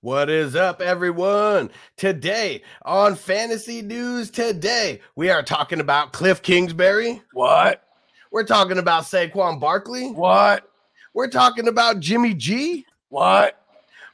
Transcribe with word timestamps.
What 0.00 0.30
is 0.30 0.54
up, 0.54 0.80
everyone? 0.80 1.70
Today 1.96 2.62
on 2.82 3.16
Fantasy 3.16 3.82
News 3.82 4.30
Today, 4.30 5.00
we 5.16 5.28
are 5.28 5.42
talking 5.42 5.80
about 5.80 6.12
Cliff 6.12 6.40
Kingsbury. 6.40 7.20
What? 7.32 7.82
We're 8.30 8.44
talking 8.44 8.78
about 8.78 9.02
Saquon 9.02 9.58
Barkley. 9.58 10.12
What? 10.12 10.70
We're 11.14 11.26
talking 11.26 11.66
about 11.66 11.98
Jimmy 11.98 12.32
G. 12.34 12.86
What? 13.08 13.60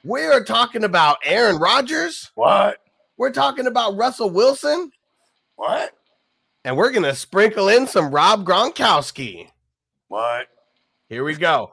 We 0.04 0.22
are 0.22 0.42
talking 0.42 0.84
about 0.84 1.18
Aaron 1.22 1.58
Rodgers. 1.58 2.30
What? 2.34 2.78
We're 3.18 3.32
talking 3.32 3.66
about 3.66 3.98
Russell 3.98 4.30
Wilson. 4.30 4.90
What? 5.56 5.92
And 6.64 6.78
we're 6.78 6.92
going 6.92 7.02
to 7.02 7.14
sprinkle 7.14 7.68
in 7.68 7.86
some 7.86 8.10
Rob 8.10 8.46
Gronkowski. 8.46 9.50
What? 10.08 10.46
Here 11.10 11.24
we 11.24 11.34
go. 11.34 11.72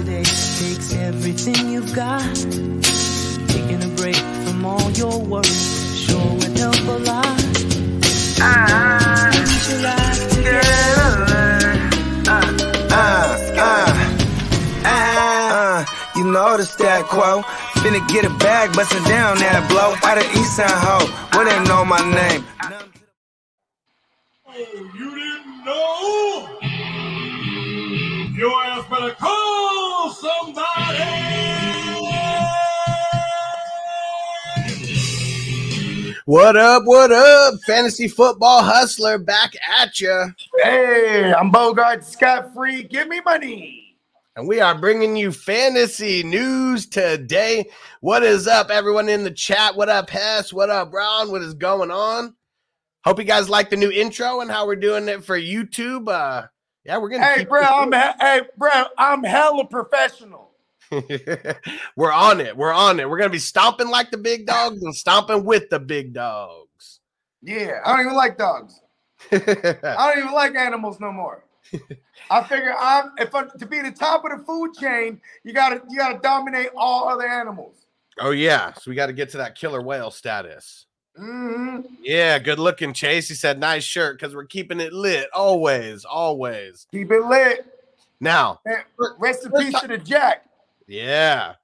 Everything 1.41 1.71
you've 1.71 1.95
got. 1.95 2.35
Taking 3.47 3.83
a 3.83 3.87
break 3.95 4.15
from 4.15 4.65
all 4.65 4.91
your 4.91 5.19
work 5.19 5.45
sure 5.45 6.33
would 6.35 6.57
help 6.57 6.75
a 6.75 6.99
lot. 7.03 7.37
Put 8.27 9.69
your 9.69 9.81
life 9.81 10.29
together. 10.29 11.31
Uh, 12.27 12.55
uh, 13.57 13.91
uh, 14.85 15.85
you 16.15 16.23
know 16.25 16.57
the 16.57 16.63
stat 16.63 17.05
quo. 17.05 17.41
Finna 17.81 18.07
get 18.09 18.25
a 18.25 18.29
bag, 18.37 18.73
bustin' 18.73 19.03
down 19.05 19.37
that 19.39 19.67
blow. 19.69 19.95
Out 20.07 20.17
of 20.17 20.25
East 20.35 20.57
Side 20.57 20.69
Ho, 20.69 21.07
where 21.35 21.45
they 21.45 21.59
know 21.67 21.83
my 21.83 21.99
name. 22.13 22.45
Oh, 24.45 24.53
you 24.95 25.15
didn't 25.15 25.65
know? 25.65 26.60
Your 28.41 28.63
ass 28.63 28.89
better 28.89 29.13
call 29.19 30.09
somebody. 30.09 30.97
What 36.25 36.57
up? 36.57 36.81
What 36.85 37.11
up? 37.11 37.61
Fantasy 37.67 38.07
football 38.07 38.63
hustler 38.63 39.19
back 39.19 39.51
at 39.79 39.99
you. 39.99 40.33
Hey, 40.57 41.31
I'm 41.31 41.51
Bogart 41.51 42.03
Scott 42.03 42.51
Free. 42.55 42.81
Give 42.81 43.07
me 43.07 43.21
money. 43.23 43.95
And 44.35 44.47
we 44.47 44.59
are 44.59 44.73
bringing 44.73 45.15
you 45.15 45.31
fantasy 45.31 46.23
news 46.23 46.87
today. 46.87 47.69
What 47.99 48.23
is 48.23 48.47
up, 48.47 48.71
everyone 48.71 49.07
in 49.07 49.23
the 49.23 49.29
chat? 49.29 49.75
What 49.75 49.89
up, 49.89 50.09
Hess? 50.09 50.51
What 50.51 50.71
up, 50.71 50.91
Ron? 50.91 51.29
What 51.29 51.43
is 51.43 51.53
going 51.53 51.91
on? 51.91 52.35
Hope 53.03 53.19
you 53.19 53.25
guys 53.25 53.49
like 53.49 53.69
the 53.69 53.77
new 53.77 53.91
intro 53.91 54.41
and 54.41 54.49
how 54.49 54.65
we're 54.65 54.75
doing 54.77 55.07
it 55.09 55.23
for 55.23 55.39
YouTube. 55.39 56.07
Uh, 56.07 56.47
yeah, 56.85 56.97
we're 56.97 57.09
gonna. 57.09 57.25
Hey, 57.25 57.45
bro, 57.45 57.61
I'm 57.61 57.91
he- 57.91 57.99
hey, 58.19 58.41
bro, 58.57 58.71
I'm 58.97 59.23
hella 59.23 59.65
professional. 59.65 60.51
we're 61.95 62.11
on 62.11 62.41
it. 62.41 62.55
We're 62.57 62.73
on 62.73 62.99
it. 62.99 63.09
We're 63.09 63.17
gonna 63.17 63.29
be 63.29 63.39
stomping 63.39 63.89
like 63.89 64.11
the 64.11 64.17
big 64.17 64.45
dogs 64.45 64.83
and 64.83 64.93
stomping 64.93 65.45
with 65.45 65.69
the 65.69 65.79
big 65.79 66.13
dogs. 66.13 66.99
Yeah, 67.41 67.79
I 67.85 67.91
don't 67.91 68.01
even 68.01 68.15
like 68.15 68.37
dogs. 68.37 68.81
I 69.31 69.37
don't 70.13 70.17
even 70.17 70.33
like 70.33 70.55
animals 70.55 70.99
no 70.99 71.11
more. 71.11 71.45
I 72.29 72.43
figure 72.43 72.75
I'm 72.77 73.11
if 73.17 73.33
I'm 73.33 73.49
to 73.57 73.65
be 73.65 73.81
the 73.81 73.91
top 73.91 74.25
of 74.25 74.37
the 74.37 74.43
food 74.43 74.73
chain, 74.73 75.21
you 75.43 75.53
gotta 75.53 75.81
you 75.89 75.97
gotta 75.97 76.19
dominate 76.19 76.69
all 76.75 77.07
other 77.07 77.27
animals. 77.27 77.85
oh 78.19 78.31
yeah, 78.31 78.73
so 78.73 78.91
we 78.91 78.95
got 78.95 79.07
to 79.07 79.13
get 79.13 79.29
to 79.29 79.37
that 79.37 79.55
killer 79.55 79.81
whale 79.81 80.11
status. 80.11 80.85
Hmm 81.17 81.79
Yeah, 82.01 82.39
good 82.39 82.59
looking, 82.59 82.93
Chase. 82.93 83.27
He 83.27 83.35
said, 83.35 83.59
"Nice 83.59 83.83
shirt," 83.83 84.17
because 84.17 84.35
we're 84.35 84.45
keeping 84.45 84.79
it 84.79 84.93
lit 84.93 85.27
always, 85.33 86.05
always. 86.05 86.87
Keep 86.91 87.11
it 87.11 87.25
lit. 87.25 87.65
Now, 88.19 88.59
Man, 88.65 88.83
Rest 89.17 89.45
in 89.45 89.51
peace 89.51 89.79
to 89.81 89.87
the 89.87 89.97
Jack. 89.97 90.45
Yeah. 90.87 91.55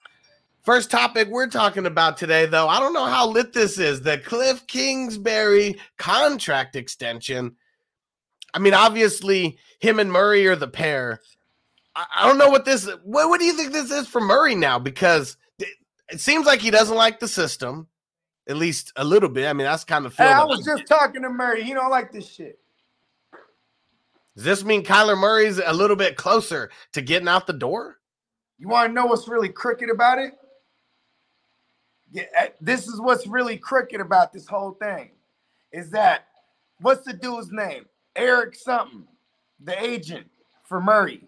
First 0.63 0.91
topic 0.91 1.29
we're 1.29 1.47
talking 1.47 1.85
about 1.85 2.17
today, 2.17 2.45
though. 2.45 2.67
I 2.67 2.79
don't 2.79 2.93
know 2.93 3.05
how 3.05 3.27
lit 3.27 3.53
this 3.53 3.79
is. 3.79 4.01
The 4.01 4.17
Cliff 4.17 4.67
Kingsbury 4.67 5.79
contract 5.97 6.75
extension. 6.75 7.55
I 8.53 8.59
mean, 8.59 8.73
obviously, 8.73 9.59
him 9.79 9.99
and 9.99 10.11
Murray 10.11 10.45
are 10.47 10.55
the 10.55 10.67
pair. 10.67 11.21
I, 11.95 12.05
I 12.17 12.27
don't 12.27 12.37
know 12.37 12.49
what 12.49 12.65
this. 12.65 12.85
What, 13.03 13.29
what 13.29 13.39
do 13.39 13.45
you 13.45 13.53
think 13.53 13.71
this 13.71 13.91
is 13.91 14.07
for 14.07 14.19
Murray 14.19 14.55
now? 14.55 14.77
Because 14.79 15.37
it, 15.59 15.69
it 16.09 16.19
seems 16.19 16.45
like 16.45 16.59
he 16.59 16.71
doesn't 16.71 16.97
like 16.97 17.19
the 17.19 17.27
system, 17.27 17.87
at 18.47 18.55
least 18.57 18.93
a 18.95 19.03
little 19.03 19.29
bit. 19.29 19.47
I 19.47 19.53
mean, 19.53 19.65
that's 19.65 19.83
kind 19.83 20.05
of. 20.05 20.15
Hey, 20.15 20.25
I 20.25 20.43
was 20.43 20.65
just 20.65 20.87
talking 20.87 21.21
to 21.21 21.29
Murray. 21.29 21.63
He 21.63 21.73
don't 21.73 21.91
like 21.91 22.11
this 22.11 22.27
shit. 22.29 22.59
Does 24.35 24.43
this 24.43 24.63
mean 24.63 24.83
Kyler 24.83 25.17
Murray's 25.17 25.59
a 25.63 25.73
little 25.73 25.95
bit 25.95 26.15
closer 26.15 26.69
to 26.93 27.01
getting 27.01 27.27
out 27.27 27.47
the 27.47 27.53
door? 27.53 27.97
You 28.59 28.67
want 28.67 28.89
to 28.89 28.93
know 28.93 29.07
what's 29.07 29.27
really 29.27 29.49
crooked 29.49 29.89
about 29.89 30.19
it? 30.19 30.33
Yeah, 32.11 32.23
eh, 32.35 32.49
this 32.61 32.87
is 32.87 33.01
what's 33.01 33.27
really 33.27 33.57
crooked 33.57 33.99
about 33.99 34.31
this 34.31 34.47
whole 34.47 34.71
thing. 34.73 35.11
Is 35.71 35.89
that 35.91 36.27
what's 36.81 37.03
the 37.03 37.13
dude's 37.13 37.51
name? 37.51 37.85
Eric 38.15 38.55
something, 38.55 39.05
the 39.59 39.83
agent 39.83 40.27
for 40.63 40.79
Murray. 40.79 41.27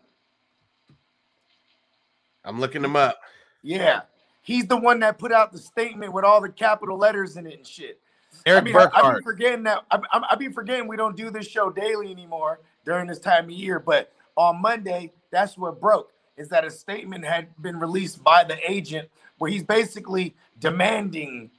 I'm 2.46 2.60
looking 2.60 2.84
him 2.84 2.96
up. 2.96 3.20
Yeah, 3.62 4.02
he's 4.50 4.66
the 4.66 4.76
one 4.76 5.00
that 5.00 5.20
put 5.20 5.32
out 5.32 5.52
the 5.52 5.60
statement 5.60 6.12
with 6.12 6.26
all 6.26 6.42
the 6.42 6.50
capital 6.50 6.98
letters 6.98 7.38
in 7.38 7.46
it 7.46 7.56
and 7.56 7.68
shit. 7.68 8.00
Eric 8.48 8.62
I 8.62 8.66
mean, 8.66 8.76
I, 8.76 8.80
I 8.80 8.88
Burkhart. 8.88 9.18
be 9.18 9.24
forgetting 9.24 9.64
that. 9.66 9.86
I, 9.92 10.00
I, 10.12 10.22
I 10.32 10.36
be 10.36 10.50
forgetting 10.50 10.88
we 10.88 10.98
don't 10.98 11.16
do 11.16 11.30
this 11.30 11.46
show 11.48 11.70
daily 11.70 12.10
anymore 12.10 12.60
during 12.84 13.06
this 13.06 13.20
time 13.20 13.44
of 13.44 13.52
year. 13.52 13.80
But 13.80 14.12
on 14.36 14.60
Monday, 14.60 15.12
that's 15.30 15.56
what 15.56 15.80
broke. 15.80 16.12
Is 16.36 16.50
that 16.50 16.66
a 16.66 16.72
statement 16.72 17.26
had 17.26 17.50
been 17.62 17.80
released 17.80 18.24
by 18.24 18.44
the 18.44 18.58
agent 18.68 19.08
where 19.38 19.52
he's 19.52 19.64
basically 19.64 20.36
demanding 20.58 21.52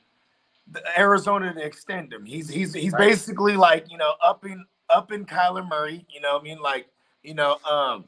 the 0.72 0.82
Arizona 0.98 1.54
to 1.54 1.64
extend 1.64 2.12
him. 2.12 2.24
He's 2.24 2.48
he's 2.48 2.74
he's 2.74 2.92
Right. 2.92 3.10
basically 3.10 3.56
like 3.56 3.88
you 3.88 3.98
know 3.98 4.14
upping 4.20 4.64
upping 4.88 5.26
Kyler 5.26 5.68
Murray. 5.68 6.04
You 6.10 6.20
know, 6.20 6.32
what 6.32 6.40
I 6.40 6.44
mean, 6.44 6.60
like 6.60 6.88
you 7.22 7.34
know, 7.34 7.58
um, 7.70 8.06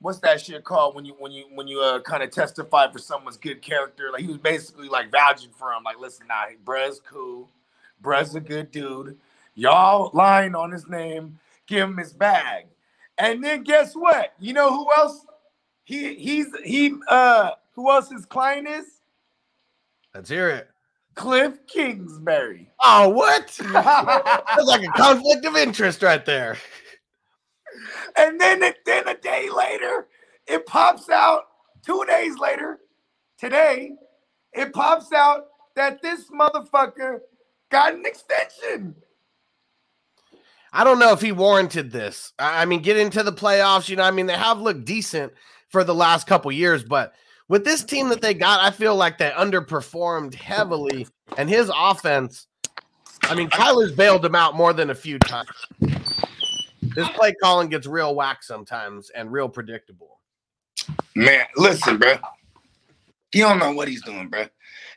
what's 0.00 0.18
that 0.20 0.40
shit 0.40 0.64
called 0.64 0.94
when 0.94 1.04
you 1.04 1.14
when 1.18 1.32
you 1.32 1.44
when 1.54 1.68
you 1.68 1.80
uh 1.80 2.00
kind 2.00 2.22
of 2.22 2.30
testify 2.30 2.90
for 2.90 2.98
someone's 2.98 3.36
good 3.36 3.62
character? 3.62 4.10
Like 4.12 4.22
he 4.22 4.28
was 4.28 4.38
basically 4.38 4.88
like 4.88 5.10
vouching 5.10 5.50
for 5.50 5.72
him. 5.72 5.82
Like, 5.84 5.98
listen, 5.98 6.26
nah, 6.28 6.46
bruh's 6.64 7.00
cool. 7.00 7.48
Bruh's 8.02 8.34
a 8.34 8.40
good 8.40 8.70
dude. 8.70 9.18
Y'all 9.54 10.10
lying 10.14 10.54
on 10.54 10.70
his 10.70 10.88
name. 10.88 11.38
Give 11.66 11.88
him 11.88 11.96
his 11.96 12.12
bag. 12.12 12.66
And 13.18 13.42
then 13.42 13.64
guess 13.64 13.94
what? 13.94 14.34
You 14.38 14.52
know 14.52 14.70
who 14.70 14.88
else? 14.96 15.26
He 15.84 16.14
he's 16.14 16.46
he 16.64 16.94
uh 17.08 17.52
who 17.74 17.90
else 17.90 18.10
his 18.10 18.26
client 18.26 18.68
is? 18.68 19.00
Let's 20.14 20.30
hear 20.30 20.48
it. 20.50 20.68
Cliff 21.14 21.66
Kingsbury. 21.66 22.70
Oh, 22.84 23.08
what? 23.08 23.48
That's 23.72 24.66
like 24.66 24.82
a 24.82 24.92
conflict 24.92 25.44
of 25.44 25.56
interest 25.56 26.02
right 26.02 26.24
there. 26.24 26.56
And 28.16 28.40
then, 28.40 28.60
then 28.86 29.08
a 29.08 29.16
day 29.16 29.48
later, 29.54 30.08
it 30.46 30.66
pops 30.66 31.08
out. 31.08 31.42
Two 31.86 32.04
days 32.06 32.36
later, 32.38 32.80
today, 33.38 33.92
it 34.52 34.72
pops 34.72 35.12
out 35.12 35.46
that 35.76 36.02
this 36.02 36.28
motherfucker 36.30 37.20
got 37.70 37.94
an 37.94 38.04
extension. 38.04 38.96
I 40.72 40.84
don't 40.84 40.98
know 40.98 41.12
if 41.12 41.20
he 41.20 41.32
warranted 41.32 41.92
this. 41.92 42.32
I 42.38 42.64
mean, 42.64 42.82
get 42.82 42.96
into 42.96 43.22
the 43.22 43.32
playoffs, 43.32 43.88
you 43.88 43.96
know, 43.96 44.02
I 44.02 44.10
mean, 44.10 44.26
they 44.26 44.34
have 44.34 44.60
looked 44.60 44.84
decent 44.84 45.32
for 45.70 45.84
the 45.84 45.94
last 45.94 46.26
couple 46.26 46.52
years, 46.52 46.82
but 46.84 47.14
with 47.48 47.64
this 47.64 47.82
team 47.84 48.08
that 48.10 48.20
they 48.20 48.34
got, 48.34 48.60
I 48.60 48.70
feel 48.70 48.94
like 48.94 49.18
they 49.18 49.30
underperformed 49.30 50.34
heavily. 50.34 51.06
And 51.36 51.48
his 51.48 51.70
offense, 51.74 52.46
I 53.22 53.34
mean, 53.34 53.48
Kyler's 53.48 53.92
bailed 53.92 54.24
him 54.24 54.34
out 54.34 54.56
more 54.56 54.72
than 54.72 54.90
a 54.90 54.94
few 54.94 55.18
times. 55.18 55.48
This 56.98 57.08
play 57.10 57.32
calling 57.32 57.68
gets 57.68 57.86
real 57.86 58.12
whack 58.16 58.42
sometimes 58.42 59.10
and 59.10 59.30
real 59.30 59.48
predictable. 59.48 60.18
Man, 61.14 61.46
listen, 61.56 61.96
bro. 61.96 62.16
He 63.30 63.38
don't 63.38 63.60
know 63.60 63.70
what 63.70 63.86
he's 63.86 64.02
doing, 64.02 64.26
bro. 64.26 64.46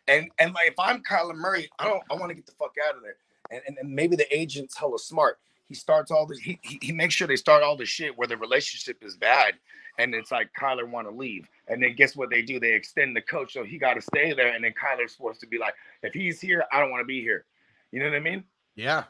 And 0.08 0.32
and 0.40 0.52
like 0.52 0.70
if 0.70 0.80
I'm 0.80 1.04
Kyler 1.04 1.36
Murray, 1.36 1.70
I 1.78 1.86
don't 1.86 2.02
I 2.10 2.16
want 2.16 2.32
to 2.32 2.34
get 2.34 2.48
the 2.48 2.54
fuck 2.54 2.74
out 2.88 2.96
of 2.96 3.04
there. 3.04 3.18
And, 3.52 3.62
and 3.68 3.78
and 3.78 3.94
maybe 3.94 4.16
the 4.16 4.26
agent's 4.36 4.76
hella 4.76 4.98
smart. 4.98 5.38
He 5.68 5.76
starts 5.76 6.10
all 6.10 6.26
this. 6.26 6.40
He, 6.40 6.58
he 6.64 6.80
he 6.82 6.92
makes 6.92 7.14
sure 7.14 7.28
they 7.28 7.36
start 7.36 7.62
all 7.62 7.78
the 7.78 7.86
shit 7.86 8.18
where 8.18 8.28
the 8.28 8.36
relationship 8.36 9.04
is 9.04 9.16
bad, 9.16 9.54
and 10.00 10.16
it's 10.16 10.32
like 10.32 10.50
Kyler 10.60 10.90
want 10.90 11.08
to 11.08 11.16
leave, 11.16 11.48
and 11.68 11.84
then 11.84 11.96
guess 11.96 12.16
what 12.16 12.32
they 12.32 12.42
do? 12.42 12.60
They 12.60 12.74
extend 12.74 13.16
the 13.16 13.22
coach, 13.22 13.54
so 13.54 13.64
he 13.64 13.78
got 13.78 13.94
to 13.94 14.02
stay 14.02 14.34
there, 14.34 14.56
and 14.56 14.64
then 14.64 14.74
Kyler's 14.74 15.16
supposed 15.16 15.40
to 15.42 15.48
be 15.48 15.60
like, 15.60 15.76
if 16.02 16.16
he's 16.16 16.42
here, 16.42 16.64
I 16.72 16.80
don't 16.80 16.90
want 16.90 17.02
to 17.02 17.06
be 17.06 17.22
here. 17.22 17.46
You 17.92 18.00
know 18.00 18.10
what 18.10 18.16
I 18.16 18.22
mean? 18.22 18.44
Yeah. 18.76 19.04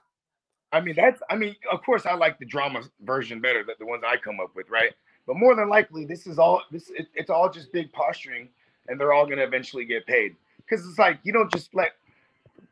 I 0.74 0.80
mean, 0.80 0.96
that's, 0.96 1.22
I 1.30 1.36
mean, 1.36 1.56
of 1.72 1.84
course, 1.84 2.06
I 2.06 2.14
like 2.14 2.40
the 2.40 2.46
drama 2.46 2.84
version 3.02 3.40
better 3.42 3.64
than 3.64 3.76
the 3.80 3.86
ones 3.86 4.04
I 4.06 4.18
come 4.18 4.40
up 4.40 4.56
with, 4.56 4.70
right? 4.70 4.92
But 5.28 5.36
more 5.36 5.56
than 5.56 5.70
likely, 5.70 6.06
this 6.06 6.28
is 6.28 6.40
all, 6.40 6.64
this, 6.72 6.90
it, 6.92 7.08
it's 7.14 7.30
all 7.30 7.50
just 7.50 7.72
big 7.72 7.92
posturing 7.92 8.50
and 8.88 9.00
they're 9.00 9.14
all 9.14 9.26
going 9.26 9.38
to 9.38 9.44
eventually 9.44 9.86
get 9.86 10.06
paid. 10.08 10.36
Because 10.58 10.88
it's 10.88 10.98
like, 10.98 11.20
you 11.24 11.34
don't 11.34 11.52
just 11.52 11.74
let, 11.76 11.92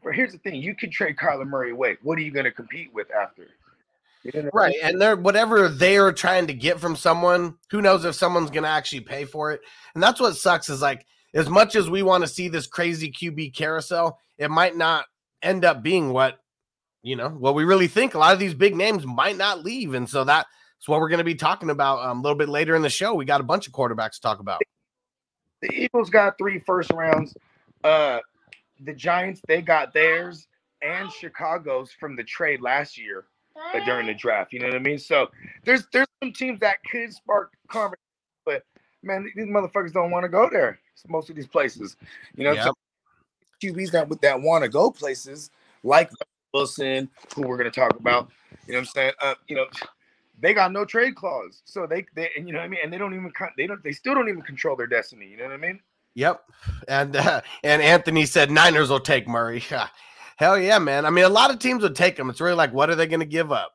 but 0.04 0.16
here's 0.16 0.32
the 0.32 0.38
thing 0.40 0.56
you 0.56 0.76
could 0.76 0.92
trade 0.92 1.18
Kyler 1.18 1.46
Murray 1.46 1.72
away. 1.72 1.98
What 2.02 2.18
are 2.18 2.22
you 2.22 2.32
going 2.32 2.46
to 2.46 2.52
compete 2.52 2.94
with 2.94 3.12
after? 3.12 3.48
You 4.24 4.32
know 4.44 4.50
I 4.54 4.58
Right. 4.58 4.70
mean? 4.72 4.80
And 4.84 5.02
they're 5.02 5.16
whatever 5.16 5.70
they're 5.70 6.12
trying 6.12 6.48
to 6.48 6.54
get 6.54 6.80
from 6.80 6.96
someone, 6.96 7.56
who 7.70 7.82
knows 7.82 8.06
if 8.06 8.16
someone's 8.16 8.50
gonna 8.50 8.68
actually 8.68 9.02
pay 9.02 9.26
for 9.26 9.52
it. 9.52 9.62
And 9.94 10.04
that's 10.04 10.20
what 10.20 10.36
sucks 10.36 10.70
is 10.70 10.82
like 10.82 11.06
as 11.34 11.50
much 11.50 11.76
as 11.76 11.90
we 11.90 12.04
want 12.04 12.24
to 12.24 12.28
see 12.28 12.48
this 12.48 12.68
crazy 12.68 13.12
QB 13.12 13.54
carousel, 13.56 14.20
it 14.38 14.50
might 14.50 14.76
not 14.76 15.06
end 15.42 15.64
up 15.64 15.84
being 15.84 16.12
what 16.12 16.40
you 17.04 17.16
know, 17.16 17.30
what 17.30 17.56
we 17.56 17.64
really 17.64 17.88
think. 17.88 18.14
A 18.14 18.20
lot 18.20 18.34
of 18.34 18.40
these 18.40 18.54
big 18.54 18.76
names 18.76 19.06
might 19.06 19.38
not 19.38 19.64
leave. 19.64 19.94
And 19.94 20.10
so 20.10 20.24
that's 20.24 20.48
what 20.86 21.00
we're 21.00 21.10
gonna 21.10 21.24
be 21.24 21.36
talking 21.36 21.70
about 21.70 22.06
um, 22.06 22.20
a 22.20 22.22
little 22.22 22.38
bit 22.38 22.50
later 22.50 22.76
in 22.76 22.82
the 22.82 22.90
show. 22.90 23.14
We 23.14 23.26
got 23.26 23.42
a 23.42 23.46
bunch 23.46 23.68
of 23.68 23.74
quarterbacks 23.74 24.14
to 24.14 24.22
talk 24.22 24.40
about. 24.40 24.62
The 25.62 25.74
Eagles 25.74 26.10
got 26.10 26.38
three 26.38 26.60
first 26.60 26.92
rounds. 26.94 27.36
Uh, 27.84 28.20
the 28.82 28.94
Giants, 28.94 29.42
they 29.48 29.62
got 29.62 29.94
theirs 29.94 30.48
and 30.82 31.12
Chicago's 31.12 31.92
from 31.92 32.16
the 32.16 32.24
trade 32.24 32.62
last 32.62 32.98
year 32.98 33.26
uh, 33.74 33.84
during 33.86 34.08
the 34.08 34.14
draft. 34.14 34.54
You 34.54 34.60
know 34.60 34.68
what 34.68 34.76
I 34.76 34.80
mean? 34.80 34.98
So 34.98 35.30
there's 35.66 35.86
there's 35.92 36.08
some 36.24 36.32
teams 36.34 36.60
that 36.62 36.78
could 36.90 37.14
spark 37.14 37.54
conversation, 37.68 38.00
but 38.46 38.64
man, 39.04 39.30
these 39.36 39.48
motherfuckers 39.48 39.94
don't 39.94 40.12
want 40.12 40.24
to 40.24 40.30
go 40.30 40.50
there. 40.50 40.80
Most 41.08 41.30
of 41.30 41.36
these 41.36 41.48
places, 41.48 41.96
you 42.36 42.44
know, 42.44 42.52
Yep. 42.52 42.64
so 42.66 42.74
QBs 43.64 43.92
that 43.92 44.10
with 44.10 44.20
that 44.22 44.42
want 44.42 44.64
to 44.64 44.70
go 44.70 44.92
places 44.92 45.50
like 45.84 46.10
Wilson, 46.54 47.10
who 47.36 47.44
we're 47.44 47.58
gonna 47.58 47.72
talk 47.72 48.00
about. 48.00 48.30
You 48.68 48.74
know 48.74 48.80
what 48.80 48.80
I'm 48.80 48.86
saying? 48.86 49.14
Uh, 49.22 49.36
you 49.48 49.56
know, 49.56 49.66
they 50.40 50.54
got 50.54 50.72
no 50.72 50.86
trade 50.86 51.16
clause, 51.16 51.62
so 51.66 51.86
they 51.86 52.06
they 52.16 52.30
and 52.38 52.48
you 52.48 52.54
know 52.54 52.60
what 52.60 52.66
I 52.66 52.70
mean. 52.70 52.80
And 52.84 52.92
they 52.92 52.98
don't 52.98 53.14
even 53.14 53.32
they 53.58 53.68
don't 53.68 53.84
they 53.84 53.92
still 53.92 54.16
don't 54.16 54.30
even 54.30 54.42
control 54.42 54.76
their 54.76 54.88
destiny. 54.88 55.28
You 55.28 55.38
know 55.38 55.46
what 55.46 55.54
I 55.54 55.58
mean? 55.58 55.80
Yep. 56.16 56.44
And 56.88 57.16
uh, 57.16 57.42
and 57.64 57.82
Anthony 57.82 58.26
said 58.26 58.52
Niners 58.52 58.90
will 58.90 59.00
take 59.00 59.28
Murray. 59.28 59.64
Hell 60.38 60.58
yeah, 60.58 60.80
man. 60.80 61.06
I 61.06 61.10
mean, 61.10 61.26
a 61.26 61.30
lot 61.30 61.52
of 61.52 61.60
teams 61.60 61.84
would 61.84 61.96
take 61.96 62.18
him. 62.18 62.30
It's 62.30 62.42
really 62.42 62.56
like, 62.56 62.74
what 62.74 62.90
are 62.90 62.96
they 62.96 63.08
gonna 63.08 63.26
give 63.26 63.52
up? 63.52 63.74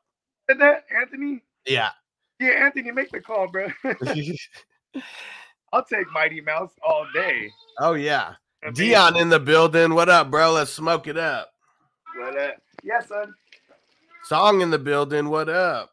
Said 0.49 0.59
that 0.59 0.85
Anthony? 0.95 1.43
Yeah. 1.65 1.89
Yeah, 2.39 2.65
Anthony, 2.65 2.91
make 2.91 3.11
the 3.11 3.21
call, 3.21 3.47
bro. 3.47 3.67
I'll 5.73 5.85
take 5.85 6.11
Mighty 6.11 6.41
Mouse 6.41 6.71
all 6.85 7.05
day. 7.13 7.49
oh 7.79 7.93
yeah. 7.93 8.35
Dion 8.73 9.15
in 9.15 9.29
the 9.29 9.39
building. 9.39 9.93
What 9.93 10.09
up, 10.09 10.31
bro? 10.31 10.53
Let's 10.53 10.71
smoke 10.71 11.07
it 11.07 11.17
up. 11.17 11.49
What 12.17 12.37
up? 12.37 12.55
Yeah, 12.83 13.01
son. 13.01 13.33
Song 14.23 14.61
in 14.61 14.69
the 14.71 14.79
building. 14.79 15.29
What 15.29 15.49
up? 15.49 15.91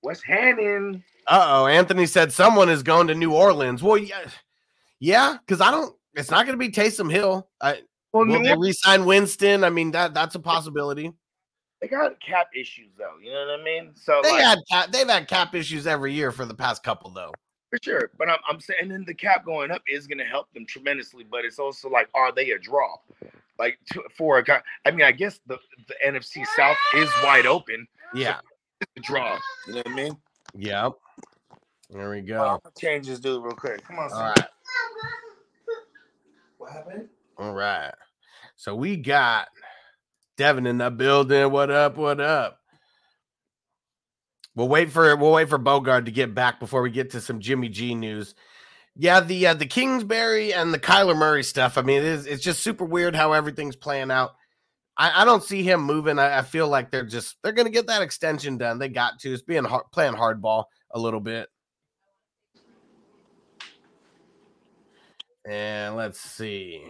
What's 0.00 0.22
happening? 0.22 1.02
Uh 1.26 1.46
oh. 1.48 1.66
Anthony 1.66 2.06
said 2.06 2.32
someone 2.32 2.68
is 2.68 2.82
going 2.82 3.06
to 3.06 3.14
New 3.14 3.32
Orleans. 3.32 3.82
Well, 3.82 3.96
yeah, 3.96 4.24
yeah, 4.98 5.36
because 5.46 5.60
I 5.60 5.70
don't. 5.70 5.94
It's 6.14 6.30
not 6.30 6.44
going 6.46 6.58
to 6.58 6.64
be 6.64 6.70
Taysom 6.70 7.10
Hill. 7.10 7.48
I, 7.60 7.80
Well, 8.12 8.26
will 8.26 8.38
New 8.38 8.42
they 8.44 8.50
Orleans, 8.50 8.60
re-sign 8.84 9.04
Winston? 9.06 9.64
I 9.64 9.70
mean, 9.70 9.92
that 9.92 10.12
that's 10.14 10.34
a 10.34 10.40
possibility. 10.40 11.12
they 11.80 11.88
got 11.88 12.20
cap 12.20 12.48
issues 12.58 12.90
though. 12.98 13.16
You 13.22 13.32
know 13.32 13.46
what 13.46 13.60
I 13.60 13.64
mean? 13.64 13.92
So 13.94 14.20
They 14.22 14.32
like, 14.32 14.42
had 14.42 14.58
cap, 14.70 14.92
they've 14.92 15.08
had 15.08 15.28
cap 15.28 15.54
issues 15.54 15.86
every 15.86 16.12
year 16.12 16.32
for 16.32 16.44
the 16.44 16.54
past 16.54 16.82
couple, 16.82 17.10
though. 17.10 17.32
For 17.72 17.78
sure. 17.82 18.10
But 18.18 18.28
I'm, 18.28 18.38
I'm 18.48 18.60
saying, 18.60 18.80
and 18.82 18.90
then 18.90 19.04
the 19.04 19.14
cap 19.14 19.44
going 19.44 19.70
up 19.70 19.82
is 19.88 20.06
going 20.06 20.18
to 20.18 20.24
help 20.24 20.52
them 20.52 20.66
tremendously. 20.66 21.24
But 21.28 21.44
it's 21.44 21.58
also 21.58 21.88
like, 21.88 22.08
are 22.14 22.32
they 22.32 22.50
a 22.50 22.58
draw? 22.58 22.96
Like 23.58 23.78
to, 23.92 24.02
for 24.16 24.38
a 24.38 24.44
guy? 24.44 24.60
I 24.84 24.90
mean, 24.90 25.06
I 25.06 25.12
guess 25.12 25.40
the 25.46 25.58
the 25.88 25.94
NFC 26.06 26.44
South 26.56 26.76
is 26.96 27.08
wide 27.22 27.46
open. 27.46 27.86
Yeah. 28.14 28.40
It's 28.80 28.90
a 28.96 29.00
draw. 29.00 29.38
You 29.66 29.74
know 29.74 29.78
what 29.78 29.88
I 29.88 29.94
mean? 29.94 30.16
Yep. 30.54 30.92
There 31.90 32.10
we 32.10 32.20
go. 32.22 32.60
gonna 32.62 32.74
change 32.78 33.06
this 33.06 33.20
dude 33.20 33.42
real 33.42 33.52
quick. 33.54 33.84
Come 33.86 33.98
on, 33.98 34.04
All 34.04 34.10
son. 34.10 34.34
right. 34.36 34.46
What 36.58 36.72
happened? 36.72 37.08
All 37.38 37.52
right. 37.52 37.92
So 38.56 38.74
we 38.74 38.96
got 38.96 39.48
Devin 40.36 40.66
in 40.66 40.78
the 40.78 40.90
building. 40.90 41.50
What 41.50 41.70
up? 41.70 41.96
What 41.96 42.20
up? 42.20 42.61
We'll 44.54 44.68
wait 44.68 44.90
for 44.90 45.16
we'll 45.16 45.32
wait 45.32 45.48
for 45.48 45.58
Bogard 45.58 46.04
to 46.04 46.10
get 46.10 46.34
back 46.34 46.60
before 46.60 46.82
we 46.82 46.90
get 46.90 47.10
to 47.10 47.20
some 47.20 47.40
Jimmy 47.40 47.68
G 47.68 47.94
news. 47.94 48.34
Yeah, 48.94 49.20
the 49.20 49.46
uh, 49.48 49.54
the 49.54 49.66
Kingsbury 49.66 50.52
and 50.52 50.74
the 50.74 50.78
Kyler 50.78 51.16
Murray 51.16 51.42
stuff. 51.42 51.78
I 51.78 51.82
mean, 51.82 51.98
it 51.98 52.04
is 52.04 52.26
it's 52.26 52.44
just 52.44 52.62
super 52.62 52.84
weird 52.84 53.16
how 53.16 53.32
everything's 53.32 53.76
playing 53.76 54.10
out. 54.10 54.32
I, 54.96 55.22
I 55.22 55.24
don't 55.24 55.42
see 55.42 55.62
him 55.62 55.80
moving. 55.82 56.18
I, 56.18 56.38
I 56.38 56.42
feel 56.42 56.68
like 56.68 56.90
they're 56.90 57.06
just 57.06 57.36
they're 57.42 57.52
gonna 57.52 57.70
get 57.70 57.86
that 57.86 58.02
extension 58.02 58.58
done. 58.58 58.78
They 58.78 58.88
got 58.90 59.18
to. 59.20 59.32
It's 59.32 59.42
being 59.42 59.64
hard, 59.64 59.84
playing 59.90 60.14
hardball 60.14 60.64
a 60.90 60.98
little 60.98 61.20
bit. 61.20 61.48
And 65.48 65.96
let's 65.96 66.20
see. 66.20 66.84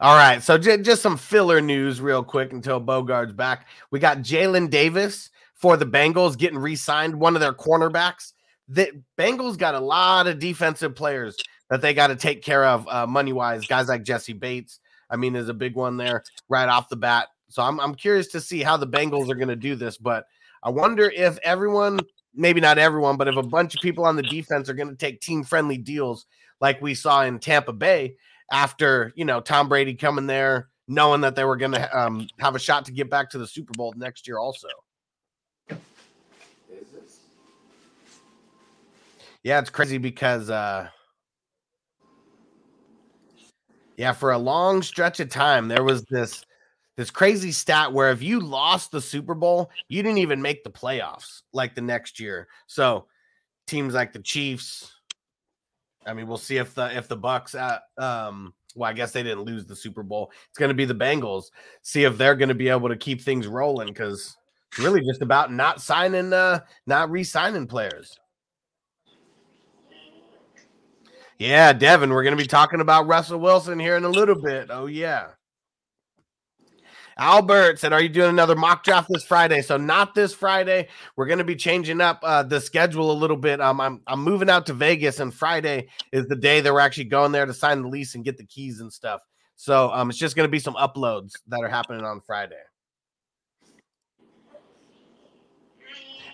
All 0.00 0.16
right, 0.16 0.42
so 0.42 0.58
j- 0.58 0.82
just 0.82 1.02
some 1.02 1.16
filler 1.16 1.60
news, 1.60 2.00
real 2.00 2.24
quick, 2.24 2.52
until 2.52 2.80
Bogard's 2.80 3.32
back. 3.32 3.68
We 3.92 4.00
got 4.00 4.18
Jalen 4.18 4.70
Davis 4.70 5.30
for 5.62 5.76
the 5.76 5.86
Bengals 5.86 6.36
getting 6.36 6.58
re-signed, 6.58 7.14
one 7.14 7.36
of 7.36 7.40
their 7.40 7.52
cornerbacks. 7.52 8.32
The 8.68 8.90
Bengals 9.16 9.56
got 9.56 9.76
a 9.76 9.80
lot 9.80 10.26
of 10.26 10.40
defensive 10.40 10.96
players 10.96 11.36
that 11.70 11.80
they 11.80 11.94
got 11.94 12.08
to 12.08 12.16
take 12.16 12.42
care 12.42 12.64
of, 12.64 12.86
uh, 12.88 13.06
money 13.06 13.32
wise. 13.32 13.64
Guys 13.66 13.88
like 13.88 14.02
Jessie 14.02 14.32
Bates, 14.32 14.80
I 15.08 15.16
mean, 15.16 15.36
is 15.36 15.48
a 15.48 15.54
big 15.54 15.76
one 15.76 15.96
there 15.96 16.24
right 16.48 16.68
off 16.68 16.88
the 16.88 16.96
bat. 16.96 17.28
So 17.48 17.62
I'm 17.62 17.78
I'm 17.80 17.94
curious 17.94 18.28
to 18.28 18.40
see 18.40 18.62
how 18.62 18.76
the 18.76 18.86
Bengals 18.86 19.30
are 19.30 19.36
going 19.36 19.48
to 19.48 19.56
do 19.56 19.76
this, 19.76 19.96
but 19.96 20.24
I 20.64 20.70
wonder 20.70 21.10
if 21.14 21.38
everyone, 21.44 22.00
maybe 22.34 22.60
not 22.60 22.78
everyone, 22.78 23.16
but 23.16 23.28
if 23.28 23.36
a 23.36 23.42
bunch 23.42 23.74
of 23.74 23.82
people 23.82 24.04
on 24.04 24.16
the 24.16 24.22
defense 24.22 24.68
are 24.68 24.74
going 24.74 24.88
to 24.88 24.96
take 24.96 25.20
team 25.20 25.44
friendly 25.44 25.76
deals 25.76 26.26
like 26.60 26.80
we 26.80 26.94
saw 26.94 27.22
in 27.22 27.38
Tampa 27.38 27.72
Bay 27.72 28.16
after 28.50 29.12
you 29.14 29.24
know 29.24 29.40
Tom 29.40 29.68
Brady 29.68 29.94
coming 29.94 30.26
there, 30.26 30.70
knowing 30.88 31.20
that 31.20 31.36
they 31.36 31.44
were 31.44 31.56
going 31.56 31.72
to 31.72 31.98
um, 31.98 32.26
have 32.38 32.56
a 32.56 32.58
shot 32.58 32.86
to 32.86 32.92
get 32.92 33.10
back 33.10 33.30
to 33.30 33.38
the 33.38 33.46
Super 33.46 33.72
Bowl 33.76 33.92
next 33.96 34.26
year, 34.26 34.38
also. 34.38 34.68
Yeah, 39.42 39.58
it's 39.58 39.70
crazy 39.70 39.98
because 39.98 40.50
uh 40.50 40.88
yeah, 43.96 44.12
for 44.12 44.32
a 44.32 44.38
long 44.38 44.82
stretch 44.82 45.20
of 45.20 45.28
time 45.28 45.68
there 45.68 45.84
was 45.84 46.04
this 46.04 46.44
this 46.96 47.10
crazy 47.10 47.52
stat 47.52 47.92
where 47.92 48.10
if 48.10 48.22
you 48.22 48.38
lost 48.38 48.90
the 48.90 49.00
Super 49.00 49.34
Bowl, 49.34 49.70
you 49.88 50.02
didn't 50.02 50.18
even 50.18 50.42
make 50.42 50.62
the 50.62 50.70
playoffs 50.70 51.42
like 51.52 51.74
the 51.74 51.80
next 51.80 52.20
year. 52.20 52.48
So 52.66 53.06
teams 53.66 53.94
like 53.94 54.12
the 54.12 54.18
Chiefs, 54.18 54.92
I 56.04 56.12
mean, 56.12 56.26
we'll 56.26 56.36
see 56.36 56.58
if 56.58 56.74
the 56.74 56.96
if 56.96 57.08
the 57.08 57.16
Bucs 57.16 57.58
at 57.58 57.82
um 58.02 58.54
well, 58.74 58.88
I 58.88 58.92
guess 58.92 59.12
they 59.12 59.22
didn't 59.22 59.44
lose 59.44 59.66
the 59.66 59.76
Super 59.76 60.02
Bowl. 60.02 60.32
It's 60.48 60.58
going 60.58 60.70
to 60.70 60.74
be 60.74 60.86
the 60.86 60.94
Bengals. 60.94 61.50
See 61.82 62.04
if 62.04 62.16
they're 62.16 62.36
going 62.36 62.48
to 62.48 62.54
be 62.54 62.68
able 62.68 62.88
to 62.88 62.96
keep 62.96 63.20
things 63.20 63.46
rolling 63.46 63.88
because 63.88 64.36
it's 64.70 64.78
really 64.78 65.02
just 65.02 65.20
about 65.20 65.52
not 65.52 65.82
signing, 65.82 66.32
uh, 66.32 66.60
not 66.86 67.10
re-signing 67.10 67.66
players. 67.66 68.18
Yeah, 71.38 71.72
Devin, 71.72 72.10
we're 72.10 72.22
going 72.22 72.36
to 72.36 72.42
be 72.42 72.48
talking 72.48 72.80
about 72.80 73.06
Russell 73.06 73.40
Wilson 73.40 73.78
here 73.78 73.96
in 73.96 74.04
a 74.04 74.08
little 74.08 74.40
bit. 74.40 74.68
Oh 74.70 74.86
yeah. 74.86 75.28
Albert 77.18 77.78
said, 77.78 77.92
"Are 77.92 78.00
you 78.00 78.08
doing 78.08 78.30
another 78.30 78.56
mock 78.56 78.84
draft 78.84 79.08
this 79.10 79.24
Friday?" 79.24 79.62
So 79.62 79.76
not 79.76 80.14
this 80.14 80.34
Friday. 80.34 80.88
We're 81.16 81.26
going 81.26 81.38
to 81.38 81.44
be 81.44 81.56
changing 81.56 82.00
up 82.00 82.20
uh, 82.22 82.42
the 82.42 82.60
schedule 82.60 83.10
a 83.10 83.12
little 83.12 83.36
bit. 83.36 83.60
Um, 83.60 83.80
I'm 83.80 84.00
I'm 84.06 84.22
moving 84.22 84.48
out 84.48 84.66
to 84.66 84.72
Vegas, 84.72 85.20
and 85.20 85.32
Friday 85.32 85.88
is 86.12 86.26
the 86.26 86.36
day 86.36 86.60
that 86.60 86.72
we're 86.72 86.80
actually 86.80 87.04
going 87.04 87.32
there 87.32 87.46
to 87.46 87.54
sign 87.54 87.82
the 87.82 87.88
lease 87.88 88.14
and 88.14 88.24
get 88.24 88.38
the 88.38 88.46
keys 88.46 88.80
and 88.80 88.92
stuff. 88.92 89.20
So 89.56 89.92
um, 89.92 90.10
it's 90.10 90.18
just 90.18 90.36
going 90.36 90.48
to 90.48 90.50
be 90.50 90.58
some 90.58 90.74
uploads 90.74 91.32
that 91.48 91.60
are 91.60 91.68
happening 91.68 92.04
on 92.04 92.20
Friday. 92.20 92.56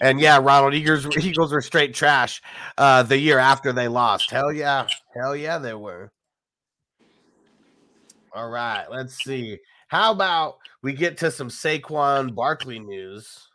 And 0.00 0.20
yeah, 0.20 0.38
Ronald 0.42 0.74
Eagles 0.74 1.06
Eagles 1.16 1.52
were 1.52 1.60
straight 1.60 1.94
trash 1.94 2.42
uh, 2.76 3.02
the 3.02 3.18
year 3.18 3.38
after 3.38 3.72
they 3.72 3.88
lost. 3.88 4.30
Hell 4.30 4.52
yeah, 4.52 4.86
hell 5.14 5.34
yeah, 5.34 5.58
they 5.58 5.74
were. 5.74 6.10
All 8.32 8.48
right, 8.48 8.86
let's 8.90 9.22
see. 9.24 9.58
How 9.88 10.12
about 10.12 10.58
we 10.82 10.92
get 10.92 11.16
to 11.18 11.30
some 11.30 11.48
Saquon 11.48 12.34
Barkley 12.34 12.78
news? 12.78 13.48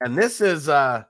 And 0.00 0.16
this 0.16 0.40
is 0.40 0.68
uh, 0.68 1.02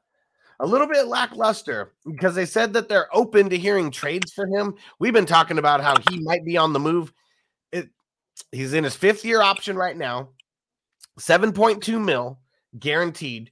a 0.60 0.66
little 0.66 0.86
bit 0.86 1.06
lackluster 1.06 1.92
because 2.06 2.34
they 2.34 2.46
said 2.46 2.72
that 2.72 2.88
they're 2.88 3.14
open 3.14 3.50
to 3.50 3.58
hearing 3.58 3.90
trades 3.90 4.32
for 4.32 4.46
him. 4.46 4.74
We've 4.98 5.12
been 5.12 5.26
talking 5.26 5.58
about 5.58 5.82
how 5.82 5.96
he 6.10 6.20
might 6.20 6.44
be 6.44 6.56
on 6.56 6.72
the 6.72 6.78
move. 6.78 7.12
It, 7.72 7.88
he's 8.52 8.72
in 8.72 8.84
his 8.84 8.96
fifth 8.96 9.24
year 9.24 9.42
option 9.42 9.76
right 9.76 9.96
now, 9.96 10.30
7.2 11.18 12.02
mil 12.02 12.38
guaranteed. 12.78 13.50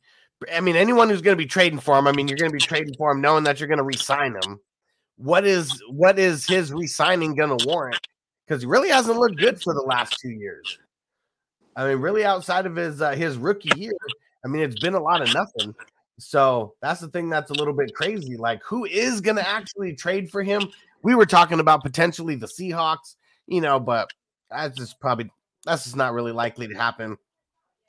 I 0.53 0.61
mean, 0.61 0.77
anyone 0.77 1.09
who's 1.09 1.23
going 1.23 1.37
to 1.37 1.43
be 1.43 1.47
trading 1.47 1.79
for 1.79 1.99
him, 1.99 2.07
I 2.07 2.13
mean, 2.13 2.29
you're 2.29 2.37
going 2.37 2.51
to 2.51 2.57
be 2.57 2.61
trading 2.61 2.95
for 2.95 3.11
him 3.11 3.21
knowing 3.21 3.45
that 3.45 3.59
you're 3.59 3.69
going 3.69 3.79
to 3.79 3.85
re-sign 3.85 4.35
him. 4.35 4.61
What 5.17 5.47
is 5.47 5.83
what 5.89 6.19
is 6.19 6.47
his 6.47 6.73
re-signing 6.73 7.35
going 7.35 7.57
to 7.57 7.67
warrant? 7.67 8.07
Because 8.47 8.63
he 8.63 8.69
really 8.69 8.91
hasn't 8.91 9.19
looked 9.19 9.39
good 9.39 9.61
for 9.63 9.73
the 9.73 9.81
last 9.81 10.19
two 10.21 10.31
years. 10.31 10.79
I 11.75 11.89
mean, 11.89 11.99
really, 11.99 12.25
outside 12.25 12.67
of 12.67 12.77
his 12.77 13.01
uh, 13.01 13.13
his 13.13 13.39
rookie 13.39 13.79
year, 13.79 13.97
I 14.45 14.49
mean, 14.49 14.63
it's 14.63 14.79
been 14.79 14.95
a 14.95 15.01
lot 15.01 15.23
of 15.23 15.33
nothing. 15.33 15.75
So 16.19 16.75
that's 16.81 17.01
the 17.01 17.09
thing 17.09 17.29
that's 17.29 17.51
a 17.51 17.55
little 17.55 17.75
bit 17.75 17.95
crazy. 17.95 18.37
Like, 18.37 18.63
who 18.65 18.85
is 18.85 19.21
going 19.21 19.37
to 19.37 19.47
actually 19.47 19.95
trade 19.95 20.31
for 20.31 20.43
him? 20.43 20.69
We 21.03 21.15
were 21.15 21.27
talking 21.27 21.61
about 21.61 21.83
potentially 21.83 22.37
the 22.37 22.47
Seahawks, 22.47 23.17
you 23.47 23.61
know, 23.61 23.79
but 23.79 24.11
that's 24.51 24.77
just 24.77 25.01
probably 25.01 25.31
that's 25.65 25.85
just 25.85 25.97
not 25.97 26.15
really 26.15 26.33
likely 26.33 26.69
to 26.69 26.75
happen. 26.75 27.17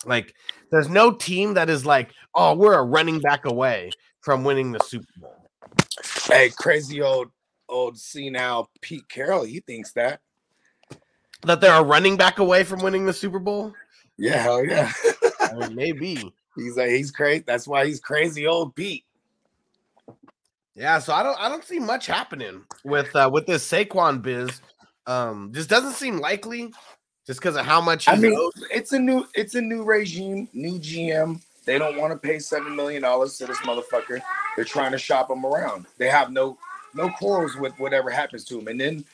Like, 0.05 0.33
there's 0.71 0.89
no 0.89 1.11
team 1.11 1.53
that 1.55 1.69
is 1.69 1.85
like, 1.85 2.11
oh, 2.35 2.55
we're 2.55 2.77
a 2.77 2.83
running 2.83 3.19
back 3.19 3.45
away 3.45 3.91
from 4.21 4.43
winning 4.43 4.71
the 4.71 4.79
Super 4.79 5.07
Bowl. 5.17 5.35
Hey, 6.25 6.49
crazy 6.49 7.01
old 7.01 7.31
old 7.69 7.97
now 8.15 8.67
Pete 8.81 9.07
Carroll, 9.09 9.43
he 9.43 9.59
thinks 9.61 9.91
that. 9.93 10.21
That 11.43 11.61
they're 11.61 11.79
a 11.79 11.83
running 11.83 12.17
back 12.17 12.39
away 12.39 12.63
from 12.63 12.81
winning 12.81 13.05
the 13.05 13.13
Super 13.13 13.39
Bowl. 13.39 13.73
Yeah, 14.17 14.37
hell 14.37 14.65
yeah. 14.65 14.91
I 15.39 15.53
mean, 15.53 15.75
maybe. 15.75 16.33
he's 16.55 16.75
like 16.75 16.89
he's 16.89 17.11
crazy. 17.11 17.43
That's 17.45 17.67
why 17.67 17.85
he's 17.85 17.99
crazy 17.99 18.47
old 18.47 18.75
Pete. 18.75 19.05
Yeah, 20.75 20.99
so 20.99 21.13
I 21.13 21.23
don't 21.23 21.39
I 21.39 21.49
don't 21.49 21.63
see 21.63 21.79
much 21.79 22.07
happening 22.07 22.63
with 22.83 23.15
uh 23.15 23.29
with 23.31 23.45
this 23.45 23.69
Saquon 23.69 24.21
biz. 24.21 24.61
Um, 25.05 25.51
just 25.53 25.69
doesn't 25.69 25.93
seem 25.93 26.17
likely 26.17 26.73
just 27.27 27.41
because 27.41 27.57
of 27.57 27.65
how 27.65 27.81
much 27.81 28.07
I 28.07 28.15
mean, 28.15 28.33
owed. 28.35 28.53
it's 28.71 28.93
a 28.93 28.99
new 28.99 29.27
it's 29.35 29.55
a 29.55 29.61
new 29.61 29.83
regime, 29.83 30.47
new 30.53 30.79
GM. 30.79 31.41
They 31.65 31.77
don't 31.77 31.97
want 31.97 32.13
to 32.13 32.17
pay 32.17 32.39
seven 32.39 32.75
million 32.75 33.01
dollars 33.01 33.37
to 33.37 33.45
this 33.45 33.57
motherfucker. 33.57 34.21
They're 34.55 34.65
trying 34.65 34.93
to 34.93 34.97
shop 34.97 35.29
him 35.29 35.45
around. 35.45 35.85
They 35.97 36.07
have 36.07 36.31
no 36.31 36.57
no 36.93 37.09
quarrels 37.09 37.57
with 37.57 37.77
whatever 37.77 38.09
happens 38.09 38.45
to 38.45 38.57
him. 38.57 38.69
And 38.69 38.79
then, 38.79 39.05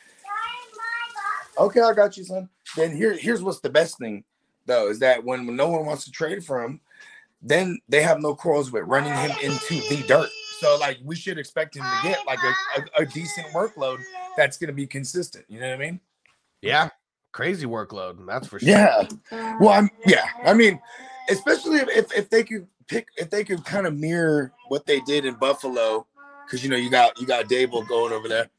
okay, 1.57 1.81
I 1.81 1.93
got 1.93 2.15
you, 2.15 2.23
son. 2.23 2.47
Then 2.77 2.95
here 2.95 3.17
here's 3.17 3.41
what's 3.41 3.59
the 3.59 3.69
best 3.69 3.97
thing 3.97 4.23
though 4.67 4.89
is 4.89 4.99
that 4.99 5.23
when 5.23 5.55
no 5.55 5.67
one 5.67 5.85
wants 5.85 6.05
to 6.05 6.11
trade 6.11 6.45
for 6.45 6.63
him, 6.63 6.79
then 7.41 7.79
they 7.89 8.03
have 8.03 8.21
no 8.21 8.35
quarrels 8.35 8.71
with 8.71 8.83
running 8.83 9.13
him 9.13 9.31
into 9.41 9.81
the 9.89 10.03
dirt. 10.07 10.29
So 10.59 10.77
like 10.79 10.99
we 11.03 11.15
should 11.15 11.39
expect 11.39 11.75
him 11.75 11.83
to 11.83 12.07
get 12.07 12.25
like 12.27 12.39
a, 12.43 12.81
a, 12.81 13.01
a 13.01 13.05
decent 13.07 13.47
workload 13.47 14.01
that's 14.37 14.57
gonna 14.59 14.71
be 14.71 14.85
consistent. 14.85 15.45
You 15.47 15.59
know 15.59 15.69
what 15.69 15.81
I 15.81 15.85
mean? 15.85 15.99
Yeah, 16.61 16.89
crazy 17.33 17.65
workload. 17.65 18.25
That's 18.25 18.47
for 18.47 18.59
sure. 18.59 18.69
Yeah. 18.69 19.07
Well, 19.59 19.71
I'm 19.71 19.89
yeah. 20.05 20.23
I 20.45 20.53
mean, 20.53 20.79
especially 21.29 21.79
if, 21.79 21.89
if, 21.89 22.17
if 22.17 22.29
they 22.29 22.43
could 22.43 22.67
pick 22.87 23.07
if 23.17 23.29
they 23.29 23.43
could 23.43 23.65
kind 23.65 23.85
of 23.85 23.99
mirror 23.99 24.53
what 24.69 24.85
they 24.85 25.01
did 25.01 25.25
in 25.25 25.33
Buffalo, 25.33 26.07
because 26.45 26.63
you 26.63 26.69
know 26.69 26.77
you 26.77 26.89
got 26.89 27.19
you 27.19 27.27
got 27.27 27.45
Daboll 27.45 27.85
going 27.87 28.13
over 28.13 28.29
there. 28.29 28.49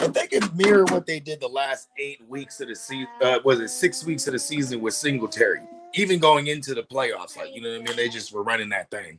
If 0.00 0.12
they 0.12 0.26
could 0.26 0.54
mirror 0.54 0.84
what 0.84 1.06
they 1.06 1.20
did 1.20 1.40
the 1.40 1.48
last 1.48 1.88
eight 1.98 2.20
weeks 2.28 2.60
of 2.60 2.68
the 2.68 2.76
season, 2.76 3.08
uh, 3.22 3.38
was 3.44 3.60
it 3.60 3.68
six 3.68 4.04
weeks 4.04 4.26
of 4.26 4.34
the 4.34 4.38
season 4.38 4.80
with 4.80 4.94
Singletary, 4.94 5.60
even 5.94 6.18
going 6.18 6.48
into 6.48 6.74
the 6.74 6.82
playoffs, 6.82 7.36
like 7.36 7.54
you 7.54 7.62
know 7.62 7.70
what 7.70 7.80
I 7.80 7.84
mean? 7.84 7.96
They 7.96 8.08
just 8.08 8.32
were 8.32 8.42
running 8.42 8.68
that 8.70 8.90
thing. 8.90 9.18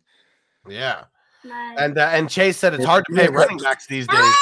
Yeah. 0.67 1.05
And 1.77 1.98
uh, 1.98 2.10
and 2.12 2.29
Chase 2.29 2.57
said 2.57 2.74
it's 2.74 2.86
hard 2.86 3.05
to 3.07 3.15
pay 3.15 3.27
running 3.27 3.57
backs 3.63 3.86
these 3.86 4.07
days. 4.07 4.34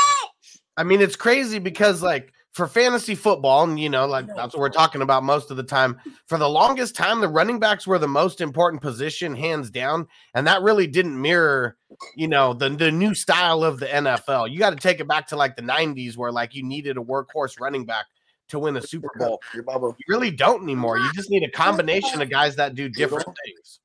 I 0.77 0.84
mean, 0.84 1.01
it's 1.01 1.18
crazy 1.18 1.60
because 1.60 2.01
like 2.01 2.34
for 2.53 2.67
fantasy 2.67 3.15
football, 3.15 3.63
and 3.63 3.79
you 3.79 3.89
know, 3.89 4.05
like 4.05 4.27
that's 4.27 4.53
what 4.53 4.60
we're 4.60 4.69
talking 4.69 5.01
about 5.01 5.24
most 5.24 5.51
of 5.51 5.57
the 5.57 5.63
time. 5.63 6.00
For 6.27 6.38
the 6.38 6.48
longest 6.48 6.95
time, 6.95 7.19
the 7.19 7.27
running 7.27 7.60
backs 7.60 7.88
were 7.88 8.00
the 8.00 8.07
most 8.07 8.41
important 8.41 8.81
position, 8.81 9.36
hands 9.36 9.69
down, 9.69 10.07
and 10.36 10.45
that 10.48 10.62
really 10.62 10.86
didn't 10.86 11.19
mirror, 11.19 11.77
you 12.15 12.27
know, 12.27 12.53
the 12.53 12.69
the 12.69 12.91
new 12.91 13.15
style 13.15 13.63
of 13.63 13.79
the 13.79 13.88
NFL. 13.88 14.51
You 14.51 14.60
got 14.60 14.69
to 14.69 14.75
take 14.75 15.00
it 15.00 15.07
back 15.07 15.27
to 15.27 15.36
like 15.36 15.55
the 15.55 15.63
'90s, 15.63 16.15
where 16.15 16.31
like 16.31 16.53
you 16.53 16.63
needed 16.63 16.98
a 16.98 17.01
workhorse 17.01 17.60
running 17.60 17.86
back 17.86 18.05
to 18.50 18.60
win 18.60 18.77
a 18.77 18.81
Super 18.81 19.10
Bowl. 19.17 19.41
You 19.53 19.63
really 20.07 20.31
don't 20.31 20.62
anymore. 20.62 21.00
You 21.00 21.12
just 21.13 21.31
need 21.31 21.43
a 21.43 21.51
combination 21.51 22.22
of 22.22 22.29
guys 22.29 22.55
that 22.57 22.75
do 22.75 22.88
different 22.88 23.25
things. 23.25 23.79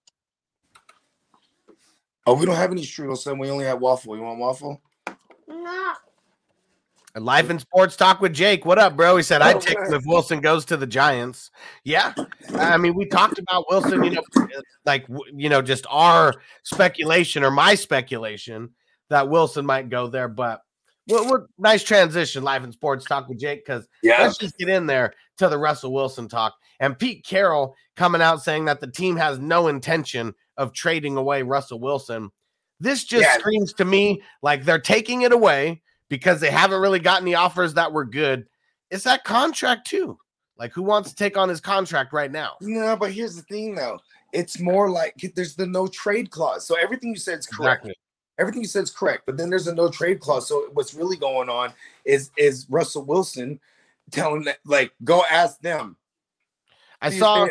Oh, 2.26 2.34
we 2.34 2.44
don't 2.44 2.56
have 2.56 2.72
any 2.72 2.82
strudel, 2.82 3.16
son. 3.16 3.38
We 3.38 3.48
only 3.48 3.64
have 3.64 3.80
waffle. 3.80 4.14
You 4.14 4.22
want 4.22 4.38
waffle? 4.38 4.82
And 5.06 5.66
Life 7.24 7.50
and 7.50 7.60
Sports 7.60 7.96
Talk 7.96 8.20
with 8.20 8.32
Jake. 8.32 8.64
What 8.64 8.78
up, 8.78 8.96
bro? 8.96 9.16
He 9.16 9.22
said, 9.22 9.42
I'd 9.42 9.56
Oh, 9.56 9.60
take 9.60 9.78
him 9.78 9.92
if 9.94 10.04
Wilson 10.06 10.40
goes 10.40 10.64
to 10.66 10.76
the 10.76 10.86
Giants. 10.86 11.50
Yeah. 11.84 12.14
I 12.58 12.76
mean, 12.76 12.94
we 12.94 13.06
talked 13.06 13.38
about 13.38 13.66
Wilson, 13.70 14.02
you 14.04 14.10
know, 14.10 14.22
like, 14.84 15.06
you 15.34 15.48
know, 15.48 15.62
just 15.62 15.86
our 15.90 16.34
speculation 16.62 17.44
or 17.44 17.50
my 17.50 17.74
speculation 17.74 18.70
that 19.10 19.28
Wilson 19.28 19.64
might 19.66 19.88
go 19.88 20.06
there. 20.06 20.28
But 20.28 20.60
what, 21.06 21.26
what 21.26 21.40
nice 21.58 21.82
transition, 21.82 22.42
Life 22.44 22.64
and 22.64 22.72
Sports 22.72 23.04
Talk 23.06 23.28
with 23.28 23.38
Jake, 23.38 23.64
because 23.64 23.88
Yeah. 24.02 24.22
let's 24.22 24.36
just 24.38 24.58
get 24.58 24.68
in 24.68 24.86
there 24.86 25.14
to 25.38 25.48
the 25.48 25.58
Russell 25.58 25.92
Wilson 25.92 26.28
talk. 26.28 26.54
And 26.80 26.98
Pete 26.98 27.24
Carroll 27.26 27.74
coming 27.96 28.22
out 28.22 28.42
saying 28.42 28.66
that 28.66 28.80
the 28.80 28.90
team 28.90 29.16
has 29.16 29.38
no 29.38 29.68
intention 29.68 30.34
of 30.56 30.72
trading 30.72 31.16
away 31.16 31.42
Russell 31.42 31.80
Wilson. 31.80 32.30
This 32.80 33.04
just 33.04 33.22
Yeah. 33.24 33.38
screams 33.38 33.72
to 33.74 33.84
me 33.84 34.22
like 34.42 34.64
they're 34.64 34.78
taking 34.78 35.22
it 35.22 35.32
away 35.32 35.82
because 36.08 36.40
they 36.40 36.50
haven't 36.50 36.80
really 36.80 37.00
gotten 37.00 37.24
the 37.24 37.34
offers 37.34 37.74
that 37.74 37.92
were 37.92 38.04
good. 38.04 38.46
It's 38.90 39.04
that 39.04 39.24
contract 39.24 39.86
too. 39.86 40.18
Like 40.58 40.72
who 40.72 40.82
wants 40.82 41.10
to 41.10 41.14
take 41.14 41.36
on 41.36 41.48
his 41.48 41.60
contract 41.60 42.12
right 42.12 42.30
now? 42.30 42.56
No, 42.60 42.96
but 42.96 43.12
here's 43.12 43.36
the 43.36 43.42
thing, 43.42 43.74
though. 43.74 44.00
It's 44.32 44.58
more 44.58 44.90
like 44.90 45.14
there's 45.34 45.54
the 45.54 45.66
no 45.66 45.86
trade 45.86 46.30
clause. 46.30 46.66
So 46.66 46.76
everything 46.76 47.10
you 47.10 47.16
said 47.16 47.38
is 47.38 47.46
correct. 47.46 47.88
Everything 48.38 48.62
you 48.62 48.68
said 48.68 48.84
is 48.84 48.90
correct. 48.90 49.22
But 49.26 49.36
then 49.36 49.50
there's 49.50 49.66
a 49.66 49.74
no 49.74 49.90
trade 49.90 50.20
clause. 50.20 50.48
So 50.48 50.68
what's 50.72 50.94
really 50.94 51.16
going 51.16 51.48
on 51.48 51.72
is 52.04 52.30
is 52.36 52.66
Russell 52.68 53.04
Wilson 53.04 53.60
telling 54.10 54.44
that 54.44 54.58
like 54.64 54.92
go 55.04 55.22
ask 55.30 55.60
them. 55.60 55.96
I 57.00 57.10
saw 57.10 57.48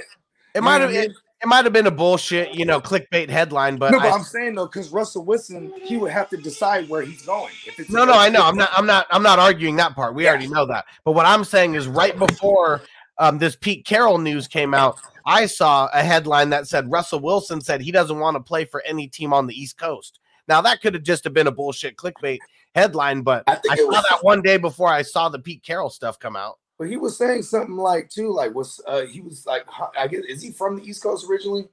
it 0.53 0.61
might 0.61 0.81
have 0.81 0.89
what 0.91 0.99
it, 0.99 1.09
mean? 1.09 1.17
It 1.41 1.47
might 1.47 1.65
have 1.65 1.73
been 1.73 1.87
a 1.87 1.91
bullshit, 1.91 2.55
you 2.55 2.65
know, 2.65 2.81
clickbait 2.81 3.29
headline, 3.29 3.77
but, 3.77 3.91
no, 3.91 3.99
but 3.99 4.07
I, 4.11 4.15
I'm 4.15 4.23
saying 4.23 4.55
though, 4.55 4.65
because 4.65 4.89
Russell 4.89 5.23
Wilson, 5.23 5.71
he 5.83 5.97
would 5.97 6.11
have 6.11 6.29
to 6.29 6.37
decide 6.37 6.89
where 6.89 7.03
he's 7.03 7.21
going. 7.21 7.53
If 7.67 7.79
it's 7.79 7.89
no, 7.91 8.05
no, 8.05 8.13
no 8.13 8.19
I 8.19 8.29
know. 8.29 8.41
I'm 8.43 8.57
not. 8.57 8.69
I'm 8.73 8.85
not. 8.87 9.05
I'm 9.11 9.23
not 9.23 9.37
arguing 9.37 9.75
that 9.75 9.93
part. 9.95 10.15
We 10.15 10.23
Yeah. 10.23 10.29
already 10.31 10.47
know 10.47 10.65
that. 10.65 10.85
But 11.05 11.11
what 11.11 11.25
I'm 11.25 11.43
saying 11.43 11.75
is, 11.75 11.87
right 11.87 12.17
before 12.17 12.81
um, 13.19 13.37
this 13.37 13.55
Pete 13.55 13.85
Carroll 13.85 14.17
news 14.17 14.47
came 14.47 14.73
out, 14.73 14.97
I 15.25 15.45
saw 15.45 15.89
a 15.93 16.01
headline 16.01 16.49
that 16.51 16.67
said 16.67 16.89
Russell 16.91 17.19
Wilson 17.19 17.61
said 17.61 17.81
he 17.81 17.91
doesn't 17.91 18.19
want 18.19 18.35
to 18.35 18.41
play 18.41 18.65
for 18.65 18.81
any 18.85 19.07
team 19.07 19.31
on 19.31 19.45
the 19.45 19.53
East 19.53 19.77
Coast. 19.77 20.19
Now 20.47 20.61
that 20.61 20.81
could 20.81 20.93
have 20.95 21.03
just 21.03 21.23
have 21.23 21.33
been 21.33 21.47
a 21.47 21.51
bullshit 21.51 21.97
clickbait 21.97 22.39
headline, 22.73 23.21
but 23.21 23.43
I 23.47 23.59
I, 23.69 23.75
saw 23.75 23.85
was- 23.85 24.05
that 24.09 24.19
one 24.23 24.41
day 24.41 24.57
before 24.57 24.89
I 24.89 25.01
saw 25.03 25.29
the 25.29 25.39
Pete 25.39 25.61
Carroll 25.63 25.89
stuff 25.89 26.17
come 26.19 26.35
out. 26.35 26.57
But 26.77 26.89
he 26.89 26.97
was 26.97 27.17
saying 27.17 27.43
something 27.43 27.75
like 27.75 28.09
too, 28.09 28.31
like 28.31 28.53
was 28.53 28.79
uh 28.85 29.01
he 29.01 29.21
was 29.21 29.45
like 29.45 29.65
I 29.97 30.07
guess 30.07 30.21
is 30.27 30.41
he 30.41 30.51
from 30.51 30.77
the 30.77 30.87
East 30.87 31.01
Coast 31.01 31.25
originally? 31.29 31.67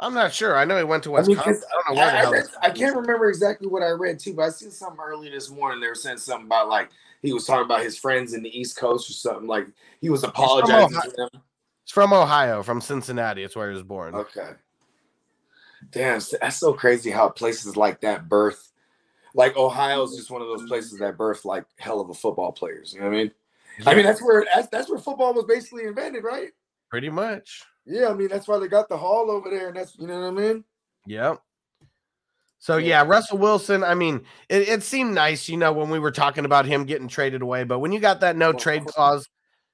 I'm 0.00 0.14
not 0.14 0.32
sure. 0.32 0.56
I 0.56 0.64
know 0.64 0.76
he 0.76 0.82
went 0.82 1.04
to 1.04 1.16
I 1.16 1.22
mean, 1.22 1.38
I, 1.38 1.44
don't 1.44 1.54
know 1.54 1.94
where 1.94 2.10
the 2.10 2.18
I, 2.18 2.22
I, 2.22 2.30
read- 2.30 2.46
I 2.62 2.70
can't 2.70 2.96
remember 2.96 3.28
exactly 3.28 3.68
what 3.68 3.84
I 3.84 3.90
read 3.90 4.18
too, 4.18 4.34
but 4.34 4.42
I 4.42 4.48
seen 4.50 4.72
something 4.72 4.98
early 5.00 5.30
this 5.30 5.48
morning. 5.48 5.80
They 5.80 5.86
were 5.86 5.94
saying 5.94 6.18
something 6.18 6.46
about 6.46 6.68
like 6.68 6.90
he 7.22 7.32
was 7.32 7.46
talking 7.46 7.64
about 7.64 7.82
his 7.82 7.96
friends 7.96 8.34
in 8.34 8.42
the 8.42 8.58
East 8.58 8.76
Coast 8.76 9.08
or 9.08 9.12
something. 9.12 9.46
Like 9.46 9.68
he 10.00 10.10
was 10.10 10.24
apologizing 10.24 10.96
Ohio. 10.96 11.10
to 11.10 11.16
them. 11.16 11.42
It's 11.84 11.92
from 11.92 12.12
Ohio, 12.12 12.64
from 12.64 12.80
Cincinnati. 12.80 13.44
It's 13.44 13.54
where 13.54 13.68
he 13.68 13.74
was 13.74 13.84
born. 13.84 14.14
Okay. 14.14 14.50
Damn, 15.90 16.20
that's 16.40 16.56
so 16.56 16.72
crazy 16.72 17.10
how 17.10 17.28
places 17.28 17.76
like 17.76 18.00
that 18.00 18.28
birth. 18.28 18.72
Like 19.34 19.56
Ohio 19.56 20.02
is 20.02 20.16
just 20.16 20.30
one 20.30 20.42
of 20.42 20.48
those 20.48 20.66
places 20.68 20.98
that 20.98 21.16
birth 21.16 21.44
like 21.44 21.64
hell 21.78 22.00
of 22.00 22.10
a 22.10 22.14
football 22.14 22.50
players. 22.50 22.92
You 22.92 23.00
know 23.00 23.06
what 23.06 23.14
I 23.14 23.18
mean? 23.18 23.30
I 23.86 23.94
mean 23.94 24.04
that's 24.04 24.22
where 24.22 24.46
that's, 24.54 24.68
that's 24.68 24.90
where 24.90 24.98
football 24.98 25.34
was 25.34 25.44
basically 25.44 25.84
invented, 25.84 26.24
right? 26.24 26.50
Pretty 26.90 27.08
much. 27.10 27.62
Yeah, 27.84 28.08
I 28.08 28.14
mean 28.14 28.28
that's 28.28 28.46
why 28.48 28.58
they 28.58 28.68
got 28.68 28.88
the 28.88 28.96
hall 28.96 29.30
over 29.30 29.50
there, 29.50 29.68
and 29.68 29.76
that's 29.76 29.96
you 29.98 30.06
know 30.06 30.20
what 30.20 30.26
I 30.26 30.30
mean. 30.30 30.64
Yep. 31.06 31.40
So 32.62 32.76
Yeah. 32.76 33.04
Russell 33.04 33.38
Wilson. 33.38 33.82
I 33.82 33.94
mean, 33.94 34.24
it, 34.48 34.68
it 34.68 34.82
seemed 34.84 35.14
nice, 35.14 35.48
you 35.48 35.56
know, 35.56 35.72
when 35.72 35.90
we 35.90 35.98
were 35.98 36.12
talking 36.12 36.44
about 36.44 36.64
him 36.64 36.84
getting 36.84 37.08
traded 37.08 37.42
away. 37.42 37.64
But 37.64 37.80
when 37.80 37.90
you 37.90 37.98
got 37.98 38.20
that 38.20 38.36
no 38.36 38.52
trade 38.52 38.84
clause, 38.84 39.28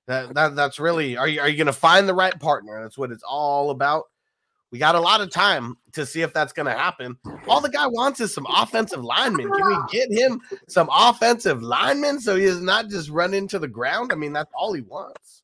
that, 0.06 0.32
that 0.34 0.56
that's 0.56 0.80
really 0.80 1.14
are 1.18 1.28
you 1.28 1.40
are 1.42 1.48
you 1.50 1.56
going 1.58 1.66
to 1.66 1.72
find 1.74 2.08
the 2.08 2.14
right 2.14 2.38
partner? 2.40 2.80
That's 2.82 2.96
what 2.96 3.12
it's 3.12 3.22
all 3.28 3.70
about. 3.70 4.04
We 4.70 4.78
got 4.78 4.94
a 4.94 5.00
lot 5.00 5.20
of 5.20 5.30
time 5.30 5.76
to 5.92 6.04
see 6.04 6.20
if 6.20 6.34
that's 6.34 6.52
going 6.52 6.66
to 6.66 6.72
happen. 6.72 7.16
All 7.48 7.60
the 7.60 7.70
guy 7.70 7.86
wants 7.86 8.20
is 8.20 8.34
some 8.34 8.46
offensive 8.54 9.02
linemen. 9.02 9.50
Can 9.50 9.66
we 9.66 9.76
get 9.90 10.12
him 10.12 10.40
some 10.66 10.90
offensive 10.92 11.62
linemen 11.62 12.20
so 12.20 12.36
he 12.36 12.44
is 12.44 12.60
not 12.60 12.88
just 12.88 13.08
run 13.08 13.32
into 13.32 13.58
the 13.58 13.68
ground? 13.68 14.12
I 14.12 14.16
mean, 14.16 14.32
that's 14.32 14.52
all 14.54 14.74
he 14.74 14.82
wants. 14.82 15.42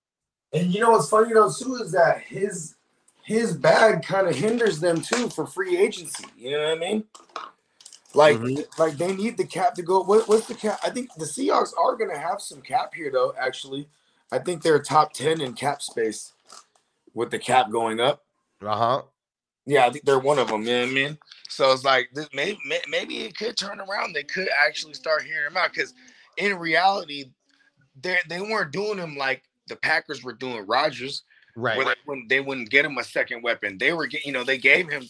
And 0.52 0.72
you 0.72 0.80
know 0.80 0.90
what's 0.90 1.08
funny 1.08 1.32
though 1.32 1.50
too 1.50 1.76
is 1.76 1.90
that 1.92 2.20
his 2.20 2.76
his 3.24 3.56
bag 3.56 4.04
kind 4.04 4.28
of 4.28 4.36
hinders 4.36 4.78
them 4.78 5.00
too 5.00 5.28
for 5.30 5.46
free 5.46 5.76
agency. 5.76 6.26
You 6.36 6.52
know 6.52 6.58
what 6.68 6.76
I 6.76 6.78
mean? 6.78 7.04
Like 8.14 8.36
Mhm. 8.38 8.78
like 8.78 8.96
they 8.96 9.16
need 9.16 9.36
the 9.36 9.46
cap 9.46 9.74
to 9.74 9.82
go. 9.82 10.02
What, 10.02 10.28
what's 10.28 10.46
the 10.46 10.54
cap? 10.54 10.78
I 10.84 10.90
think 10.90 11.12
the 11.14 11.24
Seahawks 11.24 11.76
are 11.76 11.96
gonna 11.96 12.16
have 12.18 12.40
some 12.40 12.60
cap 12.60 12.94
here 12.94 13.10
though. 13.10 13.34
Actually, 13.36 13.88
I 14.30 14.38
think 14.38 14.62
they're 14.62 14.80
top 14.80 15.12
ten 15.12 15.40
in 15.40 15.54
cap 15.54 15.82
space 15.82 16.32
with 17.14 17.32
the 17.32 17.38
cap 17.38 17.70
going 17.72 17.98
up. 17.98 18.22
Uh 18.62 18.76
huh. 18.76 19.02
Yeah, 19.66 19.86
I 19.86 19.90
think 19.90 20.04
they're 20.04 20.18
one 20.18 20.38
of 20.38 20.48
them. 20.48 20.62
You 20.62 20.74
know 20.74 20.80
what 20.82 20.90
I 20.90 20.92
mean? 20.92 21.18
So 21.48 21.72
it's 21.72 21.84
like 21.84 22.10
this, 22.12 22.28
maybe 22.34 22.58
maybe 22.88 23.18
it 23.20 23.36
could 23.36 23.56
turn 23.56 23.80
around. 23.80 24.12
They 24.12 24.24
could 24.24 24.48
actually 24.56 24.94
start 24.94 25.22
hearing 25.22 25.46
him 25.46 25.56
out 25.56 25.72
because 25.72 25.94
in 26.36 26.56
reality, 26.58 27.26
they 28.00 28.18
they 28.28 28.40
weren't 28.40 28.72
doing 28.72 28.98
him 28.98 29.16
like 29.16 29.42
the 29.68 29.76
Packers 29.76 30.22
were 30.22 30.32
doing 30.32 30.66
Rodgers. 30.66 31.22
Right. 31.56 31.76
Where 31.76 31.86
they 31.86 31.94
wouldn't, 32.06 32.28
they 32.28 32.40
wouldn't 32.40 32.70
get 32.70 32.84
him 32.84 32.98
a 32.98 33.04
second 33.04 33.42
weapon. 33.42 33.78
They 33.78 33.92
were, 33.92 34.06
get- 34.08 34.26
you 34.26 34.32
know, 34.32 34.42
they 34.42 34.58
gave 34.58 34.90
him 34.90 35.04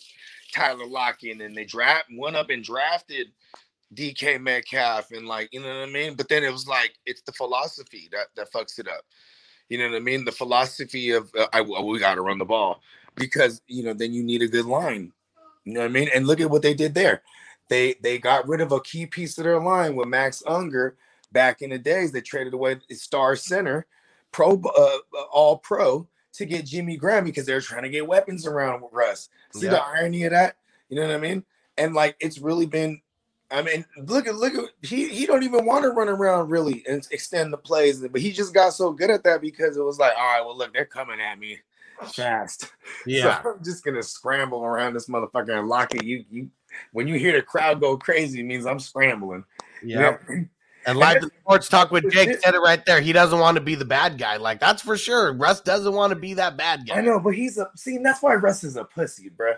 Tyler 0.55 0.87
Lockett 0.87 1.33
and 1.33 1.41
then 1.41 1.55
they 1.55 1.65
draft 1.65 2.05
went 2.13 2.37
up 2.37 2.51
and 2.51 2.63
drafted 2.63 3.29
DK 3.95 4.41
Metcalf 4.41 5.11
and 5.11 5.27
like, 5.27 5.49
you 5.53 5.61
know 5.61 5.69
what 5.69 5.89
I 5.89 5.93
mean. 5.93 6.15
But 6.15 6.29
then 6.29 6.45
it 6.45 6.53
was 6.53 6.69
like 6.69 6.95
it's 7.07 7.23
the 7.23 7.33
philosophy 7.33 8.09
that 8.13 8.27
that 8.37 8.53
fucks 8.53 8.79
it 8.79 8.89
up. 8.89 9.05
You 9.71 9.79
know 9.79 9.89
what 9.89 9.97
I 9.97 10.01
mean? 10.01 10.27
The 10.27 10.33
philosophy 10.33 11.13
of 11.13 11.31
uh, 11.39 11.47
I, 11.53 11.63
we 11.63 11.99
got 11.99 12.17
to 12.17 12.21
run 12.21 12.39
the 12.39 12.45
ball 12.45 12.83
because 13.17 13.61
you 13.67 13.83
know 13.83 13.95
then 13.95 14.13
you 14.13 14.23
need 14.23 14.43
a 14.43 14.49
good 14.49 14.67
line. 14.67 15.13
You 15.65 15.75
know 15.75 15.81
what 15.81 15.87
I 15.87 15.93
mean? 15.93 16.09
And 16.15 16.27
look 16.27 16.41
at 16.41 16.51
what 16.51 16.63
they 16.63 16.75
did 16.75 16.95
there. 16.95 17.23
They 17.69 17.95
they 18.03 18.19
got 18.19 18.49
rid 18.49 18.61
of 18.61 18.73
a 18.73 18.81
key 18.81 19.07
piece 19.07 19.39
of 19.39 19.45
their 19.45 19.61
line 19.61 19.97
with 19.97 20.09
Max 20.09 20.43
Unger 20.47 20.97
back 21.33 21.63
in 21.63 21.71
the 21.71 21.79
days. 21.79 22.13
They 22.13 22.21
traded 22.21 22.55
away 22.55 22.79
the 22.89 22.95
star 22.95 23.37
center, 23.37 23.87
pro 24.33 24.61
uh, 24.61 25.23
all 25.33 25.59
pro 25.59 26.07
to 26.35 26.45
get 26.45 26.67
Jimmy 26.67 26.97
Graham 26.97 27.25
because 27.25 27.47
they're 27.47 27.61
trying 27.61 27.85
to 27.85 27.89
get 27.89 28.07
weapons 28.07 28.47
around 28.47 28.83
with 28.83 28.93
Russ. 28.93 29.29
See 29.53 29.69
the 29.69 29.83
irony 29.83 30.25
of 30.25 30.33
that? 30.33 30.57
You 30.89 30.97
know 30.97 31.07
what 31.07 31.17
I 31.17 31.19
mean? 31.19 31.45
And 31.79 31.95
like 31.95 32.17
it's 32.21 32.39
really 32.39 32.67
been. 32.67 33.01
I 33.51 33.63
mean, 33.63 33.85
look 33.99 34.27
at 34.27 34.35
look 34.35 34.55
at 34.55 34.65
he 34.83 35.09
he 35.09 35.27
don't 35.27 35.45
even 35.45 35.65
want 35.65 35.85
to 35.85 35.91
run 35.91 36.09
around 36.09 36.49
really 36.49 36.83
and 36.89 37.07
extend 37.11 37.53
the 37.53 37.59
plays, 37.59 38.01
but 38.01 38.21
he 38.21 38.33
just 38.33 38.53
got 38.53 38.73
so 38.73 38.93
good 38.93 39.11
at 39.11 39.23
that 39.25 39.41
because 39.41 39.77
it 39.77 39.83
was 39.83 39.99
like, 39.99 40.13
all 40.17 40.25
right, 40.25 40.45
well, 40.45 40.57
look, 40.57 40.73
they're 40.73 40.85
coming 40.85 41.21
at 41.21 41.39
me 41.39 41.61
fast. 42.13 42.73
Yeah. 43.07 43.43
So 43.43 43.51
I'm 43.51 43.65
just 43.65 43.85
gonna 43.85 44.03
scramble 44.03 44.65
around 44.65 44.95
this 44.95 45.09
motherfucker 45.09 45.59
and 45.59 45.69
lock 45.69 45.95
it. 45.95 46.05
You 46.05 46.25
you 46.31 46.49
when 46.93 47.07
you 47.07 47.19
hear 47.19 47.33
the 47.33 47.43
crowd 47.43 47.81
go 47.81 47.97
crazy, 47.97 48.41
it 48.41 48.45
means 48.45 48.67
I'm 48.67 48.79
scrambling. 48.79 49.45
Yeah. 49.83 50.17
You 50.29 50.37
know? 50.37 50.45
And 50.87 50.99
live 50.99 51.21
to 51.21 51.31
sports 51.41 51.69
talk 51.69 51.91
with 51.91 52.11
Jake 52.11 52.39
said 52.41 52.55
it 52.55 52.61
right 52.61 52.85
there. 52.85 53.01
He 53.01 53.13
doesn't 53.13 53.39
want 53.39 53.57
to 53.57 53.63
be 53.63 53.75
the 53.75 53.85
bad 53.85 54.19
guy. 54.19 54.37
Like 54.37 54.61
that's 54.61 54.83
for 54.83 54.97
sure. 54.97 55.33
Russ 55.33 55.61
doesn't 55.61 55.93
want 55.93 56.11
to 56.11 56.19
be 56.19 56.35
that 56.35 56.57
bad 56.57 56.87
guy. 56.87 56.99
I 56.99 57.01
know, 57.01 57.19
but 57.19 57.35
he's 57.35 57.59
a 57.59 57.71
see. 57.77 57.99
That's 57.99 58.23
why 58.23 58.35
Russ 58.35 58.65
is 58.65 58.77
a 58.77 58.85
pussy, 58.85 59.31
bruh. 59.31 59.57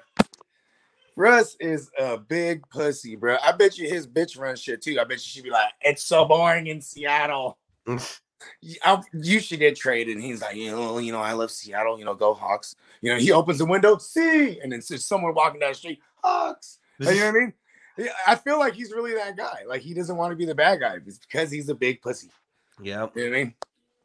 Russ 1.16 1.57
is 1.61 1.90
a 1.99 2.19
big 2.19 2.69
pussy, 2.69 3.16
bruh. 3.16 3.38
I 3.43 3.52
bet 3.52 3.78
you 3.78 3.88
his 3.88 4.07
bitch 4.07 4.38
run 4.38 4.57
shit 4.57 4.83
too. 4.83 4.99
I 5.00 5.05
bet 5.05 5.16
you 5.16 5.19
she'd 5.19 5.45
be 5.45 5.50
like, 5.50 5.73
"It's 5.81 6.05
so 6.05 6.25
boring 6.25 6.69
in 6.69 6.81
Seattle." 6.81 7.59
You- 8.61 8.76
I- 8.85 9.02
you 9.12 9.40
should 9.40 9.59
get 9.59 9.76
traded. 9.76 10.16
And 10.16 10.25
he's 10.25 10.43
like, 10.43 10.57
you 10.57 10.71
know, 10.71 10.99
you 10.99 11.12
know, 11.12 11.21
I 11.21 11.33
love 11.33 11.50
Seattle. 11.50 11.99
You 11.99 12.05
know, 12.05 12.14
go 12.14 12.35
Hawks. 12.35 12.75
You 13.00 13.12
know, 13.12 13.19
he 13.19 13.33
opens 13.33 13.59
the 13.59 13.64
window, 13.66 13.99
see, 13.99 14.61
and 14.61 14.71
then 14.73 14.83
someone 14.83 15.35
walking 15.35 15.61
down 15.61 15.71
the 15.71 15.75
street, 15.75 16.00
Hawks. 16.23 16.78
You 16.99 17.07
know 17.07 17.12
what 17.16 17.23
I 17.28 17.31
mean? 17.33 17.52
Yeah, 17.99 18.12
I 18.26 18.35
feel 18.35 18.59
like 18.59 18.75
he's 18.75 18.93
really 18.93 19.14
that 19.14 19.37
guy. 19.37 19.61
Like 19.66 19.81
he 19.81 19.95
doesn't 19.95 20.16
want 20.16 20.31
to 20.33 20.37
be 20.37 20.45
the 20.45 20.55
bad 20.55 20.81
guy. 20.81 20.97
It's 21.07 21.19
because 21.19 21.50
he's 21.50 21.69
a 21.71 21.75
big 21.75 22.02
pussy. 22.02 22.31
Yeah. 22.83 23.07
You 23.14 23.25
know 23.25 23.31
what 23.31 23.38
I 23.38 23.45
mean? 23.45 23.55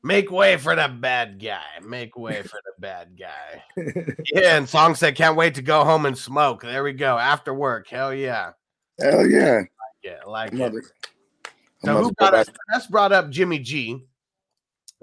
Make 0.04 0.32
way 0.32 0.58
for 0.58 0.76
the 0.76 0.88
bad 0.88 1.40
guy. 1.40 1.62
Make 1.86 2.18
way 2.18 2.42
for 2.42 2.60
the 2.66 2.72
bad 2.80 3.20
guy. 3.20 3.64
Yeah, 4.34 4.56
and 4.58 4.68
Song 4.68 4.96
said, 4.96 5.16
can't 5.16 5.36
wait 5.36 5.56
to 5.56 5.62
go 5.62 5.84
home 5.84 6.06
and 6.06 6.18
smoke. 6.18 6.62
There 6.64 6.84
we 6.84 6.94
go. 6.94 7.18
After 7.18 7.54
work. 7.54 7.88
Hell 7.90 8.14
yeah. 8.14 8.54
Hell 9.00 9.28
yeah. 9.28 9.64
Yeah, 10.04 10.22
like 10.26 10.54
it. 10.54 10.58
Mother- 10.58 10.82
So 11.84 11.98
who 12.02 12.12
brought 12.14 12.34
up 12.34 12.48
Chris 12.70 12.88
brought 12.88 13.12
up 13.12 13.30
Jimmy 13.30 13.60
G. 13.60 14.06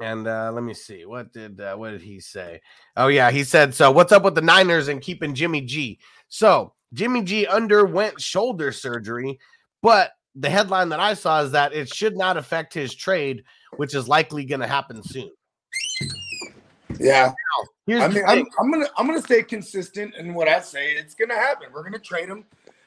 And 0.01 0.27
uh 0.29 0.53
let 0.53 0.63
me 0.63 0.75
see. 0.75 1.05
What 1.05 1.33
did 1.33 1.61
uh, 1.61 1.77
what 1.77 1.91
did 1.91 2.03
he 2.03 2.21
say? 2.21 2.61
Oh 2.97 3.09
yeah, 3.09 3.31
he 3.31 3.45
said 3.45 3.75
so 3.75 3.91
what's 3.91 4.13
up 4.13 4.23
with 4.23 4.35
the 4.35 4.41
Niners 4.41 4.89
and 4.89 5.01
keeping 5.01 5.35
Jimmy 5.35 5.61
G? 5.61 5.99
So 6.29 6.73
Jimmy 6.95 7.23
G 7.23 7.47
underwent 7.47 8.21
shoulder 8.21 8.73
surgery, 8.73 9.39
but 9.83 10.13
the 10.35 10.49
headline 10.49 10.89
that 10.91 11.01
I 11.01 11.15
saw 11.15 11.43
is 11.43 11.51
that 11.53 11.73
it 11.73 11.93
should 11.93 12.17
not 12.17 12.37
affect 12.37 12.73
his 12.73 12.95
trade, 12.95 13.43
which 13.77 13.95
is 13.95 14.09
likely 14.09 14.45
going 14.45 14.61
to 14.61 14.69
happen 14.69 15.03
soon. 15.03 15.31
Yeah. 16.99 17.33
Here's 17.87 18.03
I 18.03 18.09
mean, 18.09 18.25
I'm, 18.27 18.45
I'm 18.61 18.71
gonna 18.71 18.87
I'm 18.97 19.07
gonna 19.07 19.23
stay 19.23 19.43
consistent 19.43 20.15
in 20.15 20.35
what 20.35 20.47
I 20.49 20.61
say. 20.61 20.93
It's 20.93 21.15
gonna 21.15 21.35
happen. 21.35 21.69
We're 21.73 21.83
gonna 21.83 21.99
trade 21.99 22.29
him. 22.29 22.45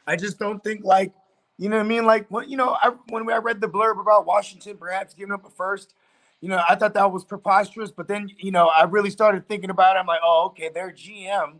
I 0.08 0.16
just 0.16 0.38
don't 0.38 0.64
think 0.64 0.84
like 0.84 1.14
you 1.58 1.70
know 1.70 1.78
what 1.78 1.86
I 1.86 1.90
mean. 1.90 2.06
Like 2.06 2.28
when 2.30 2.50
you 2.50 2.58
know 2.58 2.78
I, 2.82 2.92
when 3.10 3.30
I 3.32 3.38
read 3.38 3.62
the 3.62 3.68
blurb 3.68 4.00
about 4.00 4.26
Washington 4.26 4.78
perhaps 4.78 5.14
giving 5.14 5.34
up 5.34 5.46
a 5.46 5.50
first, 5.50 5.94
you 6.42 6.50
know 6.50 6.62
I 6.70 6.76
thought 6.76 6.96
that 6.96 7.12
was 7.12 7.26
preposterous. 7.26 7.92
But 7.92 8.08
then 8.10 8.30
you 8.40 8.52
know 8.52 8.68
I 8.70 8.84
really 8.86 9.12
started 9.12 9.48
thinking 9.48 9.72
about 9.72 9.98
it. 9.98 10.00
I'm 10.00 10.08
like, 10.08 10.22
oh 10.24 10.48
okay, 10.48 10.70
their 10.74 10.92
GM 10.92 11.56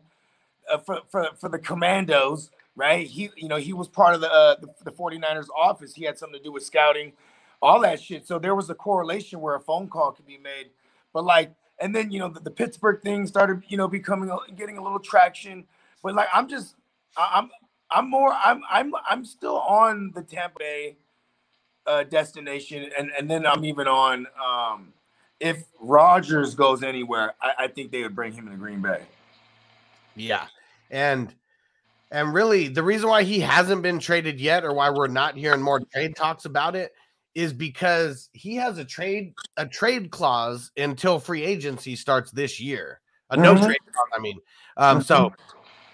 uh, 0.72 0.80
for 0.80 1.02
for 1.10 1.30
for 1.40 1.50
the 1.50 1.60
Commandos, 1.60 2.52
right? 2.76 3.08
He 3.08 3.32
you 3.38 3.50
know 3.50 3.58
he 3.58 3.74
was 3.74 3.88
part 3.88 4.16
of 4.16 4.22
the, 4.22 4.32
uh, 4.32 4.58
the 4.62 4.70
the 4.86 4.92
49ers 4.92 5.48
office. 5.58 5.96
He 5.96 6.06
had 6.06 6.20
something 6.20 6.40
to 6.40 6.44
do 6.44 6.54
with 6.54 6.64
scouting, 6.64 7.14
all 7.62 7.82
that 7.82 8.02
shit. 8.02 8.28
So 8.28 8.40
there 8.40 8.56
was 8.56 8.70
a 8.72 8.76
correlation 8.76 9.42
where 9.42 9.56
a 9.56 9.62
phone 9.62 9.90
call 9.90 10.14
could 10.14 10.28
be 10.28 10.40
made. 10.40 10.72
But 11.14 11.26
like 11.26 11.54
and 11.80 11.96
then 11.96 12.12
you 12.12 12.20
know 12.20 12.30
the, 12.30 12.40
the 12.42 12.52
Pittsburgh 12.52 13.02
thing 13.04 13.28
started 13.28 13.64
you 13.70 13.78
know 13.78 13.90
becoming 13.90 14.32
getting 14.58 14.78
a 14.80 14.84
little 14.84 15.00
traction. 15.00 15.66
But 16.04 16.16
like 16.16 16.30
I'm 16.34 16.48
just 16.50 16.76
I- 17.18 17.32
I'm 17.36 17.52
I'm 17.92 18.10
more 18.10 18.34
I'm 18.34 18.62
I'm 18.70 18.94
I'm 19.10 19.26
still 19.26 19.60
on 19.60 20.12
the 20.16 20.24
Tampa 20.24 20.60
Bay 20.60 20.98
uh, 21.88 22.04
destination, 22.04 22.90
and 22.98 23.12
and 23.18 23.30
then 23.30 23.46
I'm 23.46 23.66
even 23.66 23.88
on 23.88 24.28
um, 24.44 24.94
if 25.40 25.64
Rodgers 25.80 26.56
goes 26.56 26.84
anywhere, 26.84 27.34
I, 27.42 27.66
I 27.66 27.68
think 27.68 27.92
they 27.92 28.04
would 28.04 28.16
bring 28.16 28.34
him 28.34 28.48
in 28.48 28.58
Green 28.58 28.82
Bay. 28.82 29.02
Yeah. 30.16 30.48
And 30.90 31.34
and 32.12 32.34
really 32.34 32.68
the 32.68 32.84
reason 32.84 33.10
why 33.10 33.24
he 33.24 33.40
hasn't 33.40 33.82
been 33.82 34.00
traded 34.00 34.40
yet 34.40 34.64
or 34.64 34.74
why 34.74 34.90
we're 34.90 35.08
not 35.08 35.36
hearing 35.38 35.62
more 35.62 35.80
trade 35.80 36.16
talks 36.16 36.46
about 36.46 36.76
it 36.76 36.94
is 37.34 37.54
because 37.54 38.30
he 38.34 38.56
has 38.58 38.78
a 38.78 38.86
trade 38.86 39.34
a 39.58 39.66
trade 39.66 40.12
clause 40.12 40.72
until 40.78 41.20
free 41.20 41.44
agency 41.44 41.96
starts 41.96 42.32
this 42.32 42.60
year. 42.60 43.00
A 43.30 43.38
no 43.38 43.56
Mhm. 43.56 43.66
trade 43.66 43.78
clause, 43.94 44.08
I 44.14 44.20
mean. 44.20 44.40
Um 44.78 45.02
so 45.02 45.34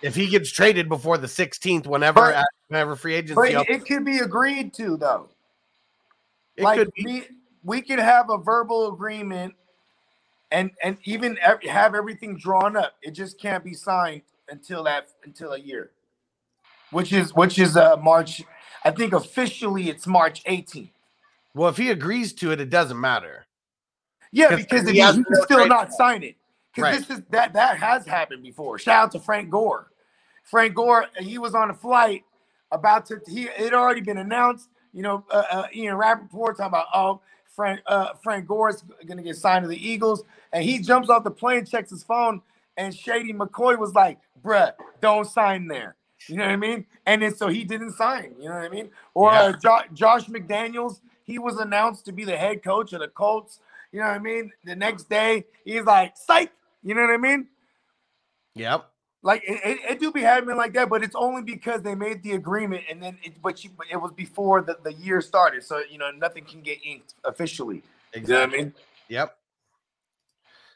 if 0.02 0.16
he 0.16 0.28
gets 0.28 0.52
traded 0.52 0.90
before 0.90 1.18
the 1.18 1.28
16th 1.28 1.88
whenever 1.88 2.20
But- 2.32 2.46
whenever 2.68 2.96
free 2.96 3.14
agency 3.14 3.36
But 3.36 3.56
opens, 3.56 3.78
it 3.82 3.86
could 3.86 4.04
be 4.04 4.18
agreed 4.18 4.74
to 4.76 4.98
though. 4.98 5.30
It 6.58 6.64
like 6.64 6.80
could 6.80 6.92
be. 6.94 7.04
we 7.06 7.28
we 7.64 7.82
could 7.82 8.00
have 8.00 8.30
a 8.30 8.38
verbal 8.38 8.92
agreement 8.94 9.54
and 10.52 10.72
and 10.84 10.98
even 11.04 11.38
ev- 11.42 11.64
have 11.64 11.96
everything 11.96 12.38
drawn 12.38 12.76
up. 12.76 12.96
It 13.02 13.12
just 13.12 13.40
can't 13.40 13.64
be 13.64 13.74
signed 13.74 14.24
until 14.50 14.84
that 14.84 15.10
until 15.24 15.54
a 15.54 15.60
year 15.60 15.92
which 16.92 17.12
is 17.14 17.34
which 17.36 17.60
is 17.60 17.76
uh 17.76 17.98
march 17.98 18.42
i 18.86 18.92
think 18.92 19.14
officially 19.14 19.90
it's 19.90 20.08
march 20.08 20.44
18th 20.46 20.90
well 21.54 21.70
if 21.70 21.78
he 21.78 21.90
agrees 21.92 22.34
to 22.34 22.52
it 22.52 22.62
it 22.62 22.70
doesn't 22.70 23.00
matter. 23.00 23.46
Yeah, 24.32 24.56
because 24.56 24.84
he 24.84 24.90
if 24.90 24.94
he, 24.94 25.00
has 25.00 25.16
can 25.16 25.26
still 25.44 25.58
trade 25.58 25.70
not 25.70 25.92
sign 25.94 26.22
it. 26.22 26.36
Because 26.76 26.92
Right. 26.92 27.08
this 27.08 27.18
is 27.18 27.24
that 27.30 27.54
that 27.54 27.78
has 27.78 28.06
happened 28.06 28.44
before. 28.44 28.78
Shout 28.78 29.04
out 29.06 29.12
to 29.14 29.20
frank 29.20 29.50
gore. 29.50 29.90
Frank 30.44 30.76
gore 30.76 31.08
he 31.20 31.38
was 31.38 31.56
on 31.56 31.72
a 31.72 31.74
flight 31.74 32.24
about 32.72 33.06
to 33.08 33.20
he 33.28 33.46
it 33.46 33.58
had 33.58 33.74
already 33.74 34.02
been 34.02 34.18
announced 34.18 34.70
you 34.98 35.04
know 35.04 35.24
uh, 35.32 35.44
uh, 35.52 35.64
ian 35.76 35.96
rapoport 35.96 36.58
talking 36.58 36.70
about 36.70 36.88
oh 36.92 37.22
frank 37.56 37.80
uh 37.86 38.14
frank 38.24 38.48
gore's 38.48 38.84
gonna 39.06 39.22
get 39.22 39.36
signed 39.38 39.64
to 39.64 39.70
the 39.70 39.90
eagles. 39.90 40.24
And 40.52 40.64
he 40.64 40.80
jumps 40.80 41.10
off 41.10 41.24
the 41.24 41.32
plane 41.32 41.66
checks 41.66 41.92
his 41.92 42.04
phone 42.04 42.42
and 42.78 42.94
shady 42.94 43.32
mccoy 43.32 43.78
was 43.78 43.94
like 43.94 44.18
bruh 44.44 44.72
don't 45.00 45.26
sign 45.26 45.68
there. 45.68 45.96
You 46.28 46.38
know 46.38 46.46
what 46.46 46.52
i 46.52 46.56
mean? 46.56 46.88
And 47.06 47.22
then 47.22 47.36
so 47.36 47.48
he 47.48 47.64
didn't 47.64 47.92
sign 47.92 48.34
you 48.40 48.50
know 48.50 48.56
what 48.56 48.64
i 48.66 48.70
mean? 48.70 48.90
Or 49.14 49.32
Yeah. 49.32 49.42
uh, 49.42 49.54
jo- 49.54 49.88
josh 49.94 50.26
mcdaniels 50.26 51.00
he 51.24 51.38
was 51.38 51.58
announced 51.58 52.06
to 52.06 52.12
be 52.12 52.26
the 52.26 52.36
head 52.36 52.64
coach 52.64 52.92
of 52.94 53.02
the 53.02 53.08
colts. 53.08 53.60
You 53.92 54.00
know 54.00 54.08
what 54.08 54.16
i 54.16 54.20
mean? 54.20 54.52
The 54.66 54.76
next 54.76 55.10
day 55.10 55.46
he's 55.64 55.84
like 55.84 56.18
psych. 56.18 56.52
You 56.84 56.96
know 56.96 57.02
what 57.02 57.12
i 57.12 57.18
mean? 57.18 57.48
Yep. 58.56 58.90
Like 59.28 59.44
it, 59.46 59.60
it, 59.66 59.92
it 59.92 60.00
do 60.00 60.10
be 60.10 60.22
happening 60.22 60.56
like 60.56 60.72
that, 60.74 60.90
but 60.90 61.04
it's 61.04 61.16
only 61.16 61.42
because 61.42 61.82
they 61.82 61.96
made 61.96 62.24
the 62.24 62.32
agreement 62.32 62.86
and 62.90 63.04
then 63.04 63.18
it, 63.22 63.34
but 63.42 63.62
you, 63.62 63.70
it 63.92 63.98
was 63.98 64.14
before 64.14 64.62
the, 64.62 64.78
the 64.84 64.94
year 64.94 65.20
started, 65.20 65.64
so 65.64 65.82
you 65.92 65.98
know 65.98 66.10
nothing 66.12 66.46
can 66.46 66.62
get 66.62 66.78
inked 66.82 67.14
officially. 67.26 67.84
You 68.16 68.22
know 68.22 68.44
I 68.44 68.46
mean? 68.48 68.74
Yep. 69.10 69.38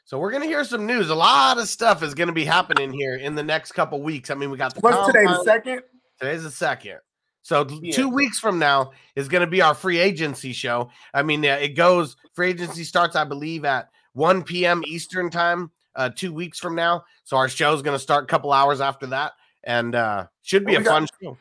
So 0.04 0.18
we're 0.18 0.30
gonna 0.30 0.44
hear 0.44 0.64
some 0.64 0.84
news. 0.84 1.08
A 1.08 1.14
lot 1.14 1.56
of 1.56 1.66
stuff 1.66 2.02
is 2.02 2.12
gonna 2.12 2.32
be 2.32 2.44
happening 2.44 2.92
here 2.92 3.16
in 3.16 3.34
the 3.34 3.42
next 3.42 3.72
couple 3.72 4.02
weeks. 4.02 4.28
I 4.28 4.34
mean, 4.34 4.50
we 4.50 4.58
got 4.58 4.74
the 4.74 4.80
What's 4.82 5.06
today? 5.06 5.24
The 5.24 5.42
second? 5.44 5.82
Today's 6.20 6.42
the 6.42 6.50
second. 6.50 6.98
So 7.40 7.66
Yeah. 7.80 7.94
two 7.94 8.10
weeks 8.10 8.38
from 8.38 8.58
now 8.58 8.92
is 9.16 9.28
going 9.28 9.40
to 9.40 9.48
be 9.48 9.60
our 9.60 9.74
free 9.74 9.98
agency 9.98 10.52
show. 10.52 10.90
I 11.12 11.24
mean, 11.24 11.44
uh, 11.44 11.58
it 11.60 11.70
goes 11.70 12.16
free 12.34 12.50
agency 12.50 12.84
starts, 12.84 13.16
I 13.16 13.24
believe, 13.24 13.64
at 13.64 13.88
1 14.12 14.44
p.m. 14.44 14.82
Eastern 14.86 15.28
time. 15.28 15.72
Uh, 15.94 16.08
two 16.08 16.32
weeks 16.32 16.58
from 16.58 16.74
now, 16.74 17.04
so 17.24 17.36
our 17.36 17.48
show 17.48 17.74
is 17.74 17.82
going 17.82 17.94
to 17.94 18.02
start 18.02 18.24
a 18.24 18.26
couple 18.26 18.52
hours 18.52 18.80
after 18.80 19.06
that, 19.08 19.32
and 19.64 19.94
uh, 19.94 20.26
should 20.42 20.64
be 20.64 20.72
Oh, 20.72 20.76
a 20.76 20.78
we 20.78 20.84
got- 20.84 20.92
fun 20.92 21.08
show. 21.22 21.38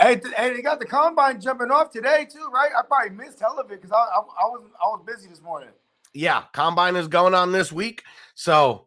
Hey, 0.00 0.20
hey, 0.36 0.52
they 0.52 0.60
got 0.60 0.80
the 0.80 0.84
combine 0.86 1.40
jumping 1.40 1.70
off 1.70 1.90
today 1.90 2.26
too, 2.30 2.50
right? 2.52 2.70
I 2.76 2.82
probably 2.86 3.10
missed 3.16 3.38
hell 3.40 3.58
of 3.60 3.70
it 3.70 3.80
because 3.80 3.92
I, 3.92 3.96
I, 3.96 4.18
I 4.18 4.44
was 4.48 4.62
I 4.82 4.86
was 4.86 5.02
busy 5.06 5.28
this 5.28 5.40
morning. 5.40 5.68
Yeah, 6.12 6.42
combine 6.52 6.96
is 6.96 7.06
going 7.08 7.32
on 7.32 7.52
this 7.52 7.70
week, 7.72 8.02
so 8.34 8.86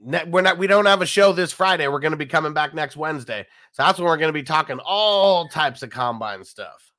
we're 0.00 0.42
not 0.42 0.58
we 0.58 0.66
don't 0.66 0.86
have 0.86 1.00
a 1.00 1.06
show 1.06 1.32
this 1.32 1.52
Friday. 1.52 1.86
We're 1.88 2.00
going 2.00 2.10
to 2.10 2.16
be 2.18 2.26
coming 2.26 2.52
back 2.52 2.74
next 2.74 2.96
Wednesday, 2.96 3.46
so 3.72 3.84
that's 3.84 3.98
when 4.00 4.06
we're 4.08 4.16
going 4.16 4.28
to 4.30 4.32
be 4.38 4.42
talking 4.42 4.80
all 4.84 5.46
types 5.48 5.82
of 5.84 5.90
combine 5.90 6.42
stuff. 6.44 6.92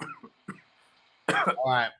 all 1.28 1.54
right. 1.66 1.90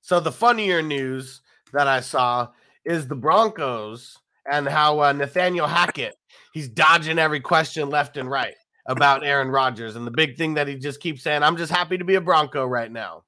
So 0.00 0.20
the 0.20 0.32
funnier 0.32 0.82
news 0.82 1.42
that 1.72 1.86
I 1.86 2.00
saw 2.00 2.48
is 2.84 3.08
the 3.08 3.16
Broncos 3.16 4.16
and 4.50 4.66
how 4.66 5.02
uh, 5.02 5.12
Nathaniel 5.12 5.66
Hackett 5.66 6.14
he's 6.52 6.68
dodging 6.68 7.18
every 7.18 7.40
question 7.40 7.90
left 7.90 8.16
and 8.16 8.30
right 8.30 8.54
about 8.86 9.24
Aaron 9.24 9.48
Rodgers 9.48 9.96
and 9.96 10.06
the 10.06 10.10
big 10.10 10.36
thing 10.36 10.54
that 10.54 10.66
he 10.66 10.76
just 10.76 11.00
keeps 11.00 11.22
saying, 11.22 11.42
"I'm 11.42 11.56
just 11.56 11.72
happy 11.72 11.98
to 11.98 12.04
be 12.04 12.14
a 12.14 12.20
Bronco 12.20 12.64
right 12.64 12.90
now." 12.90 13.24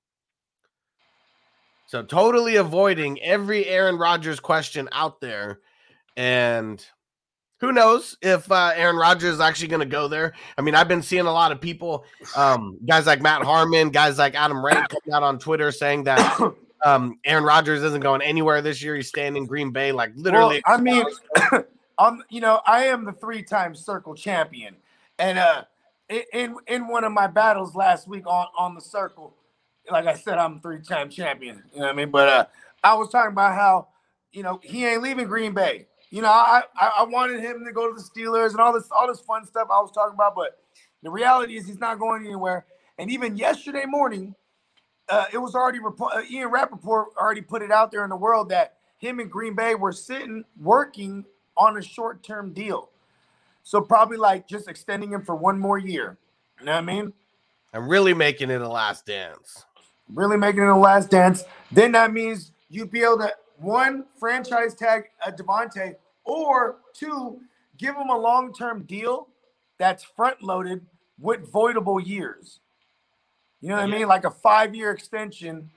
So 1.87 2.03
totally 2.03 2.57
avoiding 2.57 3.21
every 3.21 3.67
Aaron 3.67 3.99
Rodgers 3.99 4.41
question 4.41 4.89
out 4.93 5.21
there, 5.21 5.61
and 6.17 6.85
who 7.61 7.73
knows 7.73 8.17
if 8.23 8.51
uh, 8.51 8.73
Aaron 8.75 8.97
Rodgers 8.97 9.35
is 9.35 9.41
actually 9.41 9.69
going 9.69 9.81
to 9.81 9.87
go 9.87 10.09
there? 10.09 10.33
I 10.57 10.63
mean, 10.63 10.75
I've 10.75 10.89
been 10.89 11.03
seeing 11.03 11.27
a 11.27 11.33
lot 11.33 11.53
of 11.53 11.61
people, 11.61 12.05
um, 12.35 12.79
guys 12.87 13.07
like 13.07 13.21
Matt 13.21 13.43
Harmon, 13.43 13.91
guys 13.91 14.19
like 14.19 14.35
Adam 14.35 14.65
Ray, 14.65 14.73
coming 14.73 15.13
out 15.13 15.23
on 15.23 15.39
Twitter 15.39 15.71
saying 15.71 16.05
that 16.05 16.55
um, 16.85 17.19
Aaron 17.25 17.45
Rodgers 17.45 17.83
isn't 17.83 18.01
going 18.01 18.23
anywhere 18.23 18.63
this 18.63 18.83
year. 18.83 18.97
He's 18.97 19.09
staying 19.09 19.37
in 19.37 19.47
Green 19.47 19.71
Bay, 19.71 19.93
like 19.93 20.13
literally. 20.17 20.63
Well, 20.67 20.79
I 20.79 20.81
mean, 20.83 21.05
I'm 21.99 22.23
you 22.31 22.41
know 22.41 22.61
I 22.67 22.87
am 22.87 23.05
the 23.05 23.13
three-time 23.13 23.75
circle 23.75 24.15
champion, 24.15 24.77
and 25.19 25.39
uh, 25.39 25.65
in- 26.09 26.57
in 26.67 26.89
one 26.89 27.05
of 27.05 27.13
my 27.13 27.27
battles 27.27 27.75
last 27.75 28.09
week 28.09 28.27
on 28.27 28.47
on 28.57 28.75
the 28.75 28.81
circle, 28.81 29.35
like 29.91 30.07
I 30.07 30.15
said, 30.15 30.39
I'm 30.39 30.61
three-time 30.61 31.11
champion. 31.11 31.63
You 31.73 31.81
know 31.81 31.87
what 31.87 31.93
I 31.93 31.97
mean? 31.97 32.11
But 32.11 32.29
uh, 32.29 32.47
I 32.83 32.95
was 32.95 33.11
talking 33.11 33.33
about 33.33 33.55
how 33.55 33.89
you 34.33 34.43
know 34.43 34.61
he 34.63 34.87
ain't 34.87 35.03
leaving 35.03 35.27
Green 35.27 35.53
Bay. 35.53 35.87
You 36.11 36.23
know, 36.23 36.29
I, 36.29 36.63
I 36.77 36.93
I 36.99 37.03
wanted 37.05 37.41
him 37.41 37.65
to 37.65 37.73
go 37.73 37.89
to 37.89 37.95
the 37.95 38.03
Steelers 38.03 38.51
and 38.51 38.61
all 38.61 38.73
this 38.73 38.89
all 38.91 39.07
this 39.07 39.21
fun 39.21 39.45
stuff 39.47 39.69
I 39.71 39.81
was 39.81 39.93
talking 39.93 40.15
about, 40.15 40.35
but 40.35 40.59
the 41.03 41.11
reality 41.11 41.57
is 41.57 41.67
he's 41.67 41.79
not 41.79 41.99
going 41.99 42.25
anywhere. 42.25 42.67
And 42.99 43.11
even 43.11 43.37
yesterday 43.37 43.85
morning, 43.87 44.35
uh, 45.11 45.25
it 45.33 45.39
was 45.39 45.55
already 45.55 45.81
report, 45.81 46.15
uh, 46.15 46.23
Ian 46.31 46.51
Rapoport 46.51 47.09
already 47.17 47.41
put 47.41 47.63
it 47.63 47.71
out 47.71 47.91
there 47.91 48.05
in 48.05 48.11
the 48.11 48.17
world 48.17 48.49
that 48.51 48.77
him 48.99 49.19
and 49.19 49.31
Green 49.31 49.55
Bay 49.55 49.75
were 49.75 49.93
sitting 49.93 50.45
working 50.61 51.25
on 51.57 51.77
a 51.77 51.83
short 51.83 52.23
term 52.23 52.53
deal. 52.53 52.91
So 53.63 53.81
probably 53.81 54.17
like 54.17 54.47
just 54.47 54.69
extending 54.69 55.13
him 55.13 55.23
for 55.23 55.35
one 55.35 55.59
more 55.59 55.79
year. 55.79 56.17
You 56.59 56.67
know 56.67 56.73
what 56.73 56.79
I 56.79 56.83
mean? 56.83 57.13
I'm 57.73 57.89
really 57.89 58.15
making 58.15 58.51
it 58.51 58.61
a 58.61 58.69
last 58.69 59.07
dance. 59.07 59.65
Really 60.13 60.37
making 60.37 60.63
it 60.63 60.69
a 60.69 60.77
last 60.77 61.11
dance. 61.11 61.45
Then 61.71 61.93
that 61.93 62.13
means 62.13 62.53
you'd 62.69 62.91
be 62.91 63.03
able 63.03 63.19
to 63.19 63.33
one 63.59 64.05
franchise 64.19 64.75
tag 64.75 65.05
a 65.25 65.31
Davante, 65.31 65.95
or 66.25 66.77
two, 66.95 67.41
give 67.79 67.95
him 67.95 68.09
a 68.09 68.19
long 68.19 68.53
term 68.53 68.83
deal 68.85 69.29
that's 69.79 70.03
front 70.03 70.43
loaded 70.43 70.85
with 71.19 71.51
voidable 71.51 72.05
years. 72.05 72.60
You 73.61 73.69
know 73.69 73.77
what 73.77 73.85
I 73.85 73.87
mean? 73.87 74.09
Like 74.09 74.25
a 74.25 74.31
five 74.31 74.75
year 74.75 74.91
extension, 74.91 75.71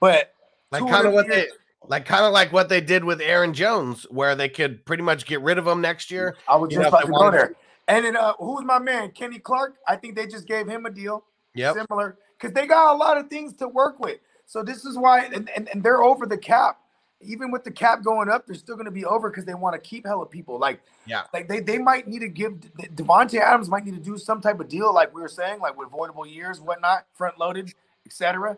but 0.00 0.32
Like 0.70 0.86
kind 0.86 1.06
of 1.06 1.12
what 1.12 1.28
they 1.28 1.48
like 1.88 2.06
kind 2.06 2.24
of 2.24 2.32
like 2.32 2.52
what 2.52 2.68
they 2.68 2.80
did 2.80 3.04
with 3.04 3.20
Aaron 3.20 3.52
Jones, 3.52 4.04
where 4.10 4.34
they 4.34 4.48
could 4.48 4.84
pretty 4.86 5.02
much 5.02 5.26
get 5.26 5.40
rid 5.42 5.58
of 5.58 5.66
him 5.66 5.80
next 5.80 6.10
year. 6.10 6.36
I 6.48 6.56
was 6.56 6.70
just 6.70 6.80
know, 6.80 6.82
if 6.82 6.88
about 6.88 7.00
they 7.02 7.06
to 7.06 7.12
go 7.12 7.30
there. 7.30 7.54
And 7.88 8.04
then 8.04 8.16
uh, 8.16 8.32
who's 8.38 8.64
my 8.64 8.78
man? 8.78 9.10
Kenny 9.12 9.38
Clark. 9.38 9.76
I 9.86 9.96
think 9.96 10.16
they 10.16 10.26
just 10.26 10.46
gave 10.46 10.66
him 10.66 10.86
a 10.86 10.90
deal 10.90 11.24
Yep. 11.54 11.74
similar 11.74 12.18
because 12.38 12.54
they 12.54 12.66
got 12.66 12.94
a 12.94 12.96
lot 12.96 13.16
of 13.16 13.28
things 13.28 13.54
to 13.56 13.68
work 13.68 13.98
with. 13.98 14.18
So 14.44 14.62
this 14.62 14.84
is 14.84 14.96
why, 14.96 15.24
and, 15.24 15.48
and, 15.56 15.68
and 15.68 15.82
they're 15.82 16.02
over 16.02 16.26
the 16.26 16.36
cap. 16.38 16.78
Even 17.26 17.50
with 17.50 17.64
the 17.64 17.70
cap 17.70 18.02
going 18.02 18.28
up, 18.28 18.46
they're 18.46 18.54
still 18.56 18.76
going 18.76 18.86
to 18.86 18.90
be 18.90 19.04
over 19.04 19.30
because 19.30 19.44
they 19.44 19.54
want 19.54 19.74
to 19.74 19.80
keep 19.80 20.06
hella 20.06 20.26
people. 20.26 20.58
Like, 20.58 20.80
Yeah. 21.06 21.24
like 21.32 21.48
they, 21.48 21.60
they 21.60 21.78
might 21.78 22.06
need 22.08 22.20
to 22.20 22.28
give 22.28 22.52
Davante 22.94 23.40
Adams 23.40 23.68
might 23.68 23.84
need 23.84 23.94
to 23.94 24.00
do 24.00 24.16
some 24.18 24.40
type 24.40 24.60
of 24.60 24.68
deal, 24.68 24.92
like 24.94 25.14
we 25.14 25.20
were 25.20 25.28
saying, 25.28 25.60
like 25.60 25.76
with 25.76 25.88
avoidable 25.88 26.26
years, 26.26 26.60
whatnot, 26.60 27.06
front 27.14 27.38
loaded, 27.38 27.72
etc. 28.06 28.56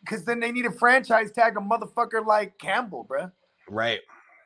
Because 0.00 0.24
then 0.24 0.40
they 0.40 0.52
need 0.52 0.66
a 0.66 0.70
franchise 0.72 1.30
tag 1.30 1.56
a 1.56 1.60
motherfucker 1.60 2.24
like 2.24 2.58
Campbell, 2.58 3.06
bruh. 3.08 3.30
Right. 3.68 4.00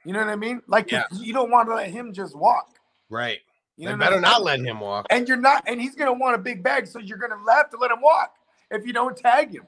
You 0.05 0.13
know 0.13 0.21
what 0.21 0.29
I 0.29 0.37
mean? 0.37 0.63
Like 0.67 0.91
Yeah. 0.91 1.05
you 1.13 1.33
don't 1.33 1.51
want 1.51 1.69
to 1.69 1.75
let 1.75 1.91
him 1.91 2.13
just 2.13 2.37
walk. 2.37 2.77
Right. 3.11 3.41
You 3.77 3.87
know 3.87 3.93
what 3.93 4.01
better 4.01 4.17
I'm 4.17 4.23
not 4.23 4.43
let 4.43 4.61
him 4.61 4.81
walk. 4.81 5.07
And 5.11 5.29
you're 5.29 5.37
not, 5.37 5.63
and 5.67 5.81
he's 5.81 5.95
gonna 5.95 6.13
want 6.13 6.35
a 6.35 6.39
big 6.39 6.63
bag, 6.63 6.87
so 6.87 6.99
you're 6.99 7.19
gonna 7.19 7.39
have 7.49 7.71
to 7.71 7.77
let 7.77 7.91
him 7.91 8.01
walk 8.01 8.35
if 8.71 8.85
you 8.87 8.93
don't 8.93 9.17
tag 9.17 9.55
him. 9.55 9.67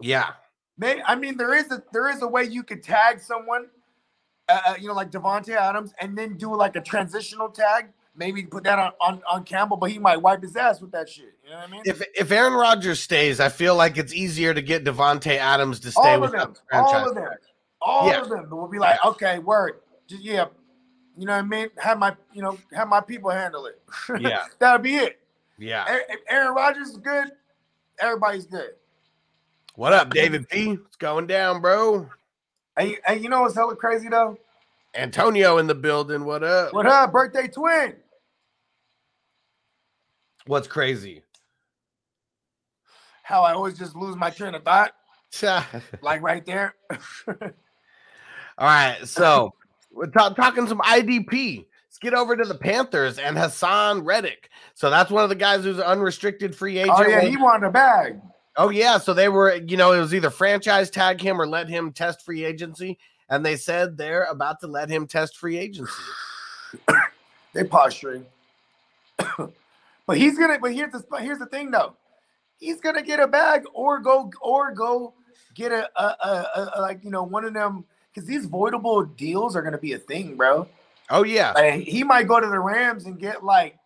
Yeah. 0.00 0.30
Maybe, 0.80 1.02
I 1.06 1.14
mean, 1.14 1.36
there 1.36 1.54
is 1.54 1.70
a 1.70 1.82
there 1.92 2.08
is 2.08 2.22
a 2.22 2.26
way 2.26 2.44
you 2.44 2.62
could 2.62 2.82
tag 2.82 3.20
someone, 3.20 3.66
uh, 4.48 4.60
uh, 4.68 4.74
you 4.80 4.88
know, 4.88 4.94
like 4.94 5.10
Davante 5.10 5.54
Adams, 5.54 5.92
and 6.00 6.16
then 6.16 6.38
do 6.38 6.56
like 6.56 6.74
a 6.74 6.80
transitional 6.80 7.50
tag. 7.50 7.88
Maybe 8.16 8.42
put 8.44 8.64
that 8.64 8.78
on, 8.78 8.92
on 8.98 9.22
on 9.30 9.44
Campbell, 9.44 9.76
but 9.76 9.90
he 9.90 9.98
might 9.98 10.16
wipe 10.16 10.42
his 10.42 10.56
ass 10.56 10.80
with 10.80 10.90
that 10.92 11.06
shit. 11.06 11.34
You 11.44 11.50
know 11.50 11.56
what 11.58 11.68
I 11.68 11.70
mean? 11.70 11.82
If 11.84 12.02
if 12.14 12.30
Aaron 12.32 12.54
Rodgers 12.54 12.98
stays, 12.98 13.40
I 13.40 13.50
feel 13.50 13.76
like 13.76 13.98
it's 13.98 14.14
easier 14.14 14.54
to 14.54 14.62
get 14.62 14.84
Davante 14.84 15.36
Adams 15.36 15.80
to 15.80 15.90
stay 15.92 16.00
all 16.00 16.14
of 16.14 16.20
with 16.22 16.32
them, 16.32 16.54
all 16.72 17.08
of 17.08 17.14
them, 17.14 17.28
all 17.82 18.08
Yeah. 18.08 18.22
of 18.22 18.30
them 18.30 18.48
will 18.48 18.66
be 18.66 18.78
like, 18.78 19.04
okay, 19.04 19.38
word, 19.38 19.80
just 20.08 20.22
yeah, 20.22 20.46
you 21.16 21.26
know 21.26 21.34
what 21.34 21.44
I 21.44 21.46
mean? 21.46 21.68
Have 21.76 21.98
my 21.98 22.16
you 22.32 22.40
know 22.40 22.56
have 22.72 22.88
my 22.88 23.02
people 23.02 23.30
handle 23.30 23.66
it. 23.66 23.80
Yeah. 24.18 24.44
that'll 24.58 24.78
be 24.78 24.96
it. 24.96 25.20
Yeah. 25.58 25.84
If 26.08 26.20
Aaron 26.26 26.54
Rodgers 26.54 26.88
is 26.88 26.96
good, 26.96 27.32
everybody's 27.98 28.46
good. 28.46 28.70
What 29.80 29.94
up, 29.94 30.12
David 30.12 30.46
P? 30.46 30.72
It's 30.72 30.96
going 30.96 31.26
down, 31.26 31.62
bro. 31.62 32.06
And, 32.76 32.98
and 33.08 33.22
you 33.22 33.30
know 33.30 33.40
what's 33.40 33.54
hella 33.54 33.74
crazy 33.74 34.10
though? 34.10 34.36
Antonio 34.94 35.56
in 35.56 35.66
the 35.66 35.74
building. 35.74 36.26
What 36.26 36.44
up? 36.44 36.74
What 36.74 36.84
up, 36.84 37.12
birthday 37.12 37.48
twin? 37.48 37.96
What's 40.46 40.68
crazy? 40.68 41.22
How 43.22 43.40
I 43.40 43.54
always 43.54 43.78
just 43.78 43.96
lose 43.96 44.16
my 44.16 44.28
train 44.28 44.54
of 44.54 44.64
thought, 44.64 44.92
like 46.02 46.20
right 46.20 46.44
there. 46.44 46.74
All 47.26 47.36
right, 48.58 48.98
so 49.04 49.54
we're 49.90 50.08
ta- 50.08 50.34
talking 50.34 50.66
some 50.66 50.80
IDP. 50.80 51.64
Let's 51.86 51.98
get 51.98 52.12
over 52.12 52.36
to 52.36 52.44
the 52.44 52.58
Panthers 52.58 53.18
and 53.18 53.34
Haason 53.34 54.04
Reddick. 54.04 54.50
So 54.74 54.90
that's 54.90 55.10
one 55.10 55.22
of 55.24 55.30
the 55.30 55.36
guys 55.36 55.64
who's 55.64 55.78
an 55.78 55.84
unrestricted 55.84 56.54
free 56.54 56.80
oh, 56.80 56.82
agent. 56.82 56.98
oh 56.98 57.08
yeah, 57.08 57.22
he 57.22 57.38
wanted 57.38 57.68
a 57.68 57.70
bag. 57.70 58.20
Oh 58.56 58.70
yeah, 58.70 58.98
so 58.98 59.14
they 59.14 59.28
were, 59.28 59.54
you 59.54 59.76
know, 59.76 59.92
it 59.92 60.00
was 60.00 60.12
either 60.12 60.30
franchise 60.30 60.90
tag 60.90 61.20
him 61.20 61.40
or 61.40 61.46
let 61.46 61.68
him 61.68 61.92
test 61.92 62.24
free 62.24 62.44
agency, 62.44 62.98
and 63.28 63.44
they 63.46 63.56
said 63.56 63.96
they're 63.96 64.24
about 64.24 64.60
to 64.60 64.66
let 64.66 64.90
him 64.90 65.06
test 65.06 65.36
free 65.36 65.58
agency. 65.58 65.92
They 67.52 67.64
posturing. 67.64 68.26
but 69.36 70.16
he's 70.16 70.38
gonna. 70.38 70.58
But 70.60 70.72
here's 70.72 70.92
the 70.92 71.04
here's 71.18 71.40
the 71.40 71.46
thing 71.46 71.72
though. 71.72 71.96
He's 72.58 72.80
gonna 72.80 73.02
get 73.02 73.18
a 73.18 73.26
bag 73.26 73.64
or 73.72 73.98
go 73.98 74.30
or 74.40 74.72
go 74.72 75.14
get 75.54 75.72
a, 75.72 75.90
a, 76.00 76.04
a, 76.04 76.70
a 76.76 76.80
like 76.80 77.02
you 77.02 77.10
know 77.10 77.24
one 77.24 77.44
of 77.44 77.54
them 77.54 77.84
because 78.12 78.28
these 78.28 78.46
voidable 78.46 79.16
deals 79.16 79.56
are 79.56 79.62
gonna 79.62 79.78
be 79.78 79.94
a 79.94 79.98
thing, 79.98 80.36
bro. 80.36 80.68
Oh 81.10 81.24
yeah, 81.24 81.52
Like 81.52 81.82
he 81.82 82.04
might 82.04 82.28
go 82.28 82.38
to 82.38 82.46
the 82.46 82.60
Rams 82.60 83.06
and 83.06 83.18
get 83.18 83.42
like, 83.42 83.76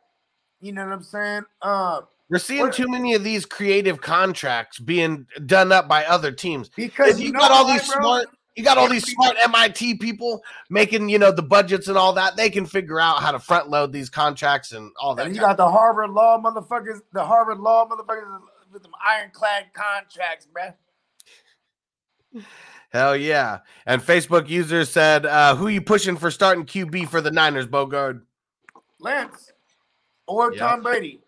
you 0.61 0.73
know 0.73 0.85
what 0.85 0.93
I'm 0.93 1.03
saying? 1.03 1.45
Um, 1.63 2.07
we're 2.31 2.39
seeing 2.39 2.71
too 2.71 2.89
many 2.89 3.15
of 3.15 3.23
these 3.23 3.45
creative 3.45 4.01
contracts 4.01 4.79
being 4.79 5.27
done 5.47 5.73
up 5.73 5.89
by 5.89 6.05
other 6.05 6.33
teams. 6.33 6.71
because 6.71 7.21
you 7.21 7.33
know 7.33 7.41
got 7.41 7.51
all 7.51 7.65
why, 7.67 7.79
these 7.79 7.93
bro? 7.93 8.03
smart, 8.03 8.29
you 8.57 8.65
got 8.65 8.79
all 8.79 8.89
these 8.89 9.11
smart 9.11 9.37
MIT 9.45 9.97
people 9.97 10.43
making, 10.71 11.09
you 11.09 11.19
know, 11.19 11.33
the 11.33 11.43
budgets 11.43 11.89
and 11.89 11.99
all 11.99 12.13
that. 12.15 12.37
They 12.37 12.51
can 12.51 12.67
figure 12.67 13.01
out 13.01 13.21
how 13.21 13.33
to 13.33 13.39
front 13.39 13.69
load 13.69 13.93
these 13.93 14.09
contracts 14.09 14.73
and 14.73 14.93
all 15.01 15.15
that. 15.17 15.27
And 15.27 15.35
you 15.35 15.41
got 15.41 15.57
the 15.57 15.69
Harvard 15.69 16.11
law 16.11 16.41
motherfuckers, 16.41 17.01
the 17.13 17.25
Harvard 17.25 17.59
law 17.59 17.89
motherfuckers 17.89 18.41
with 18.73 18.83
them 18.83 18.93
ironclad 19.05 19.67
contracts, 19.75 20.47
bruh. 20.47 20.75
Hell 22.91 23.17
yeah. 23.17 23.59
And 23.87 24.01
Facebook 24.01 24.49
users 24.49 24.89
said, 24.89 25.27
uh, 25.27 25.57
who 25.57 25.67
you 25.67 25.81
pushing 25.81 26.17
for 26.17 26.31
starting 26.31 26.65
QB 26.65 27.09
for 27.09 27.21
the 27.21 27.33
Niners, 27.33 27.67
Bogard? 27.67 28.23
Lance 29.01 29.53
or 30.29 30.53
Yeah. 30.53 30.61
Tom 30.61 30.83
Brady. 30.83 31.24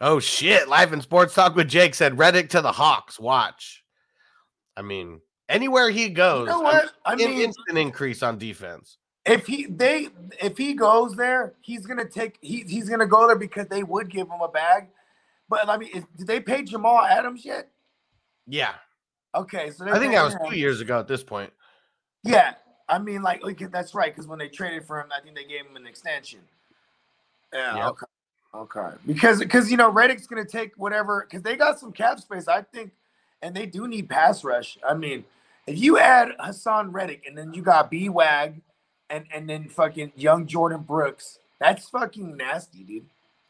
Oh 0.00 0.20
shit. 0.20 0.68
Life 0.68 0.92
and 0.92 1.02
Sports 1.02 1.34
Talk 1.34 1.56
with 1.56 1.68
Jake 1.68 1.94
said 1.94 2.18
Reddick 2.18 2.50
to 2.50 2.60
the 2.60 2.72
Hawks. 2.72 3.18
Watch. 3.18 3.84
I 4.76 4.82
mean, 4.82 5.20
anywhere 5.48 5.90
he 5.90 6.08
goes, 6.08 6.46
You 6.46 6.52
know 6.52 6.60
what? 6.60 6.92
I 7.04 7.12
an 7.12 7.18
mean, 7.18 7.40
instant 7.40 7.78
increase 7.78 8.22
on 8.22 8.38
defense. 8.38 8.98
if 9.26 9.46
he 9.46 9.66
they 9.66 10.08
if 10.40 10.56
he 10.56 10.74
goes 10.74 11.16
there, 11.16 11.54
he's 11.60 11.84
gonna 11.86 12.08
take 12.08 12.38
he, 12.40 12.62
he's 12.62 12.88
gonna 12.88 13.06
go 13.06 13.26
there 13.26 13.36
because 13.36 13.66
they 13.68 13.82
would 13.82 14.08
give 14.08 14.28
him 14.28 14.40
a 14.40 14.48
bag. 14.48 14.88
But 15.48 15.68
I 15.68 15.76
mean, 15.78 15.90
is, 15.94 16.04
did 16.16 16.26
they 16.26 16.40
pay 16.40 16.62
Jamal 16.62 17.00
Adams 17.04 17.44
yet? 17.44 17.68
Yeah. 18.46 18.74
Okay, 19.34 19.70
so 19.70 19.86
I 19.86 19.98
think 19.98 20.12
that 20.12 20.22
was 20.22 20.34
him. 20.34 20.40
two 20.48 20.56
years 20.56 20.80
ago 20.80 20.98
at 20.98 21.06
this 21.08 21.22
point. 21.22 21.52
Yeah, 22.24 22.54
I 22.88 22.98
mean, 22.98 23.22
like, 23.22 23.44
okay, 23.44 23.66
that's 23.66 23.94
right. 23.94 24.12
Because 24.14 24.26
when 24.26 24.38
they 24.38 24.48
traded 24.48 24.86
for 24.86 25.00
him, 25.00 25.08
I 25.16 25.20
think 25.20 25.36
they 25.36 25.44
gave 25.44 25.66
him 25.66 25.76
an 25.76 25.86
extension. 25.86 26.40
Yeah. 27.52 27.76
Yep. 27.76 27.86
Okay. 27.88 28.06
Okay. 28.58 28.90
Because 29.06 29.38
because 29.38 29.70
you 29.70 29.76
know 29.76 29.88
Reddick's 29.88 30.26
gonna 30.26 30.44
take 30.44 30.72
whatever 30.76 31.24
because 31.28 31.42
they 31.42 31.54
got 31.56 31.78
some 31.78 31.92
cap 31.92 32.18
space, 32.18 32.48
I 32.48 32.62
think, 32.62 32.90
and 33.40 33.54
they 33.54 33.66
do 33.66 33.86
need 33.86 34.08
pass 34.08 34.42
rush. 34.42 34.76
I 34.86 34.94
mean, 34.94 35.24
if 35.68 35.78
you 35.78 35.98
add 35.98 36.30
Haason 36.40 36.92
Reddick 36.92 37.24
and 37.26 37.38
then 37.38 37.54
you 37.54 37.62
got 37.62 37.88
B 37.88 38.08
Wag 38.08 38.60
and 39.10 39.26
and 39.32 39.48
then 39.48 39.68
fucking 39.68 40.12
young 40.16 40.46
Jordyn 40.46 40.84
Brooks, 40.84 41.38
that's 41.60 41.88
fucking 41.88 42.36
nasty, 42.36 42.82
dude. 42.82 43.06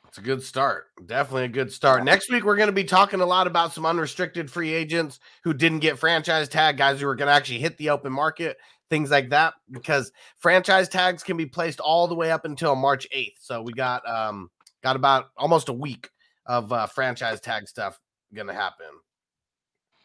It's 0.06 0.18
a 0.18 0.22
good 0.22 0.42
start. 0.42 0.86
Definitely 1.06 1.44
a 1.44 1.48
good 1.48 1.72
start. 1.72 2.02
Next 2.04 2.30
week, 2.30 2.44
we're 2.44 2.56
going 2.56 2.68
to 2.68 2.72
be 2.72 2.84
talking 2.84 3.20
a 3.20 3.26
lot 3.26 3.46
about 3.46 3.74
some 3.74 3.84
unrestricted 3.84 4.50
free 4.50 4.72
agents 4.72 5.20
who 5.44 5.52
didn't 5.52 5.80
get 5.80 5.98
franchise 5.98 6.48
tag, 6.48 6.78
guys 6.78 7.00
who 7.00 7.08
are 7.08 7.14
going 7.14 7.28
to 7.28 7.34
actually 7.34 7.58
hit 7.58 7.76
the 7.76 7.90
open 7.90 8.10
market. 8.10 8.56
things 8.90 9.10
like 9.10 9.30
that, 9.30 9.54
because 9.70 10.12
franchise 10.38 10.88
tags 10.88 11.22
can 11.22 11.36
be 11.36 11.46
placed 11.46 11.80
all 11.80 12.08
the 12.08 12.14
way 12.14 12.30
up 12.30 12.44
until 12.44 12.74
March 12.74 13.06
8th. 13.14 13.36
So 13.40 13.62
we 13.62 13.72
got 13.72 14.08
um 14.08 14.50
got 14.82 14.96
about 14.96 15.30
almost 15.36 15.68
a 15.68 15.72
week 15.72 16.08
of 16.46 16.72
uh, 16.72 16.86
franchise 16.86 17.40
tag 17.40 17.68
stuff 17.68 17.98
gonna 18.34 18.54
happen. 18.54 18.86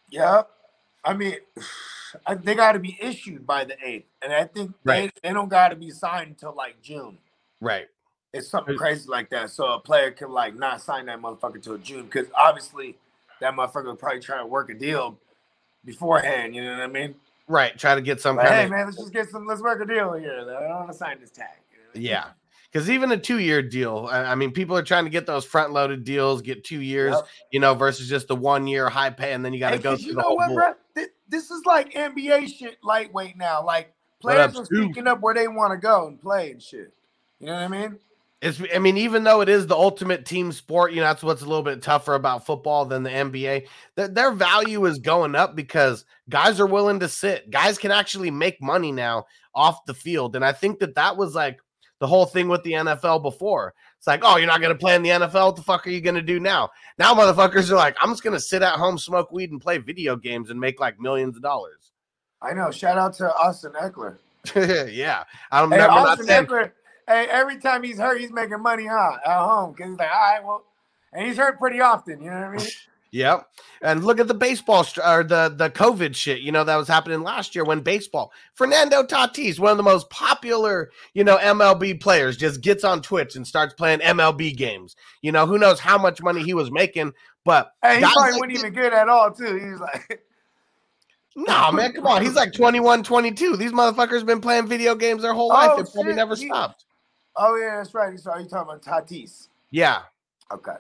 Yeah. 0.10 0.44
I 1.04 1.14
mean, 1.14 1.38
I, 2.28 2.36
they 2.36 2.54
got 2.54 2.74
to 2.74 2.80
be 2.80 2.96
issued 3.02 3.48
by 3.48 3.66
the 3.66 3.76
eighth, 3.84 4.06
and 4.22 4.32
I 4.32 4.44
think 4.46 4.74
Right. 4.84 5.12
they, 5.24 5.30
they 5.30 5.34
don't 5.34 5.50
got 5.50 5.70
to 5.70 5.76
be 5.76 5.90
signed 5.90 6.30
until 6.30 6.54
like 6.56 6.80
June. 6.82 7.18
Right. 7.60 7.88
It's 8.34 8.48
something 8.50 8.78
crazy 8.78 9.10
like 9.10 9.30
that, 9.32 9.50
so 9.50 9.74
a 9.74 9.80
player 9.80 10.12
can 10.12 10.32
like 10.32 10.56
not 10.56 10.82
sign 10.82 11.06
that 11.08 11.20
motherfucker 11.22 11.62
till 11.62 11.78
June 11.80 12.06
because 12.06 12.28
obviously 12.38 12.98
that 13.42 13.54
motherfucker 13.56 13.86
will 13.86 13.96
probably 13.96 14.20
try 14.22 14.38
to 14.38 14.46
work 14.46 14.70
a 14.70 14.74
deal 14.76 15.18
beforehand. 15.86 16.56
You 16.56 16.64
know 16.64 16.72
what 16.74 16.82
I 16.82 16.88
mean? 16.88 17.16
Right. 17.48 17.78
Try 17.78 17.96
to 17.96 18.02
get 18.02 18.22
some 18.22 18.36
Like, 18.38 18.48
kind 18.48 18.58
hey 18.60 18.64
of 18.66 18.72
man, 18.72 18.86
let's 18.86 18.98
just 18.98 19.12
get 19.14 19.30
some. 19.30 19.46
Let's 19.46 19.62
work 19.62 19.82
a 19.82 19.86
deal 19.86 20.14
here. 20.14 20.40
I 20.42 20.62
don't 20.68 20.70
want 20.70 20.92
to 20.92 20.98
sign 20.98 21.20
this 21.20 21.30
tag. 21.32 21.48
you 21.72 22.02
know? 22.02 22.10
Yeah. 22.10 22.26
Because 22.74 22.90
even 22.90 23.12
a 23.12 23.18
two 23.18 23.40
year 23.40 23.62
deal, 23.62 24.10
I 24.12 24.34
mean, 24.34 24.52
people 24.52 24.76
are 24.76 24.84
trying 24.84 25.04
to 25.04 25.12
get 25.12 25.28
those 25.28 25.46
front 25.46 25.74
loaded 25.74 26.04
deals, 26.04 26.42
get 26.42 26.64
two 26.64 26.82
years, 26.82 27.14
Yep. 27.14 27.28
you 27.52 27.60
know, 27.60 27.76
versus 27.76 28.10
just 28.10 28.28
the 28.28 28.36
one 28.36 28.66
year 28.66 28.90
high 28.90 29.12
pay, 29.12 29.34
and 29.34 29.46
then 29.46 29.54
you 29.54 29.60
got 29.60 29.72
to 29.72 29.78
go 29.78 29.96
through 29.96 30.08
you 30.08 30.14
the 30.14 30.22
know 30.22 30.30
whole 30.30 30.38
what, 30.38 30.54
bro? 30.54 30.74
This, 30.96 31.10
this 31.30 31.52
is 31.52 31.66
like 31.66 31.94
NBA 31.94 32.48
shit 32.48 32.78
lightweight 32.84 33.38
now. 33.38 33.64
Like 33.64 33.94
players 34.20 34.58
are 34.58 34.66
speaking 34.66 35.08
up 35.08 35.22
where 35.22 35.36
they 35.36 35.48
want 35.48 35.72
to 35.72 35.78
go 35.78 36.08
and 36.08 36.20
play 36.20 36.52
and 36.52 36.62
shit. 36.62 36.92
You 37.40 37.48
know 37.48 37.54
what 37.54 37.62
I 37.64 37.68
mean? 37.68 38.00
It's, 38.42 38.62
I 38.76 38.80
mean, 38.80 38.98
even 38.98 39.24
though 39.24 39.40
it 39.42 39.48
is 39.48 39.68
the 39.68 39.76
ultimate 39.76 40.26
team 40.26 40.52
sport, 40.52 40.92
you 40.92 40.98
know, 40.98 41.08
that's 41.08 41.24
what's 41.24 41.44
a 41.44 41.46
little 41.46 41.64
bit 41.64 41.82
tougher 41.82 42.16
about 42.16 42.46
football 42.46 42.86
than 42.86 43.04
the 43.04 43.10
NBA. 43.10 43.68
Their, 43.96 44.08
their 44.10 44.32
value 44.32 44.86
is 44.86 45.00
going 45.00 45.34
up 45.34 45.56
because 45.56 46.04
guys 46.28 46.60
are 46.60 46.68
willing 46.68 47.00
to 47.00 47.08
sit. 47.08 47.52
Guys 47.52 47.78
can 47.78 47.92
actually 47.92 48.32
make 48.32 48.62
money 48.62 48.92
now 48.92 49.28
off 49.56 49.86
the 49.86 49.94
field. 49.94 50.36
And 50.36 50.44
I 50.44 50.52
think 50.52 50.80
that 50.80 50.96
that 50.96 51.16
was 51.16 51.36
like 51.36 51.60
the 52.04 52.08
whole 52.08 52.26
thing 52.26 52.50
with 52.50 52.62
the 52.64 52.74
NFL 52.74 53.22
before. 53.22 53.74
It's 53.98 54.08
like, 54.08 54.24
oh, 54.26 54.36
you're 54.36 54.46
not 54.46 54.60
going 54.60 54.74
to 54.74 54.78
play 54.78 54.94
in 54.94 55.04
the 55.04 55.12
NFL. 55.12 55.46
What 55.46 55.56
the 55.56 55.62
fuck 55.62 55.88
are 55.88 55.90
you 55.90 56.02
going 56.02 56.16
to 56.16 56.22
do 56.22 56.38
now? 56.38 56.70
Now, 57.00 57.14
motherfuckers 57.14 57.72
are 57.72 57.76
like, 57.76 57.96
I'm 58.02 58.10
just 58.10 58.24
going 58.24 58.34
to 58.34 58.42
sit 58.42 58.62
at 58.62 58.74
home, 58.74 58.98
smoke 58.98 59.32
weed, 59.32 59.52
and 59.52 59.62
play 59.62 59.78
video 59.78 60.18
games 60.18 60.50
and 60.50 60.60
make 60.60 60.82
like 60.82 61.00
millions 61.00 61.38
of 61.38 61.42
dollars. 61.42 61.94
I 62.42 62.52
know. 62.52 62.72
Shout 62.72 62.98
out 62.98 63.14
to 63.14 63.34
Austin 63.34 63.72
Ekeler. 63.82 64.18
yeah. 64.92 65.24
I 65.50 65.62
don't 65.62 65.72
Hey, 65.72 65.78
remember 65.78 66.10
Austin 66.10 66.26
saying, 66.26 66.46
Ekeler. 66.48 66.72
Hey, 67.08 67.28
every 67.30 67.58
time 67.58 67.84
he's 67.84 68.00
hurt, 68.00 68.20
he's 68.20 68.34
making 68.34 68.62
money 68.62 68.86
huh, 68.86 69.20
at 69.26 69.40
home 69.40 69.72
because 69.72 69.92
he's 69.92 70.00
like, 70.00 70.12
all 70.14 70.20
right, 70.34 70.44
well, 70.44 70.64
and 71.14 71.26
he's 71.26 71.38
hurt 71.38 71.58
pretty 71.58 71.80
often. 71.80 72.22
You 72.22 72.32
know 72.32 72.42
what 72.42 72.50
I 72.50 72.58
mean? 72.58 72.68
Yep. 73.14 73.48
And 73.84 74.04
look 74.04 74.20
at 74.20 74.28
the 74.28 74.34
baseball 74.34 74.84
str- 74.84 75.04
or 75.06 75.24
the 75.24 75.54
the 75.56 75.70
COVID 75.70 76.16
shit, 76.16 76.42
you 76.42 76.52
know, 76.52 76.64
that 76.64 76.76
was 76.78 76.88
happening 76.88 77.22
last 77.22 77.54
year 77.54 77.64
when 77.64 77.82
baseball. 77.82 78.32
Fernando 78.56 79.04
Tatis, 79.04 79.60
one 79.60 79.70
of 79.72 79.78
the 79.78 79.84
most 79.84 80.10
popular, 80.10 80.90
you 81.14 81.24
know, 81.24 81.38
MLB 81.38 82.02
players, 82.02 82.38
just 82.38 82.62
gets 82.62 82.84
on 82.84 83.04
Twitch 83.04 83.36
and 83.36 83.46
starts 83.46 83.76
playing 83.76 84.00
MLB 84.00 84.58
games. 84.58 84.96
You 85.22 85.32
know, 85.32 85.46
who 85.46 85.60
knows 85.60 85.80
how 85.80 85.98
much 86.00 86.24
money 86.24 86.42
he 86.42 86.56
was 86.56 86.72
making, 86.72 87.14
but 87.46 87.72
Hey, 87.84 87.98
he 87.98 88.02
probably 88.02 88.32
like 88.32 88.34
wasn't 88.42 88.52
even 88.54 88.74
good 88.74 88.94
at 88.94 89.08
all, 89.10 89.32
too. 89.32 89.60
He 89.60 89.66
was 89.70 89.80
like, 89.80 90.24
no, 91.36 91.72
man, 91.72 91.94
come 91.94 92.08
on. 92.08 92.24
He's 92.24 92.34
like 92.36 92.54
21, 92.54 93.04
22. 93.04 93.58
These 93.58 93.74
motherfuckers 93.74 94.26
been 94.26 94.42
playing 94.42 94.66
video 94.68 94.96
games 94.96 95.22
their 95.22 95.34
whole 95.36 95.50
life. 95.50 95.70
Oh, 95.74 95.80
It 95.82 95.90
probably 95.94 96.12
shit. 96.12 96.16
never 96.16 96.36
He- 96.36 96.48
stopped. 96.48 96.86
oh, 97.36 97.56
yeah, 97.58 97.78
that's 97.78 97.94
right. 97.94 98.18
So 98.20 98.36
you 98.38 98.48
talking 98.48 98.74
about 98.74 98.82
Tatis. 98.82 99.50
Yeah. 99.70 100.02
Okay. 100.52 100.78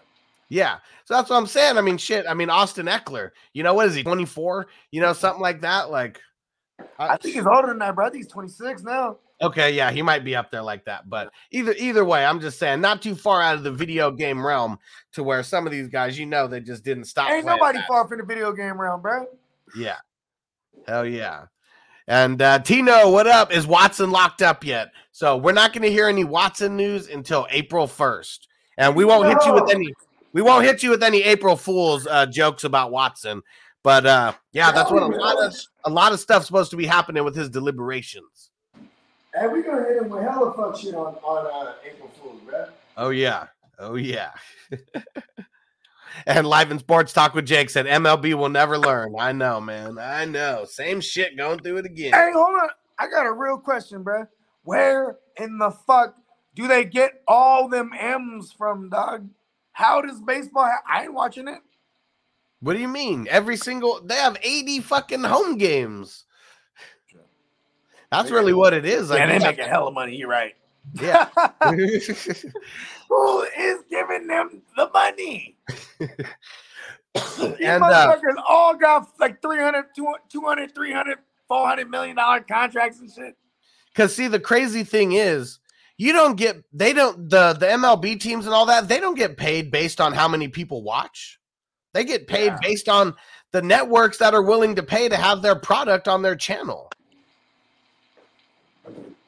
Yeah. 0.49 0.77
So 1.05 1.15
that's 1.15 1.29
what 1.29 1.37
I'm 1.37 1.47
saying. 1.47 1.77
I 1.77 1.81
mean, 1.81 1.97
shit. 1.97 2.25
I 2.27 2.33
mean, 2.33 2.49
Austin 2.49 2.85
Ekeler, 2.85 3.31
you 3.53 3.63
know, 3.63 3.73
what 3.73 3.87
is 3.87 3.95
he, 3.95 4.03
24? 4.03 4.67
You 4.91 5.01
know, 5.01 5.13
something 5.13 5.41
like 5.41 5.61
that. 5.61 5.89
Like, 5.89 6.21
I 6.99 7.17
think 7.17 7.35
he's 7.35 7.45
older 7.45 7.67
than 7.67 7.79
that, 7.79 7.95
bro. 7.95 8.07
I 8.07 8.09
think 8.09 8.23
he's 8.23 8.31
26 8.31 8.83
now. 8.83 9.17
Okay, 9.41 9.71
yeah, 9.71 9.91
he 9.91 10.01
might 10.01 10.23
be 10.23 10.37
up 10.37 10.51
there 10.51 10.61
like 10.61 10.85
that, 10.85 11.09
but 11.09 11.31
either 11.51 11.73
either 11.77 12.05
way, 12.05 12.23
I'm 12.23 12.39
just 12.39 12.57
saying, 12.59 12.79
not 12.79 13.01
too 13.01 13.13
far 13.13 13.41
out 13.41 13.55
of 13.55 13.63
the 13.63 13.71
video 13.71 14.09
game 14.09 14.45
realm 14.45 14.79
to 15.13 15.23
where 15.23 15.43
some 15.43 15.65
of 15.65 15.71
these 15.73 15.89
guys, 15.89 16.17
you 16.17 16.25
know, 16.25 16.47
they 16.47 16.61
just 16.61 16.85
didn't 16.85 17.05
stop. 17.05 17.29
Ain't 17.29 17.45
nobody 17.45 17.79
that. 17.79 17.87
far 17.87 18.07
from 18.07 18.19
the 18.19 18.25
video 18.25 18.53
game 18.53 18.79
realm, 18.79 19.01
bro. 19.01 19.25
Yeah, 19.75 19.97
hell 20.87 21.05
yeah. 21.05 21.45
And 22.07 22.41
uh, 22.41 22.59
Tino, 22.59 23.09
what 23.09 23.27
up? 23.27 23.51
Is 23.51 23.67
Watson 23.67 24.11
locked 24.11 24.41
up 24.41 24.63
yet? 24.63 24.91
So 25.11 25.35
we're 25.35 25.51
not 25.51 25.73
going 25.73 25.83
to 25.83 25.91
hear 25.91 26.07
any 26.07 26.23
Watson 26.23 26.77
news 26.77 27.09
until 27.09 27.45
April 27.49 27.85
1st, 27.85 28.39
and 28.77 28.95
we 28.95 29.03
won't 29.03 29.27
hit 29.27 29.45
you 29.45 29.53
with 29.53 29.69
any. 29.71 29.93
We 30.33 30.41
won't 30.41 30.65
hit 30.65 30.81
you 30.81 30.89
with 30.89 31.03
any 31.03 31.21
April 31.23 31.55
Fools 31.55 32.07
uh, 32.07 32.25
jokes 32.25 32.63
about 32.63 32.91
Watson, 32.91 33.43
but 33.83 34.05
uh, 34.05 34.33
yeah, 34.51 34.71
that's 34.71 34.91
what 34.91 35.03
a 35.03 35.07
lot 35.07 35.43
of 35.43 35.55
a 35.85 35.89
lot 35.89 36.11
of 36.11 36.19
stuff's 36.19 36.47
supposed 36.47 36.71
to 36.71 36.77
be 36.77 36.87
happening 36.87 37.23
with 37.23 37.35
his 37.35 37.49
deliberations. 37.49 38.49
And 39.35 39.51
we're 39.51 39.61
gonna 39.61 39.83
hit 39.83 40.01
him 40.01 40.09
with 40.09 40.23
hella 40.23 40.53
fuck 40.53 40.77
shit 40.77 40.95
on 40.95 41.15
on 41.15 41.67
uh, 41.67 41.73
April 41.85 42.09
Fools, 42.19 42.41
bro. 42.45 42.65
Oh 42.97 43.09
yeah. 43.09 43.47
Oh 43.77 43.95
yeah. 43.95 44.31
and 46.25 46.47
live 46.47 46.71
in 46.71 46.79
sports 46.79 47.13
talk 47.13 47.33
with 47.33 47.45
Jake 47.45 47.69
said 47.69 47.85
MLB 47.85 48.33
will 48.33 48.49
never 48.49 48.77
learn. 48.77 49.13
I 49.19 49.31
know, 49.31 49.61
man. 49.61 49.97
I 49.99 50.25
know. 50.25 50.65
Same 50.65 51.01
shit 51.01 51.37
going 51.37 51.59
through 51.59 51.77
it 51.77 51.85
again. 51.85 52.13
Hey, 52.13 52.31
hold 52.33 52.55
on. 52.55 52.69
I 52.97 53.07
got 53.07 53.25
a 53.25 53.31
real 53.31 53.57
question, 53.57 54.03
bro. 54.03 54.25
Where 54.63 55.17
in 55.37 55.57
the 55.57 55.71
fuck 55.71 56.15
do 56.55 56.67
they 56.67 56.85
get 56.85 57.21
all 57.27 57.67
them 57.67 57.91
M's 57.97 58.51
from, 58.51 58.89
dog? 58.89 59.27
How 59.73 60.01
does 60.01 60.21
baseball? 60.21 60.65
Ha- 60.65 60.83
I 60.87 61.03
ain't 61.03 61.13
watching 61.13 61.47
it. 61.47 61.59
What 62.61 62.73
do 62.73 62.79
you 62.79 62.87
mean? 62.87 63.27
Every 63.29 63.57
single 63.57 64.01
they 64.03 64.15
have 64.15 64.37
80 64.41 64.79
fucking 64.79 65.23
home 65.23 65.57
games. 65.57 66.23
That's 68.11 68.29
really 68.31 68.53
what 68.53 68.73
it 68.73 68.85
is. 68.85 69.09
Like, 69.09 69.19
yeah, 69.19 69.39
they 69.39 69.49
you 69.49 69.55
got- 69.57 69.67
hell 69.67 69.87
of 69.87 69.93
money. 69.93 70.15
You're 70.15 70.29
right. 70.29 70.53
yeah. 71.01 71.29
Who 73.09 73.41
is 73.57 73.79
giving 73.89 74.27
them 74.27 74.61
the 74.77 74.89
money? 74.93 75.57
These 77.15 77.57
and 77.61 77.83
uh, 77.83 77.89
motherfuckers 78.17 78.41
all 78.47 78.75
got 78.75 79.07
like 79.19 79.41
300, 79.41 79.85
200, 79.95 80.73
300, 80.73 81.17
400 81.47 81.89
million 81.89 82.15
dollar 82.15 82.39
contracts 82.41 82.99
and 82.99 83.11
shit. 83.11 83.35
Because 83.93 84.15
see, 84.15 84.27
the 84.27 84.39
crazy 84.39 84.83
thing 84.83 85.11
is, 85.13 85.59
you 85.97 86.13
don't 86.13 86.35
get 86.35 86.63
they 86.73 86.93
don't 86.93 87.29
the 87.29 87.53
the 87.53 87.67
MLB 87.67 88.19
teams 88.19 88.45
and 88.45 88.53
all 88.53 88.65
that 88.67 88.87
they 88.87 88.99
don't 88.99 89.17
get 89.17 89.37
paid 89.37 89.71
based 89.71 90.01
on 90.01 90.13
how 90.13 90.27
many 90.27 90.47
people 90.47 90.83
watch. 90.83 91.39
They 91.93 92.03
get 92.03 92.27
paid 92.27 92.47
Yeah. 92.47 92.57
based 92.61 92.89
on 92.89 93.15
the 93.51 93.61
networks 93.61 94.17
that 94.17 94.33
are 94.33 94.41
willing 94.41 94.75
to 94.75 94.83
pay 94.83 95.07
to 95.09 95.15
have 95.15 95.41
their 95.41 95.55
product 95.55 96.07
on 96.07 96.23
their 96.23 96.35
channel. 96.35 96.89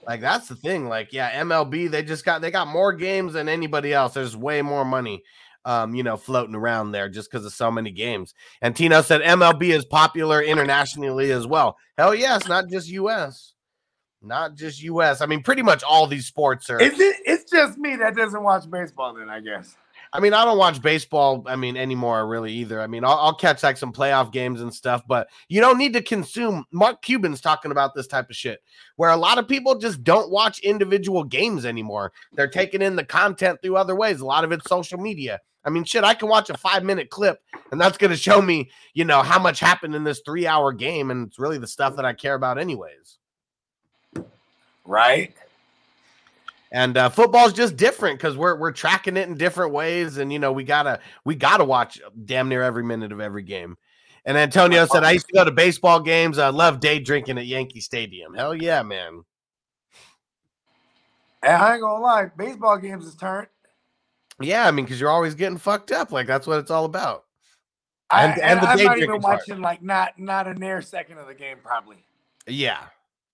Like 0.08 0.22
that's 0.22 0.48
the 0.48 0.56
thing. 0.56 0.88
Like 0.88 1.14
yeah, 1.14 1.42
MLB 1.44 1.90
they 1.90 2.04
just 2.04 2.26
got 2.26 2.42
they 2.42 2.52
got 2.52 2.68
more 2.68 2.94
games 2.94 3.34
than 3.34 3.50
anybody 3.50 3.94
else. 3.94 4.14
There's 4.14 4.36
way 4.38 4.62
more 4.62 4.86
money. 4.86 5.24
Um, 5.68 5.96
you 5.96 6.04
know, 6.04 6.16
floating 6.16 6.54
around 6.54 6.92
there 6.92 7.10
just 7.10 7.32
because 7.32 7.44
of 7.44 7.52
so 7.52 7.72
many 7.72 7.90
games. 7.90 8.36
And 8.62 8.76
Tino 8.76 9.02
said 9.02 9.22
MLB 9.22 9.70
is 9.76 9.84
popular 9.84 10.40
internationally 10.40 11.32
as 11.32 11.48
well. 11.48 11.76
Hell 11.98 12.14
yes, 12.14 12.48
not 12.48 12.70
just 12.70 12.88
US 12.90 13.55
not 14.26 14.56
just 14.56 14.82
US. 14.84 15.22
I 15.22 15.26
mean, 15.26 15.44
pretty 15.44 15.62
much 15.62 15.84
all 15.84 16.08
these 16.08 16.26
sports 16.26 16.70
are. 16.70 16.82
Is 16.82 17.00
it? 17.00 17.18
It's 17.26 17.50
just 17.50 17.78
me 17.78 17.96
that 17.98 18.16
doesn't 18.16 18.44
watch 18.44 18.70
baseball. 18.70 19.14
Then 19.14 19.30
I 19.30 19.40
guess. 19.40 19.76
I 20.14 20.20
mean, 20.20 20.34
I 20.34 20.46
don't 20.46 20.58
watch 20.58 20.82
baseball. 20.82 21.44
I 21.46 21.56
mean, 21.56 21.76
anymore 21.76 22.26
really 22.28 22.54
either. 22.54 22.80
I 22.80 22.88
mean, 22.88 23.04
I'll, 23.04 23.18
I'll 23.18 23.36
catch 23.36 23.64
like 23.64 23.76
some 23.76 23.92
playoff 23.92 24.32
games 24.32 24.62
and 24.62 24.74
stuff, 24.74 25.04
but 25.08 25.28
you 25.50 25.60
don't 25.60 25.78
need 25.78 25.94
to 25.94 26.02
consume. 26.02 26.64
Mark 26.72 27.02
Cuban's 27.02 27.42
talking 27.42 27.72
about 27.72 27.94
this 27.96 28.08
type 28.08 28.30
of 28.30 28.36
shit, 28.36 28.62
where 28.96 29.10
a 29.10 29.18
lot 29.18 29.38
of 29.40 29.48
people 29.48 29.78
just 29.78 30.04
don't 30.04 30.32
watch 30.32 30.60
individual 30.60 31.24
games 31.24 31.66
anymore. 31.66 32.14
They're 32.34 32.48
taking 32.48 32.82
in 32.82 32.96
the 32.96 33.04
content 33.04 33.62
through 33.62 33.78
other 33.78 33.96
ways. 33.96 34.22
A 34.22 34.26
lot 34.26 34.44
of 34.44 34.52
it's 34.52 34.70
social 34.70 35.00
media. 35.00 35.42
I 35.66 35.72
mean, 35.72 35.84
shit, 35.84 36.04
I 36.04 36.14
can 36.14 36.30
watch 36.30 36.50
a 36.50 36.58
five 36.58 36.84
minute 36.84 37.10
clip 37.10 37.40
and 37.72 37.82
that's 37.82 37.98
going 37.98 38.12
to 38.12 38.18
show 38.18 38.42
me, 38.42 38.70
you 38.94 39.04
know, 39.04 39.24
how 39.24 39.40
much 39.40 39.60
happened 39.60 39.96
in 39.96 40.04
this 40.04 40.22
three 40.24 40.46
hour 40.46 40.72
game. 40.72 41.10
And 41.10 41.28
it's 41.28 41.40
really 41.40 41.58
the 41.58 41.68
stuff 41.68 41.96
that 41.96 42.06
I 42.06 42.14
care 42.14 42.36
about, 42.36 42.60
anyways. 42.60 43.18
Right. 44.86 45.34
and 46.72 46.98
uh, 46.98 47.10
football's 47.10 47.54
just 47.54 47.76
different 47.76 48.20
because 48.20 48.38
we're 48.38 48.56
we're 48.56 48.72
tracking 48.72 49.18
it 49.18 49.28
in 49.28 49.36
different 49.38 49.72
ways, 49.74 50.18
and 50.18 50.32
you 50.32 50.40
know 50.40 50.52
we 50.52 50.64
gotta 50.64 51.00
we 51.24 51.36
gotta 51.36 51.64
watch 51.66 52.00
damn 52.26 52.50
near 52.50 52.62
every 52.64 52.84
minute 52.84 53.12
of 53.12 53.20
every 53.20 53.44
game. 53.44 53.78
And 54.26 54.38
Antonio 54.38 54.86
said, 54.88 55.04
"I 55.04 55.12
used 55.12 55.28
to 55.28 55.34
go 55.34 55.44
to 55.46 55.52
baseball 55.52 56.00
games. 56.00 56.38
I 56.40 56.50
love 56.50 56.80
day 56.80 57.00
drinking 57.00 57.38
at 57.38 57.46
Yankee 57.46 57.80
Stadium. 57.82 58.34
Hell 58.34 58.56
yeah, 58.56 58.82
man! 58.84 59.24
And 61.44 61.54
I 61.62 61.74
ain't 61.74 61.82
gonna 61.82 62.04
lie, 62.04 62.32
baseball 62.36 62.78
games 62.78 63.06
is 63.06 63.16
turned. 63.16 63.48
Yeah, 64.40 64.68
I 64.68 64.72
mean, 64.72 64.86
because 64.86 65.00
you're 65.00 65.12
always 65.12 65.36
getting 65.36 65.58
fucked 65.58 65.92
up. 65.92 66.12
Like 66.12 66.28
that's 66.28 66.48
what 66.48 66.60
it's 66.60 66.72
all 66.72 66.86
about. 66.86 67.24
I, 68.10 68.26
And- 68.26 68.34
and, 68.34 68.42
and 68.44 68.62
the 68.62 68.68
I'm 68.70 68.78
day 68.78 68.84
not 68.86 68.98
even 68.98 69.22
part. 69.22 69.40
watching 69.40 69.62
like 69.62 69.82
not 69.84 70.18
not 70.20 70.48
a 70.48 70.54
near 70.56 70.82
second 70.82 71.18
of 71.20 71.28
the 71.28 71.34
game 71.36 71.58
probably. 71.64 71.98
Yeah, 72.48 72.80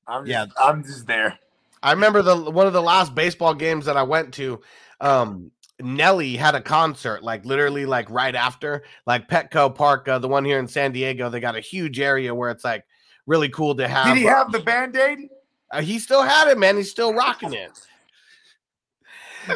I'm 0.07 0.25
Yeah. 0.25 0.45
just, 0.45 0.57
I'm 0.59 0.83
just 0.83 1.07
there. 1.07 1.37
I 1.83 1.91
remember 1.91 2.21
the 2.21 2.35
one 2.35 2.67
of 2.67 2.73
the 2.73 2.81
last 2.81 3.15
baseball 3.15 3.53
games 3.53 3.85
that 3.85 3.97
I 3.97 4.03
went 4.03 4.33
to. 4.35 4.61
Um, 4.99 5.51
Nelly 5.79 6.35
had 6.37 6.53
a 6.53 6.61
concert, 6.61 7.23
like 7.23 7.43
literally, 7.43 7.87
like 7.87 8.07
right 8.11 8.35
after, 8.35 8.83
like 9.07 9.27
Petco 9.27 9.73
Park, 9.73 10.07
uh, 10.07 10.19
the 10.19 10.27
one 10.27 10.45
here 10.45 10.59
in 10.59 10.67
San 10.67 10.91
Diego. 10.91 11.29
They 11.29 11.39
got 11.39 11.55
a 11.55 11.59
huge 11.59 11.99
area 11.99 12.35
where 12.35 12.51
it's 12.51 12.63
like 12.63 12.85
really 13.25 13.49
cool 13.49 13.75
to 13.75 13.87
have. 13.87 14.05
Did 14.13 14.17
he 14.17 14.27
uh, 14.27 14.35
have 14.35 14.51
the 14.51 14.59
band 14.59 14.95
aid? 14.95 15.29
uh, 15.71 15.81
he 15.81 15.97
still 15.99 16.21
had 16.21 16.49
it, 16.49 16.59
man. 16.59 16.77
He's 16.77 16.91
still 16.91 17.13
rocking 17.13 17.53
it. 17.53 17.71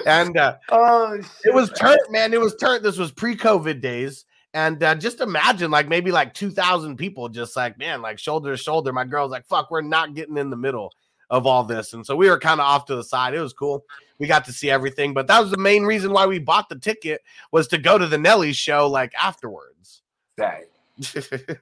And 0.07 0.35
uh, 0.35 0.55
Oh, 0.69 1.21
it 1.43 1.53
was 1.53 1.69
turnt, 1.69 2.01
man. 2.09 2.33
It 2.33 2.39
was 2.41 2.55
turnt. 2.55 2.81
This 2.81 2.97
was 2.97 3.11
pre-COVID 3.11 3.81
days. 3.81 4.25
And 4.55 4.81
uh, 4.81 4.95
just 4.95 5.19
imagine, 5.19 5.69
like 5.69 5.89
maybe 5.89 6.13
like 6.13 6.33
two 6.33 6.49
thousand 6.49 6.95
people, 6.95 7.27
just 7.27 7.57
like 7.57 7.77
man, 7.77 8.01
like 8.01 8.17
shoulder 8.17 8.51
to 8.51 8.57
shoulder. 8.57 8.93
My 8.93 9.03
girl's 9.03 9.29
like, 9.29 9.45
"Fuck, 9.45 9.69
we're 9.69 9.81
not 9.81 10.15
getting 10.15 10.37
in 10.37 10.49
the 10.49 10.55
middle 10.55 10.93
of 11.29 11.45
all 11.45 11.65
this," 11.65 11.91
and 11.93 12.05
so 12.05 12.15
we 12.15 12.29
were 12.29 12.39
kind 12.39 12.61
of 12.61 12.65
off 12.65 12.85
to 12.85 12.95
the 12.95 13.03
side. 13.03 13.33
It 13.33 13.41
was 13.41 13.51
cool. 13.51 13.83
We 14.17 14.27
got 14.27 14.45
to 14.45 14.53
see 14.53 14.71
everything, 14.71 15.13
but 15.13 15.27
that 15.27 15.41
was 15.41 15.51
the 15.51 15.57
main 15.57 15.83
reason 15.83 16.13
why 16.13 16.25
we 16.25 16.39
bought 16.39 16.69
the 16.69 16.79
ticket 16.79 17.21
was 17.51 17.67
to 17.67 17.77
go 17.77 17.97
to 17.97 18.07
the 18.07 18.17
Nelly 18.17 18.53
show 18.53 18.87
like 18.87 19.11
afterwards. 19.21 20.03
That 20.37 20.69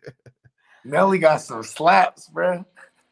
Nelly 0.85 1.17
got 1.17 1.41
some 1.41 1.63
slaps, 1.63 2.27
bro. 2.27 2.63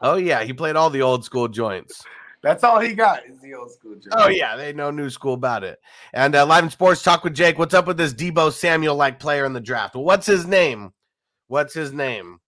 oh 0.02 0.17
yeah, 0.17 0.44
he 0.44 0.54
played 0.54 0.76
all 0.76 0.91
the 0.91 1.02
old 1.02 1.26
school 1.26 1.48
joints. 1.48 2.04
That's 2.41 2.63
all 2.63 2.80
he 2.80 2.93
got 2.93 3.25
is 3.27 3.39
the 3.39 3.54
old 3.54 3.71
school 3.71 3.95
joke. 3.95 4.13
Oh 4.17 4.27
yeah, 4.27 4.56
they 4.56 4.73
know 4.73 4.89
new 4.89 5.10
school 5.10 5.34
about 5.34 5.63
it. 5.63 5.80
And 6.13 6.36
uh, 6.36 6.45
live 6.45 6.63
in 6.63 6.69
sports 6.71 7.04
talk 7.04 7.23
with 7.23 7.36
Jake. 7.36 7.60
What's 7.60 7.75
up 7.75 7.86
with 7.86 7.97
this 7.97 8.13
Deebo 8.13 8.51
Samuel 8.51 8.95
like 8.95 9.19
player 9.19 9.45
in 9.45 9.54
the 9.54 9.60
draft? 9.60 9.93
Well, 9.93 10.04
what's 10.04 10.25
his 10.25 10.47
name? 10.47 10.91
What's 11.47 11.73
his 11.73 11.93
name? 11.93 12.39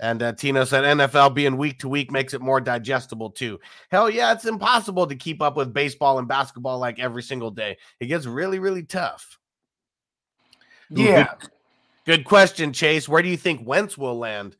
And 0.00 0.20
uh, 0.20 0.32
Tino 0.32 0.64
said 0.64 0.82
NFL 0.82 1.32
being 1.32 1.56
week 1.56 1.78
to 1.78 1.88
week 1.88 2.10
makes 2.10 2.34
it 2.34 2.40
more 2.40 2.60
digestible 2.60 3.30
too. 3.30 3.60
Hell 3.92 4.10
yeah, 4.10 4.32
it's 4.32 4.46
impossible 4.46 5.06
to 5.06 5.14
keep 5.14 5.40
up 5.40 5.56
with 5.56 5.72
baseball 5.72 6.18
and 6.18 6.26
basketball 6.26 6.80
like 6.80 6.98
every 6.98 7.22
single 7.22 7.52
day. 7.52 7.78
It 8.00 8.06
gets 8.06 8.26
really, 8.26 8.58
really 8.58 8.82
tough. 8.82 9.38
Yeah. 10.90 11.34
Good 12.04 12.24
question, 12.24 12.72
Chase. 12.72 13.08
Where 13.08 13.22
do 13.22 13.28
you 13.28 13.36
think 13.36 13.64
Wentz 13.64 13.96
will 13.96 14.18
land? 14.18 14.56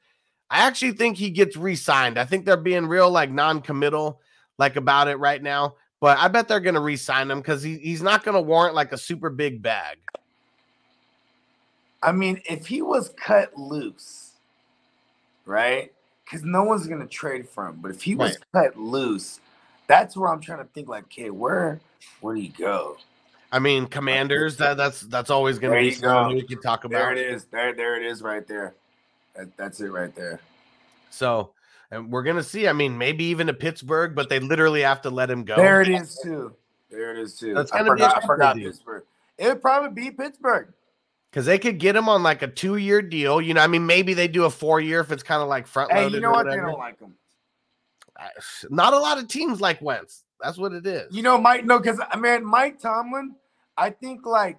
I 0.52 0.66
actually 0.66 0.92
think 0.92 1.16
he 1.16 1.30
gets 1.30 1.56
re-signed. 1.56 2.18
I 2.18 2.26
think 2.26 2.44
they're 2.44 2.58
being 2.58 2.86
real 2.86 3.10
like 3.10 3.30
non-committal 3.30 4.20
like 4.58 4.76
about 4.76 5.08
it 5.08 5.16
right 5.16 5.42
now. 5.42 5.76
But 5.98 6.18
I 6.18 6.28
bet 6.28 6.46
they're 6.46 6.60
gonna 6.60 6.80
re-sign 6.80 7.30
him 7.30 7.38
because 7.38 7.62
he, 7.62 7.78
he's 7.78 8.02
not 8.02 8.22
gonna 8.22 8.40
warrant 8.40 8.74
like 8.74 8.92
a 8.92 8.98
super 8.98 9.30
big 9.30 9.62
bag. 9.62 9.96
I 12.02 12.12
mean, 12.12 12.42
if 12.44 12.66
he 12.66 12.82
was 12.82 13.10
cut 13.10 13.56
loose, 13.56 14.32
right? 15.46 15.90
Because 16.24 16.44
no 16.44 16.64
one's 16.64 16.86
gonna 16.86 17.06
trade 17.06 17.48
for 17.48 17.68
him. 17.68 17.78
But 17.80 17.92
if 17.92 18.02
he 18.02 18.14
was 18.14 18.36
cut 18.52 18.76
loose, 18.76 19.40
that's 19.86 20.16
where 20.18 20.30
I'm 20.30 20.40
trying 20.40 20.58
to 20.58 20.64
think. 20.74 20.86
Like, 20.86 21.04
okay, 21.04 21.30
where 21.30 21.80
where 22.20 22.34
do 22.34 22.42
you 22.42 22.50
go? 22.50 22.98
I 23.52 23.58
mean, 23.58 23.86
commanders, 23.86 24.58
that 24.58 24.76
that's 24.76 25.00
that's 25.02 25.30
always 25.30 25.58
gonna 25.58 25.78
be 25.78 25.86
you 25.86 25.92
something 25.92 26.36
go. 26.36 26.42
we 26.42 26.46
can 26.46 26.60
talk 26.60 26.84
about. 26.84 26.98
There 26.98 27.12
it 27.12 27.18
is. 27.18 27.44
There, 27.44 27.72
there 27.72 27.96
it 27.96 28.04
is, 28.04 28.20
right 28.20 28.46
there. 28.46 28.74
That, 29.34 29.56
that's 29.56 29.80
it, 29.80 29.90
right 29.90 30.14
there. 30.14 30.40
So 31.10 31.52
and 31.92 32.10
we're 32.10 32.22
gonna 32.22 32.42
see. 32.42 32.66
I 32.66 32.72
mean, 32.72 32.96
maybe 32.96 33.24
even 33.24 33.46
to 33.48 33.54
Pittsburgh, 33.54 34.14
but 34.14 34.30
they 34.30 34.40
literally 34.40 34.80
have 34.80 35.02
to 35.02 35.10
let 35.10 35.30
him 35.30 35.44
go. 35.44 35.56
There 35.56 35.82
it 35.82 35.88
is 35.88 36.18
too. 36.22 36.56
There 36.90 37.12
it 37.12 37.18
is 37.18 37.38
too. 37.38 37.54
That's 37.54 37.70
I 37.70 37.78
gonna 37.78 37.94
be 37.94 38.02
forgot. 38.02 38.24
I 38.24 38.26
forgot. 38.26 38.56
Pittsburgh. 38.56 39.04
It 39.38 39.48
would 39.48 39.62
probably 39.62 40.02
be 40.02 40.10
Pittsburgh. 40.10 40.72
because 41.30 41.46
they 41.46 41.58
could 41.58 41.78
get 41.78 41.94
him 41.94 42.08
on 42.08 42.22
like 42.22 42.42
a 42.42 42.48
two-year 42.48 43.02
deal. 43.02 43.40
You 43.40 43.54
know, 43.54 43.60
I 43.60 43.66
mean, 43.66 43.84
maybe 43.84 44.14
they 44.14 44.26
do 44.26 44.44
a 44.44 44.50
four-year 44.50 45.00
if 45.00 45.12
it's 45.12 45.22
kind 45.22 45.42
of 45.42 45.48
like 45.48 45.66
front 45.66 45.92
Hey, 45.92 46.08
you 46.08 46.20
know 46.20 46.30
what? 46.30 46.46
They 46.46 46.56
don't 46.56 46.78
like 46.78 46.98
him. 46.98 47.14
Not 48.70 48.94
a 48.94 48.98
lot 48.98 49.18
of 49.18 49.28
teams 49.28 49.60
like 49.60 49.82
Wentz. 49.82 50.24
That's 50.40 50.58
what 50.58 50.72
it 50.72 50.86
is. 50.86 51.14
You 51.14 51.22
know, 51.22 51.38
Mike. 51.38 51.64
No, 51.64 51.78
because 51.78 52.00
I 52.00 52.14
uh, 52.14 52.16
mean, 52.16 52.44
Mike 52.44 52.80
Tomlin. 52.80 53.34
I 53.76 53.90
think 53.90 54.24
like 54.24 54.58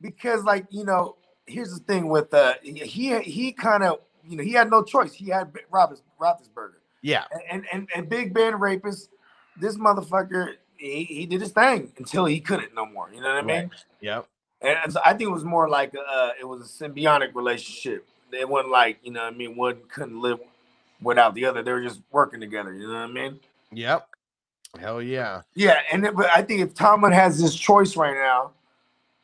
because 0.00 0.42
like 0.44 0.66
you 0.70 0.84
know, 0.84 1.16
here's 1.46 1.72
the 1.72 1.80
thing 1.80 2.08
with 2.08 2.32
uh 2.34 2.54
he 2.62 3.18
he 3.20 3.52
kind 3.52 3.82
of 3.82 4.00
you 4.26 4.36
know 4.36 4.42
he 4.42 4.52
had 4.52 4.70
no 4.70 4.82
choice. 4.82 5.14
He 5.14 5.28
had 5.28 5.52
Roethlis, 5.72 6.02
Roethlisberger 6.20 6.76
yeah, 7.06 7.24
and 7.48 7.64
and 7.72 7.88
and 7.94 8.08
Big 8.08 8.34
Ben 8.34 8.58
rapist. 8.58 9.10
This 9.58 9.76
motherfucker, 9.76 10.54
he, 10.76 11.04
he 11.04 11.24
did 11.24 11.40
his 11.40 11.52
thing 11.52 11.92
until 11.96 12.24
he 12.24 12.40
couldn't 12.40 12.74
no 12.74 12.84
more. 12.84 13.08
You 13.14 13.20
know 13.20 13.32
what 13.32 13.44
I 13.44 13.46
mean? 13.46 13.70
yep, 14.00 14.26
And, 14.60 14.92
so 14.92 15.00
I 15.04 15.10
think 15.10 15.28
it 15.28 15.32
was 15.32 15.44
more 15.44 15.68
like 15.68 15.94
uh, 15.94 16.30
it 16.40 16.44
was 16.44 16.60
a 16.62 16.84
symbiotic 16.84 17.34
relationship. 17.34 18.08
It 18.32 18.48
wasn't 18.48 18.72
like 18.72 18.98
you 19.02 19.12
know 19.12 19.22
what 19.22 19.34
I 19.34 19.36
mean. 19.36 19.56
One 19.56 19.78
couldn't 19.88 20.20
live 20.20 20.40
without 21.00 21.34
the 21.34 21.44
other. 21.44 21.62
They 21.62 21.72
were 21.72 21.82
just 21.82 22.00
working 22.10 22.40
together. 22.40 22.74
You 22.74 22.88
know 22.88 22.94
what 22.94 23.10
I 23.10 23.12
mean? 23.12 23.40
yep. 23.72 24.08
Hell 24.76 25.00
yeah. 25.00 25.42
Yeah, 25.54 25.78
and 25.92 26.04
it, 26.04 26.16
but 26.16 26.28
I 26.34 26.42
think 26.42 26.60
if 26.60 26.74
Tomlin 26.74 27.12
has 27.12 27.40
this 27.40 27.54
choice 27.54 27.96
right 27.96 28.14
now, 28.14 28.50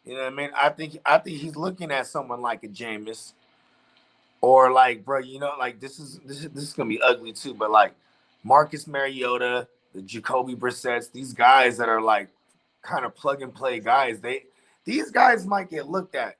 you 0.04 0.14
know 0.14 0.24
what 0.24 0.32
I 0.32 0.36
mean. 0.36 0.50
I 0.56 0.68
think 0.70 0.98
I 1.06 1.18
think 1.18 1.38
he's 1.38 1.56
looking 1.56 1.90
at 1.90 2.06
someone 2.06 2.40
like 2.40 2.64
a 2.64 2.68
Jameis, 2.68 3.32
or 4.40 4.72
like, 4.72 5.04
bro, 5.04 5.18
you 5.20 5.38
know, 5.38 5.52
like 5.58 5.80
this 5.80 6.00
is 6.00 6.18
this 6.24 6.38
is 6.38 6.50
this 6.50 6.64
is 6.64 6.72
gonna 6.72 6.88
be 6.88 7.00
ugly 7.00 7.32
too. 7.32 7.54
But 7.54 7.70
like 7.70 7.94
Marcus 8.42 8.86
Mariota, 8.86 9.68
the 9.94 10.02
Jacoby 10.02 10.54
Brissett's, 10.54 11.08
these 11.08 11.32
guys 11.32 11.76
that 11.78 11.88
are 11.88 12.00
like 12.00 12.28
kind 12.82 13.04
of 13.04 13.14
plug 13.14 13.42
and 13.42 13.54
play 13.54 13.78
guys, 13.78 14.20
they 14.20 14.44
these 14.84 15.10
guys 15.10 15.46
might 15.46 15.70
get 15.70 15.88
looked 15.88 16.16
at 16.16 16.36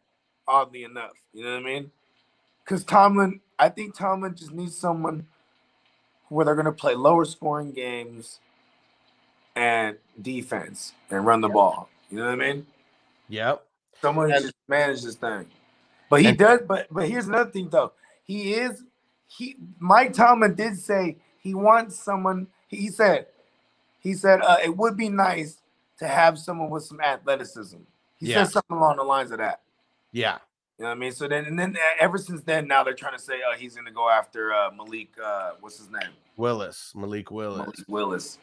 oddly 0.49 0.83
enough. 0.83 1.13
You 1.33 1.45
know 1.45 1.53
what 1.53 1.61
I 1.61 1.65
mean? 1.65 1.91
Because 2.65 2.85
Tomlin, 2.85 3.41
I 3.59 3.69
think 3.69 3.97
Tomlin 3.97 4.35
just 4.35 4.53
needs 4.53 4.77
someone 4.77 5.27
where 6.29 6.45
they're 6.45 6.57
gonna 6.57 6.73
play 6.73 6.97
lower 6.97 7.25
scoring 7.25 7.71
games 7.71 8.41
and 9.55 9.99
defense 10.21 10.95
and 11.11 11.25
run 11.25 11.41
the 11.41 11.49
ball. 11.49 11.89
You 12.11 12.19
know 12.19 12.25
what 12.25 12.33
I 12.33 12.37
mean? 12.37 12.67
Yep. 13.29 13.65
Someone 14.01 14.31
who 14.31 14.41
just 14.41 14.55
manage 14.69 15.03
this 15.03 15.15
thing. 15.17 15.47
But 16.11 16.21
he 16.23 16.29
And- 16.29 16.39
does. 16.39 16.61
But 16.67 16.87
but 16.91 17.09
here's 17.09 17.29
another 17.29 17.51
thing 17.51 17.69
though. 17.69 17.93
He 18.25 18.55
is 18.55 18.83
he. 19.27 19.57
Mike 19.79 20.13
Tomlin 20.13 20.55
did 20.55 20.77
say 20.79 21.17
he 21.39 21.55
wants 21.55 21.99
someone. 21.99 22.49
He 22.69 22.89
said 22.89 23.27
he 24.01 24.15
said 24.15 24.41
uh, 24.43 24.57
it 24.63 24.77
would 24.77 24.97
be 24.97 25.09
nice 25.09 25.59
to 25.99 26.09
have 26.09 26.39
someone 26.39 26.69
with 26.71 26.85
some 26.85 27.01
athleticism. 27.01 27.79
He 28.19 28.27
Yeah. 28.31 28.45
said 28.45 28.53
something 28.53 28.77
along 28.77 28.97
the 28.97 29.05
lines 29.05 29.31
of 29.31 29.39
that. 29.39 29.61
Yeah. 30.13 30.39
You 30.79 30.85
know 30.85 30.89
what 30.91 30.97
I 30.97 30.99
mean? 31.01 31.13
So 31.13 31.29
then 31.29 31.45
and 31.45 31.59
then 31.59 31.77
uh, 31.77 31.81
ever 32.01 32.19
since 32.19 32.43
then, 32.43 32.67
now 32.67 32.83
they're 32.83 32.95
trying 32.95 33.17
to 33.17 33.23
say 33.23 33.35
uh, 33.43 33.57
he's 33.57 33.75
going 33.75 33.87
to 33.87 33.93
go 33.93 34.09
after 34.11 34.53
uh, 34.53 34.71
Malik. 34.77 35.11
Uh, 35.23 35.53
what's 35.61 35.79
his 35.79 35.91
name? 35.91 36.11
Willis, 36.37 36.93
Malik 36.97 37.31
Willis. 37.31 37.59
Malik 37.59 37.89
Willis. 37.89 38.39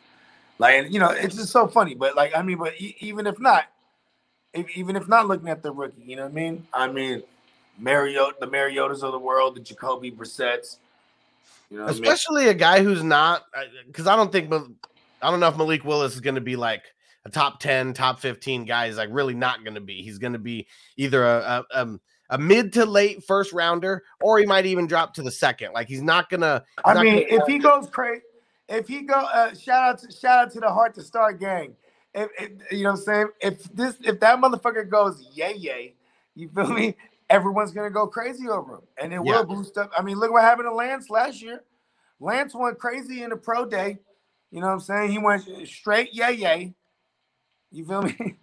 Like, 0.59 0.75
and, 0.75 0.93
you 0.93 0.99
know, 0.99 1.09
it's 1.09 1.35
just 1.35 1.49
so 1.51 1.67
funny. 1.67 1.95
But 1.95 2.15
like, 2.15 2.35
I 2.35 2.41
mean, 2.41 2.57
but 2.57 2.79
e- 2.79 2.95
even 2.99 3.25
if 3.27 3.39
not, 3.39 3.65
if, 4.53 4.77
even 4.77 4.95
if 4.95 5.07
not 5.07 5.27
looking 5.27 5.49
at 5.49 5.63
the 5.63 5.71
rookie, 5.71 6.01
you 6.03 6.15
know 6.15 6.23
what 6.23 6.31
I 6.31 6.35
mean? 6.35 6.67
I 6.73 6.87
mean, 6.91 7.23
Mariota, 7.77 8.35
the 8.39 8.47
Mariotas 8.47 9.03
of 9.03 9.11
the 9.11 9.19
world, 9.19 9.55
the 9.55 9.61
Jacoby 9.61 10.09
Brissett's. 10.11 10.79
You 11.69 11.77
know 11.77 11.83
what 11.83 11.91
I 11.91 11.93
mean? 11.93 12.03
Especially 12.03 12.47
a 12.47 12.53
guy 12.53 12.83
who's 12.83 13.03
not, 13.03 13.45
because 13.87 14.07
I 14.07 14.15
don't 14.15 14.31
think, 14.31 14.51
I 15.21 15.31
don't 15.31 15.39
know 15.39 15.47
if 15.47 15.57
Malik 15.57 15.85
Willis 15.85 16.15
is 16.15 16.21
going 16.21 16.35
to 16.35 16.41
be 16.41 16.55
like 16.55 16.83
a 17.25 17.29
top 17.29 17.59
10, 17.59 17.93
top 17.93 18.19
15 18.19 18.65
guy. 18.65 18.87
He's 18.87 18.97
like 18.97 19.09
really 19.11 19.35
not 19.35 19.63
going 19.63 19.75
to 19.75 19.81
be. 19.81 20.01
He's 20.01 20.17
going 20.17 20.33
to 20.33 20.39
be 20.39 20.67
either 20.97 21.23
a, 21.23 21.65
a, 21.71 21.81
um, 21.81 22.01
a 22.29 22.37
mid 22.37 22.73
to 22.73 22.85
late 22.85 23.23
first 23.23 23.53
rounder, 23.53 24.03
or 24.21 24.39
he 24.39 24.45
might 24.45 24.65
even 24.65 24.87
drop 24.87 25.13
to 25.15 25.23
the 25.23 25.31
second. 25.31 25.73
Like 25.73 25.87
he's 25.87 26.01
not 26.01 26.29
going 26.29 26.41
to. 26.41 26.63
I 26.85 27.01
mean, 27.01 27.25
if 27.27 27.47
he 27.47 27.57
goes 27.57 27.89
crazy, 27.89 28.21
if 28.67 28.87
he 28.87 29.01
go, 29.01 29.15
uh, 29.15 29.53
shout 29.55 29.83
out 29.83 29.99
to 29.99 30.11
shout 30.11 30.45
out 30.45 30.51
to 30.53 30.59
the 30.59 30.69
Heart 30.69 30.95
to 30.95 31.03
Start 31.03 31.39
gang. 31.39 31.75
If, 32.19 32.31
if 32.39 32.73
you 32.73 32.83
know 32.83 32.91
what 32.91 32.99
I'm 32.99 33.05
saying, 33.05 33.27
if 33.41 33.63
this 33.73 33.95
if 34.03 34.19
that 34.21 34.39
motherfucker 34.39 34.89
goes 34.89 35.25
yay 35.33 35.55
yay, 35.55 35.95
you 36.35 36.49
feel 36.49 36.69
me? 36.73 36.95
Everyone's 37.29 37.71
gonna 37.71 37.91
go 37.91 38.07
crazy 38.07 38.49
over 38.49 38.75
him, 38.75 38.81
and 39.01 39.13
it 39.13 39.23
Yeah. 39.23 39.25
will 39.25 39.45
boost 39.45 39.77
up. 39.77 39.91
I 39.97 40.03
mean, 40.03 40.19
look 40.19 40.31
what 40.31 40.43
happened 40.43 40.67
to 40.69 40.73
Lance 40.75 41.09
last 41.09 41.41
year. 41.41 41.63
Lance 42.19 42.55
went 42.55 42.79
crazy 42.79 43.23
in 43.23 43.31
the 43.31 43.37
pro 43.37 43.65
day. 43.65 43.99
You 44.51 44.61
know 44.61 44.67
what 44.67 44.73
I'm 44.73 44.79
saying? 44.81 45.11
He 45.11 45.19
went 45.19 45.43
straight 45.67 46.13
yay 46.13 46.33
yay. 46.33 46.75
You 47.71 47.85
feel 47.85 48.03
me? 48.19 48.37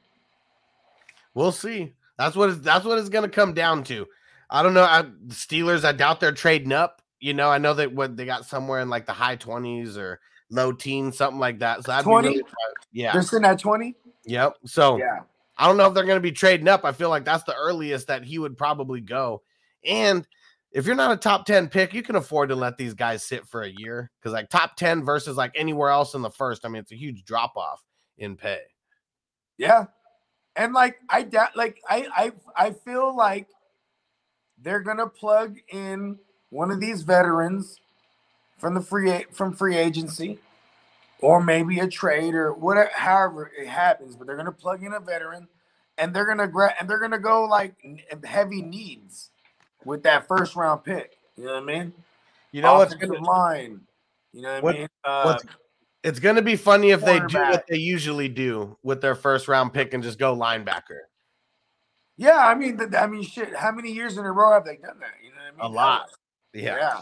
We'll 1.34 1.52
see. 1.52 1.94
That's 2.18 2.36
what 2.36 2.62
that's 2.64 2.84
what 2.84 2.98
it's 2.98 3.10
going 3.10 3.24
to 3.28 3.34
come 3.34 3.54
down 3.54 3.84
to. 3.86 4.06
I 4.50 4.62
don't 4.62 4.74
know. 4.74 4.84
I, 4.84 5.02
the 5.02 5.34
Steelers, 5.34 5.84
I 5.84 5.92
doubt 5.92 6.20
they're 6.20 6.32
trading 6.32 6.72
up. 6.72 7.02
You 7.20 7.34
know, 7.34 7.50
I 7.50 7.58
know 7.58 7.74
that 7.74 7.94
what 7.94 8.16
they 8.16 8.26
got 8.26 8.46
somewhere 8.46 8.80
in 8.80 8.90
like 8.90 9.06
the 9.06 9.14
high 9.14 9.36
twenties 9.36 9.98
or 9.98 10.20
low 10.50 10.72
teens, 10.72 11.16
something 11.16 11.38
like 11.40 11.58
that. 11.60 11.84
So 11.84 11.92
I'd 11.92 12.04
20? 12.04 12.28
be 12.28 12.34
really, 12.36 12.44
yeah, 12.92 13.12
They're 13.12 13.22
sitting 13.22 13.44
at 13.46 13.58
20. 13.58 13.94
yep. 14.24 14.54
So 14.64 14.96
Yeah. 14.98 15.20
I 15.58 15.66
don't 15.66 15.76
know 15.78 15.86
if 15.86 15.94
they're 15.94 16.04
going 16.04 16.16
to 16.16 16.20
be 16.20 16.32
trading 16.32 16.68
up. 16.68 16.84
I 16.84 16.92
feel 16.92 17.08
like 17.08 17.24
that's 17.24 17.44
the 17.44 17.54
earliest 17.54 18.08
that 18.08 18.24
he 18.24 18.38
would 18.38 18.58
probably 18.58 19.00
go. 19.00 19.42
And 19.84 20.26
if 20.72 20.84
you're 20.84 20.94
not 20.94 21.12
a 21.12 21.16
top 21.16 21.46
10 21.46 21.68
pick, 21.68 21.94
you 21.94 22.02
can 22.02 22.16
afford 22.16 22.50
to 22.50 22.54
let 22.56 22.76
these 22.76 22.92
guys 22.92 23.22
sit 23.24 23.46
for 23.46 23.62
a 23.62 23.72
year 23.78 24.10
because, 24.20 24.34
like, 24.34 24.50
top 24.50 24.76
10 24.76 25.02
versus 25.04 25.36
like 25.38 25.52
anywhere 25.54 25.88
else 25.88 26.12
in 26.14 26.20
the 26.20 26.30
first, 26.30 26.66
I 26.66 26.68
mean, 26.68 26.80
it's 26.80 26.92
a 26.92 26.96
huge 26.96 27.24
drop 27.24 27.56
off 27.56 27.82
in 28.18 28.36
pay. 28.36 28.60
Yeah. 29.56 29.86
And 30.56 30.72
like 30.74 30.96
I 31.08 31.22
doubt 31.22 31.56
like 31.56 31.78
I 31.88 32.06
I 32.56 32.66
I 32.66 32.70
feel 32.70 33.14
like 33.16 33.46
they're 34.60 34.80
gonna 34.80 35.06
plug 35.08 35.56
in 35.70 36.18
one 36.50 36.70
of 36.70 36.80
these 36.80 37.02
veterans 37.02 37.78
from 38.58 38.74
the 38.74 38.80
free 38.80 39.24
from 39.30 39.52
free 39.52 39.76
agency 39.76 40.38
or 41.20 41.42
maybe 41.42 41.78
a 41.78 41.88
trade 41.88 42.34
or 42.34 42.52
whatever 42.52 42.90
however 42.94 43.50
it 43.58 43.66
happens, 43.66 44.16
but 44.16 44.26
they're 44.26 44.36
gonna 44.36 44.52
plug 44.52 44.82
in 44.82 44.92
a 44.92 45.00
veteran 45.00 45.48
and 45.98 46.14
they're 46.14 46.26
gonna 46.26 46.50
and 46.78 46.88
they're 46.88 47.00
gonna 47.00 47.18
go 47.18 47.44
like 47.44 47.74
heavy 48.24 48.62
needs 48.62 49.30
with 49.84 50.02
that 50.02 50.26
first 50.28 50.56
round 50.56 50.84
pick. 50.84 51.18
You 51.36 51.44
know 51.46 51.54
what 51.54 51.62
I 51.62 51.66
mean? 51.66 51.92
You 52.52 52.62
know 52.62 52.74
what's 52.74 52.94
gonna, 52.94 53.20
line. 53.20 53.80
You 54.32 54.42
know 54.42 54.54
what, 54.54 54.62
What- 54.62 54.74
I 54.74 54.78
mean? 54.78 54.88
Uh, 55.04 55.38
it's 56.02 56.20
gonna 56.20 56.42
be 56.42 56.56
funny 56.56 56.90
if 56.90 57.04
they 57.04 57.18
do 57.18 57.38
what 57.38 57.64
they 57.68 57.78
usually 57.78 58.28
do 58.28 58.76
with 58.82 59.00
their 59.00 59.14
first 59.14 59.48
round 59.48 59.72
pick 59.74 59.92
and 59.92 60.02
just 60.02 60.18
go 60.18 60.36
linebacker. 60.36 61.00
yeah, 62.16 62.46
I 62.46 62.54
mean, 62.54 62.80
I 62.96 63.06
mean, 63.06 63.22
shit. 63.22 63.54
How 63.56 63.72
many 63.72 63.90
years 63.90 64.16
in 64.16 64.24
a 64.24 64.30
row 64.32 64.52
have 64.52 64.64
they 64.64 64.76
done 64.76 65.00
that? 65.00 65.14
You 65.22 65.30
know 65.30 65.36
what 65.58 65.64
I 65.64 65.68
mean? 65.68 65.72
A 65.72 65.76
lot. 65.76 66.10
Yeah. 66.54 66.76
Yeah. 66.76 67.00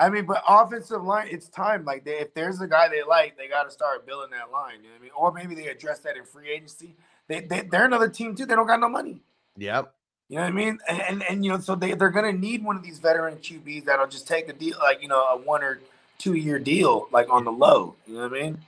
I 0.00 0.08
mean, 0.08 0.24
but 0.24 0.42
offensive 0.48 1.04
line, 1.04 1.28
it's 1.30 1.48
time. 1.48 1.84
Like, 1.84 2.04
they, 2.04 2.18
if 2.20 2.32
there's 2.32 2.60
a 2.62 2.66
guy 2.66 2.88
they 2.88 3.02
like, 3.02 3.36
they 3.36 3.48
got 3.48 3.64
to 3.64 3.70
start 3.70 4.06
building 4.06 4.30
that 4.30 4.50
line. 4.50 4.76
You 4.82 4.84
know 4.84 4.94
what 4.94 4.98
I 4.98 5.02
mean? 5.02 5.10
Or 5.16 5.32
maybe 5.32 5.54
they 5.54 5.68
address 5.68 5.98
that 6.00 6.16
in 6.16 6.24
free 6.24 6.50
agency. 6.50 6.96
They, 7.28 7.40
they 7.40 7.60
they're 7.60 7.84
another 7.84 8.08
team 8.08 8.34
too. 8.34 8.46
They 8.46 8.54
don't 8.54 8.66
got 8.66 8.80
no 8.80 8.88
money. 8.88 9.22
Yep. 9.56 9.94
You 10.28 10.36
know 10.36 10.42
what 10.42 10.48
I 10.48 10.52
mean? 10.52 10.78
And 10.88 11.00
and, 11.02 11.22
and 11.28 11.44
you 11.44 11.52
know, 11.52 11.60
so 11.60 11.74
they 11.74 11.92
they're 11.94 12.08
gonna 12.08 12.32
need 12.32 12.64
one 12.64 12.76
of 12.76 12.82
these 12.82 12.98
veteran 12.98 13.36
QBs 13.36 13.84
that'll 13.84 14.08
just 14.08 14.26
take 14.26 14.48
a 14.48 14.52
deal, 14.52 14.76
like 14.78 15.02
you 15.02 15.08
know, 15.08 15.22
a 15.22 15.36
one 15.36 15.62
or 15.62 15.80
two 16.18 16.34
year 16.34 16.58
deal, 16.58 17.06
like 17.12 17.28
on 17.30 17.44
the 17.44 17.52
low. 17.52 17.94
You 18.06 18.14
know 18.14 18.28
what 18.28 18.32
I 18.32 18.42
mean? 18.42 18.58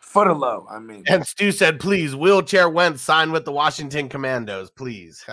For 0.00 0.26
the 0.26 0.34
low, 0.34 0.66
I 0.70 0.78
mean. 0.78 1.04
And 1.06 1.26
Stu 1.26 1.52
said, 1.52 1.78
please, 1.78 2.16
wheelchair 2.16 2.68
Wentz 2.68 3.02
sign 3.02 3.32
with 3.32 3.44
the 3.44 3.52
Washington 3.52 4.08
Commandos, 4.08 4.70
please. 4.70 5.24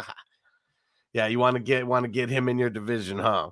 yeah, 1.14 1.28
you 1.28 1.40
want 1.40 1.56
to 1.56 1.62
get 1.62 1.88
want 1.88 2.04
to 2.04 2.10
get 2.10 2.30
him 2.30 2.48
in 2.50 2.58
your 2.58 2.70
division, 2.70 3.18
huh? 3.18 3.52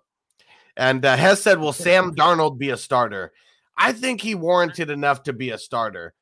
And 0.78 1.06
uh, 1.06 1.16
Hess 1.16 1.42
said, 1.42 1.60
"Will 1.60 1.74
Sam 1.74 2.14
Darnold 2.16 2.58
be 2.58 2.70
a 2.70 2.78
starter?" 2.78 3.32
I 3.78 3.92
think 3.94 4.22
he 4.22 4.36
warranted 4.36 4.90
enough 4.90 5.24
to 5.24 5.34
be 5.34 5.52
a 5.52 5.58
starter. 5.58 6.14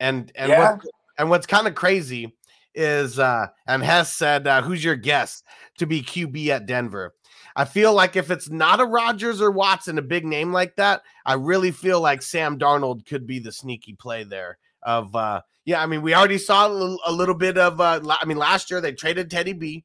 And 0.00 0.32
and 0.34 0.50
Yeah. 0.50 0.58
what, 0.76 0.80
and 1.18 1.30
what's 1.30 1.46
kind 1.46 1.66
of 1.66 1.74
crazy 1.74 2.34
is 2.74 3.18
uh 3.18 3.48
and 3.66 3.82
Hess 3.82 4.12
said, 4.14 4.46
uh, 4.46 4.62
"Who's 4.62 4.82
your 4.82 4.96
guess 4.96 5.42
to 5.78 5.86
be 5.86 6.02
QB 6.02 6.48
at 6.48 6.66
Denver?" 6.66 7.14
I 7.54 7.66
feel 7.66 7.92
like 7.92 8.16
if 8.16 8.30
it's 8.30 8.48
not 8.48 8.80
a 8.80 8.86
Rodgers 8.86 9.42
or 9.42 9.50
Watson, 9.50 9.98
a 9.98 10.02
big 10.02 10.24
name 10.24 10.52
like 10.52 10.76
that, 10.76 11.02
I 11.26 11.34
really 11.34 11.70
feel 11.70 12.00
like 12.00 12.22
Sam 12.22 12.58
Darnold 12.58 13.04
could 13.04 13.26
be 13.26 13.40
the 13.40 13.52
sneaky 13.52 13.94
play 13.94 14.24
there. 14.24 14.58
Of 14.82 15.14
uh, 15.14 15.42
yeah, 15.64 15.82
I 15.82 15.86
mean, 15.86 16.02
we 16.02 16.14
already 16.14 16.38
saw 16.38 16.66
a 16.66 16.72
little, 16.72 16.98
a 17.06 17.12
little 17.12 17.34
bit 17.34 17.58
of. 17.58 17.80
Uh, 17.80 18.00
I 18.20 18.24
mean, 18.24 18.38
last 18.38 18.70
year 18.70 18.80
they 18.80 18.92
traded 18.92 19.30
Teddy 19.30 19.52
B, 19.52 19.84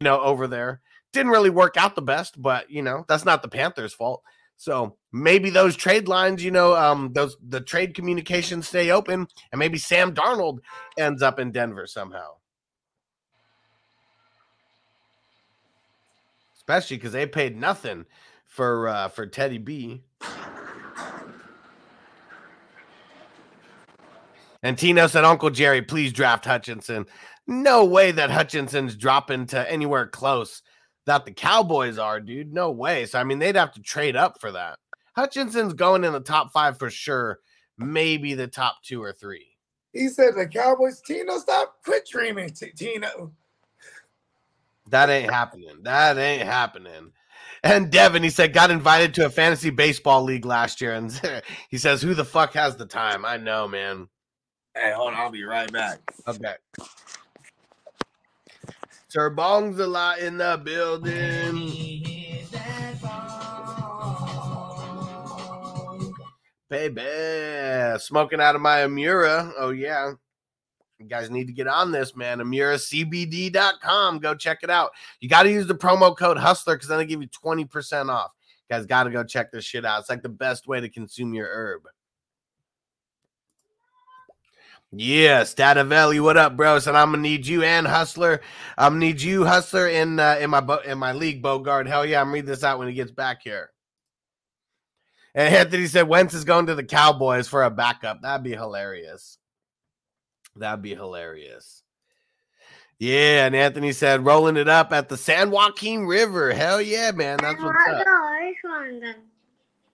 you 0.00 0.04
know, 0.04 0.20
over 0.20 0.46
there. 0.46 0.80
Didn't 1.18 1.32
really 1.32 1.50
work 1.50 1.76
out 1.76 1.96
the 1.96 2.02
best, 2.02 2.40
but 2.40 2.70
you 2.70 2.80
know 2.80 3.04
that's 3.08 3.24
not 3.24 3.42
the 3.42 3.48
Panthers' 3.48 3.92
fault. 3.92 4.22
So 4.56 4.96
maybe 5.10 5.50
those 5.50 5.74
trade 5.74 6.06
lines, 6.06 6.44
you 6.44 6.52
know, 6.52 6.76
um, 6.76 7.12
those 7.12 7.36
the 7.48 7.60
trade 7.60 7.92
communications 7.92 8.68
stay 8.68 8.92
open, 8.92 9.26
and 9.50 9.58
maybe 9.58 9.78
Sam 9.78 10.14
Darnold 10.14 10.60
ends 10.96 11.20
up 11.20 11.40
in 11.40 11.50
Denver 11.50 11.88
somehow. 11.88 12.34
Especially 16.54 16.98
because 16.98 17.10
they 17.10 17.26
paid 17.26 17.56
nothing 17.56 18.06
for 18.46 18.86
uh, 18.86 19.08
for 19.08 19.26
Teddy 19.26 19.58
B. 19.58 20.04
And 24.62 24.78
Tino 24.78 25.08
said, 25.08 25.24
Uncle 25.24 25.50
Jerry, 25.50 25.82
please 25.82 26.12
draft 26.12 26.44
Hutchinson. 26.44 27.06
No 27.48 27.84
way 27.84 28.12
that 28.12 28.30
Hutchinson's 28.30 28.94
dropping 28.94 29.46
to 29.46 29.68
anywhere 29.68 30.06
close 30.06 30.62
that 31.08 31.24
the 31.24 31.32
Cowboys 31.32 31.98
are, 31.98 32.20
dude. 32.20 32.52
No 32.52 32.70
way. 32.70 33.06
So, 33.06 33.18
I 33.18 33.24
mean, 33.24 33.38
they'd 33.38 33.56
have 33.56 33.72
to 33.72 33.82
trade 33.82 34.16
up 34.16 34.40
for 34.40 34.52
that. 34.52 34.78
Hutchinson's 35.16 35.74
going 35.74 36.04
in 36.04 36.12
the 36.12 36.20
top 36.20 36.52
five 36.52 36.78
for 36.78 36.90
sure, 36.90 37.40
maybe 37.76 38.34
the 38.34 38.46
top 38.46 38.76
two 38.82 39.02
or 39.02 39.12
three. 39.12 39.46
He 39.92 40.08
said 40.08 40.34
the 40.36 40.46
Cowboys, 40.46 41.00
Tino, 41.00 41.38
stop, 41.38 41.78
quit 41.84 42.06
dreaming, 42.08 42.50
T- 42.50 42.72
Tino. 42.76 43.32
That 44.90 45.10
ain't 45.10 45.30
happening. 45.30 45.82
That 45.82 46.18
ain't 46.18 46.42
happening. 46.42 47.12
And 47.64 47.90
Devin, 47.90 48.22
he 48.22 48.30
said, 48.30 48.52
got 48.52 48.70
invited 48.70 49.14
to 49.14 49.26
a 49.26 49.30
fantasy 49.30 49.70
baseball 49.70 50.22
league 50.22 50.44
last 50.44 50.80
year. 50.80 50.94
And 50.94 51.10
he 51.70 51.78
says, 51.78 52.00
Who 52.00 52.14
the 52.14 52.24
fuck 52.24 52.52
has 52.52 52.76
the 52.76 52.86
time? 52.86 53.24
I 53.24 53.36
know, 53.36 53.66
man. 53.66 54.08
Hey, 54.76 54.92
hold 54.94 55.14
on, 55.14 55.14
I'll 55.14 55.30
be 55.30 55.42
right 55.42 55.70
back. 55.72 55.98
Okay. 56.28 56.54
Sir 59.10 59.30
Bong's 59.30 59.78
a 59.78 59.86
lot 59.86 60.18
in 60.18 60.36
the 60.36 60.60
building. 60.62 61.64
Baby, 66.68 67.98
smoking 68.00 68.42
out 68.42 68.54
of 68.54 68.60
my 68.60 68.80
Amura. 68.80 69.50
Oh, 69.56 69.70
yeah. 69.70 70.12
You 70.98 71.06
guys 71.06 71.30
need 71.30 71.46
to 71.46 71.54
get 71.54 71.66
on 71.66 71.90
this, 71.90 72.14
man. 72.14 72.40
AmuraCBD.com. 72.40 74.18
Go 74.18 74.34
check 74.34 74.58
it 74.62 74.68
out. 74.68 74.90
You 75.20 75.30
got 75.30 75.44
to 75.44 75.50
use 75.50 75.66
the 75.66 75.74
promo 75.74 76.14
code 76.14 76.36
Hustler 76.36 76.74
because 76.74 76.88
then 76.88 76.98
they 76.98 77.06
give 77.06 77.22
you 77.22 77.28
20% 77.28 78.10
off. 78.10 78.32
You 78.68 78.76
guys 78.76 78.84
got 78.84 79.04
to 79.04 79.10
go 79.10 79.24
check 79.24 79.50
this 79.50 79.64
shit 79.64 79.86
out. 79.86 80.00
It's 80.00 80.10
like 80.10 80.22
the 80.22 80.28
best 80.28 80.68
way 80.68 80.82
to 80.82 80.88
consume 80.90 81.32
your 81.32 81.48
herb. 81.48 81.82
Yeah, 84.90 85.42
Statavelli, 85.42 86.20
what 86.20 86.38
up, 86.38 86.56
bro? 86.56 86.76
And 86.76 86.96
I'm 86.96 87.10
gonna 87.10 87.18
need 87.18 87.46
you 87.46 87.62
and 87.62 87.86
Hustler. 87.86 88.40
I'm 88.78 88.94
gonna 88.94 89.00
need 89.04 89.20
you, 89.20 89.44
Hustler, 89.44 89.88
in 89.88 90.18
uh, 90.18 90.38
in 90.40 90.48
my 90.48 90.60
bo- 90.60 90.78
in 90.78 90.96
my 90.96 91.12
league, 91.12 91.42
Bogard. 91.42 91.86
Hell 91.86 92.06
yeah, 92.06 92.22
I'm 92.22 92.32
reading 92.32 92.48
this 92.48 92.64
out 92.64 92.78
when 92.78 92.88
he 92.88 92.94
gets 92.94 93.10
back 93.10 93.42
here. 93.42 93.70
And 95.34 95.54
Anthony 95.54 95.86
said 95.86 96.08
Wentz 96.08 96.32
is 96.32 96.44
going 96.44 96.66
to 96.66 96.74
the 96.74 96.84
Cowboys 96.84 97.46
for 97.48 97.64
a 97.64 97.70
backup. 97.70 98.22
That'd 98.22 98.44
be 98.44 98.52
hilarious. 98.52 99.36
That'd 100.56 100.82
be 100.82 100.94
hilarious. 100.94 101.82
Yeah, 102.98 103.44
and 103.46 103.54
Anthony 103.54 103.92
said 103.92 104.24
rolling 104.24 104.56
it 104.56 104.68
up 104.68 104.92
at 104.92 105.10
the 105.10 105.18
San 105.18 105.50
Joaquin 105.50 106.06
River. 106.06 106.50
Hell 106.52 106.80
yeah, 106.80 107.10
man. 107.12 107.36
That's 107.40 107.62
what's 107.62 107.76
up. 107.92 108.04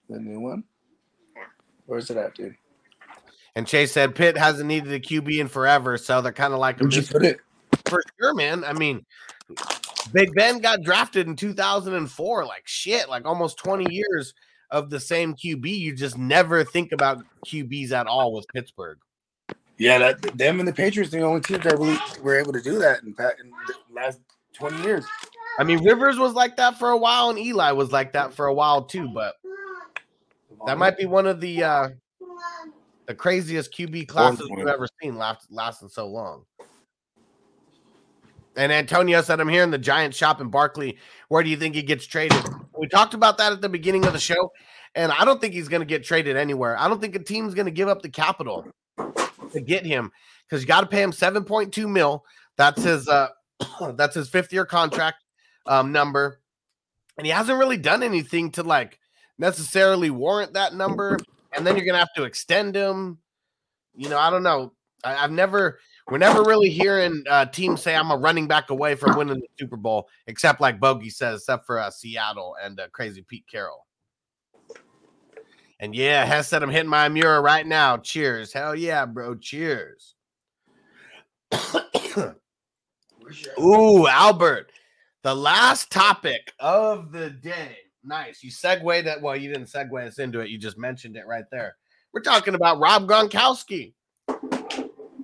The 0.09 0.19
new 0.19 0.39
one? 0.39 0.63
Where's 1.85 2.09
it 2.09 2.17
at, 2.17 2.33
dude? 2.33 2.55
And 3.55 3.65
Chase 3.65 3.91
said 3.91 4.15
Pitt 4.15 4.37
hasn't 4.37 4.67
needed 4.67 4.91
a 4.91 4.99
QB 4.99 5.39
in 5.39 5.47
forever, 5.47 5.97
so 5.97 6.21
they're 6.21 6.33
kind 6.33 6.53
of 6.53 6.59
like 6.59 6.81
a 6.81 6.83
Where'd 6.83 6.95
mis- 6.95 7.11
put 7.11 7.23
it? 7.23 7.39
for 7.87 8.01
sure, 8.19 8.33
man. 8.33 8.63
I 8.63 8.73
mean, 8.73 9.05
Big 10.11 10.33
Ben 10.33 10.59
got 10.59 10.81
drafted 10.81 11.27
in 11.27 11.35
2004. 11.35 12.45
Like 12.45 12.63
shit, 12.65 13.09
like 13.09 13.25
almost 13.25 13.57
20 13.57 13.93
years 13.93 14.33
of 14.71 14.89
the 14.89 14.99
same 14.99 15.35
QB. 15.35 15.65
You 15.65 15.95
just 15.95 16.17
never 16.17 16.63
think 16.63 16.91
about 16.91 17.23
QBs 17.45 17.91
at 17.91 18.07
all 18.07 18.33
with 18.33 18.45
Pittsburgh. 18.53 18.97
Yeah, 19.77 19.99
that 19.99 20.21
them 20.37 20.59
and 20.59 20.67
the 20.67 20.73
Patriots 20.73 21.13
are 21.13 21.19
the 21.19 21.25
only 21.25 21.41
teams 21.41 21.63
that 21.63 21.77
really 21.77 21.97
were 22.21 22.37
able 22.39 22.53
to 22.53 22.61
do 22.61 22.79
that 22.79 23.01
in, 23.01 23.09
in 23.09 23.13
the 23.15 23.75
last 23.93 24.19
20 24.53 24.81
years. 24.83 25.05
I 25.59 25.63
mean, 25.63 25.83
Rivers 25.83 26.17
was 26.17 26.33
like 26.33 26.57
that 26.57 26.77
for 26.77 26.89
a 26.89 26.97
while, 26.97 27.29
and 27.29 27.39
Eli 27.39 27.71
was 27.71 27.91
like 27.91 28.13
that 28.13 28.33
for 28.33 28.47
a 28.47 28.53
while 28.53 28.83
too. 28.83 29.09
But 29.13 29.35
that 30.65 30.77
might 30.77 30.97
be 30.97 31.05
one 31.05 31.27
of 31.27 31.39
the 31.41 31.63
uh 31.63 31.89
the 33.07 33.15
craziest 33.15 33.73
QB 33.73 34.07
classes 34.07 34.49
we've 34.49 34.67
ever 34.67 34.87
seen 35.01 35.17
last 35.17 35.47
lasting 35.51 35.89
so 35.89 36.07
long. 36.07 36.45
And 38.57 38.71
Antonio 38.71 39.21
said, 39.21 39.39
I'm 39.41 39.49
here 39.49 39.63
in 39.63 39.71
the 39.71 39.77
Giant 39.77 40.15
shop 40.15 40.39
in 40.39 40.49
Barkley. 40.49 40.97
Where 41.27 41.43
do 41.43 41.49
you 41.49 41.57
think 41.57 41.75
he 41.75 41.81
gets 41.81 42.05
traded? 42.05 42.41
We 42.77 42.87
talked 42.87 43.13
about 43.13 43.37
that 43.37 43.51
at 43.51 43.61
the 43.61 43.69
beginning 43.69 44.05
of 44.05 44.13
the 44.13 44.19
show, 44.19 44.51
and 44.95 45.11
I 45.11 45.25
don't 45.25 45.41
think 45.41 45.53
he's 45.53 45.67
going 45.67 45.81
to 45.81 45.85
get 45.85 46.03
traded 46.03 46.37
anywhere. 46.37 46.77
I 46.79 46.87
don't 46.87 47.01
think 47.01 47.15
a 47.15 47.19
team's 47.19 47.53
going 47.53 47.65
to 47.65 47.71
give 47.71 47.89
up 47.89 48.01
the 48.01 48.09
capital 48.09 48.65
to 49.51 49.61
get 49.61 49.85
him 49.85 50.11
because 50.47 50.61
you 50.61 50.67
got 50.67 50.81
to 50.81 50.87
pay 50.87 51.01
him 51.01 51.11
7.2 51.11 51.89
mil. 51.89 52.23
That's 52.57 52.83
his 52.83 53.07
uh 53.07 53.29
that's 53.95 54.15
his 54.15 54.29
fifth 54.29 54.53
year 54.53 54.65
contract 54.65 55.17
um 55.65 55.91
number. 55.91 56.39
And 57.17 57.25
he 57.25 57.31
hasn't 57.31 57.57
really 57.57 57.77
done 57.77 58.03
anything 58.03 58.51
to 58.51 58.63
like 58.63 58.99
necessarily 59.37 60.09
warrant 60.09 60.53
that 60.53 60.73
number. 60.73 61.17
And 61.55 61.65
then 61.65 61.75
you're 61.75 61.85
gonna 61.85 61.99
have 61.99 62.13
to 62.15 62.23
extend 62.23 62.75
him. 62.75 63.19
You 63.95 64.09
know, 64.09 64.17
I 64.17 64.29
don't 64.29 64.43
know. 64.43 64.73
I, 65.03 65.23
I've 65.23 65.31
never 65.31 65.79
we're 66.09 66.19
never 66.19 66.43
really 66.43 66.69
hearing 66.69 67.23
uh, 67.29 67.47
teams 67.47 67.81
say 67.81 67.95
I'm 67.95 68.11
a 68.11 68.17
running 68.17 68.47
back 68.47 68.69
away 68.69 68.95
from 68.95 69.17
winning 69.17 69.39
the 69.39 69.47
Super 69.57 69.77
Bowl, 69.77 70.07
except 70.27 70.61
like 70.61 70.79
Bogey 70.79 71.09
says, 71.09 71.39
except 71.39 71.65
for 71.65 71.79
uh, 71.79 71.89
Seattle 71.89 72.55
and 72.61 72.79
uh, 72.79 72.87
crazy 72.91 73.23
Pete 73.23 73.47
Carroll. 73.49 73.87
And 75.79 75.95
yeah, 75.95 76.23
Hess 76.25 76.47
said 76.47 76.61
I'm 76.61 76.69
hitting 76.69 76.89
my 76.89 77.09
Mura 77.09 77.41
right 77.41 77.65
now. 77.65 77.97
Cheers. 77.97 78.53
Hell 78.53 78.75
yeah, 78.75 79.05
bro. 79.05 79.35
Cheers. 79.35 80.15
Ooh, 83.59 84.07
Albert. 84.07 84.71
The 85.23 85.35
last 85.35 85.91
topic 85.91 86.53
of 86.59 87.11
the 87.11 87.31
day. 87.31 87.77
Nice. 88.05 88.43
You 88.43 88.51
segue 88.51 89.03
that. 89.05 89.21
Well, 89.21 89.35
you 89.35 89.51
didn't 89.51 89.67
segue 89.67 90.05
us 90.05 90.19
into 90.19 90.39
it. 90.39 90.49
You 90.49 90.57
just 90.57 90.77
mentioned 90.77 91.15
it 91.17 91.25
right 91.27 91.45
there. 91.51 91.75
We're 92.13 92.21
talking 92.21 92.55
about 92.55 92.79
Rob 92.79 93.07
Gronkowski. 93.07 93.93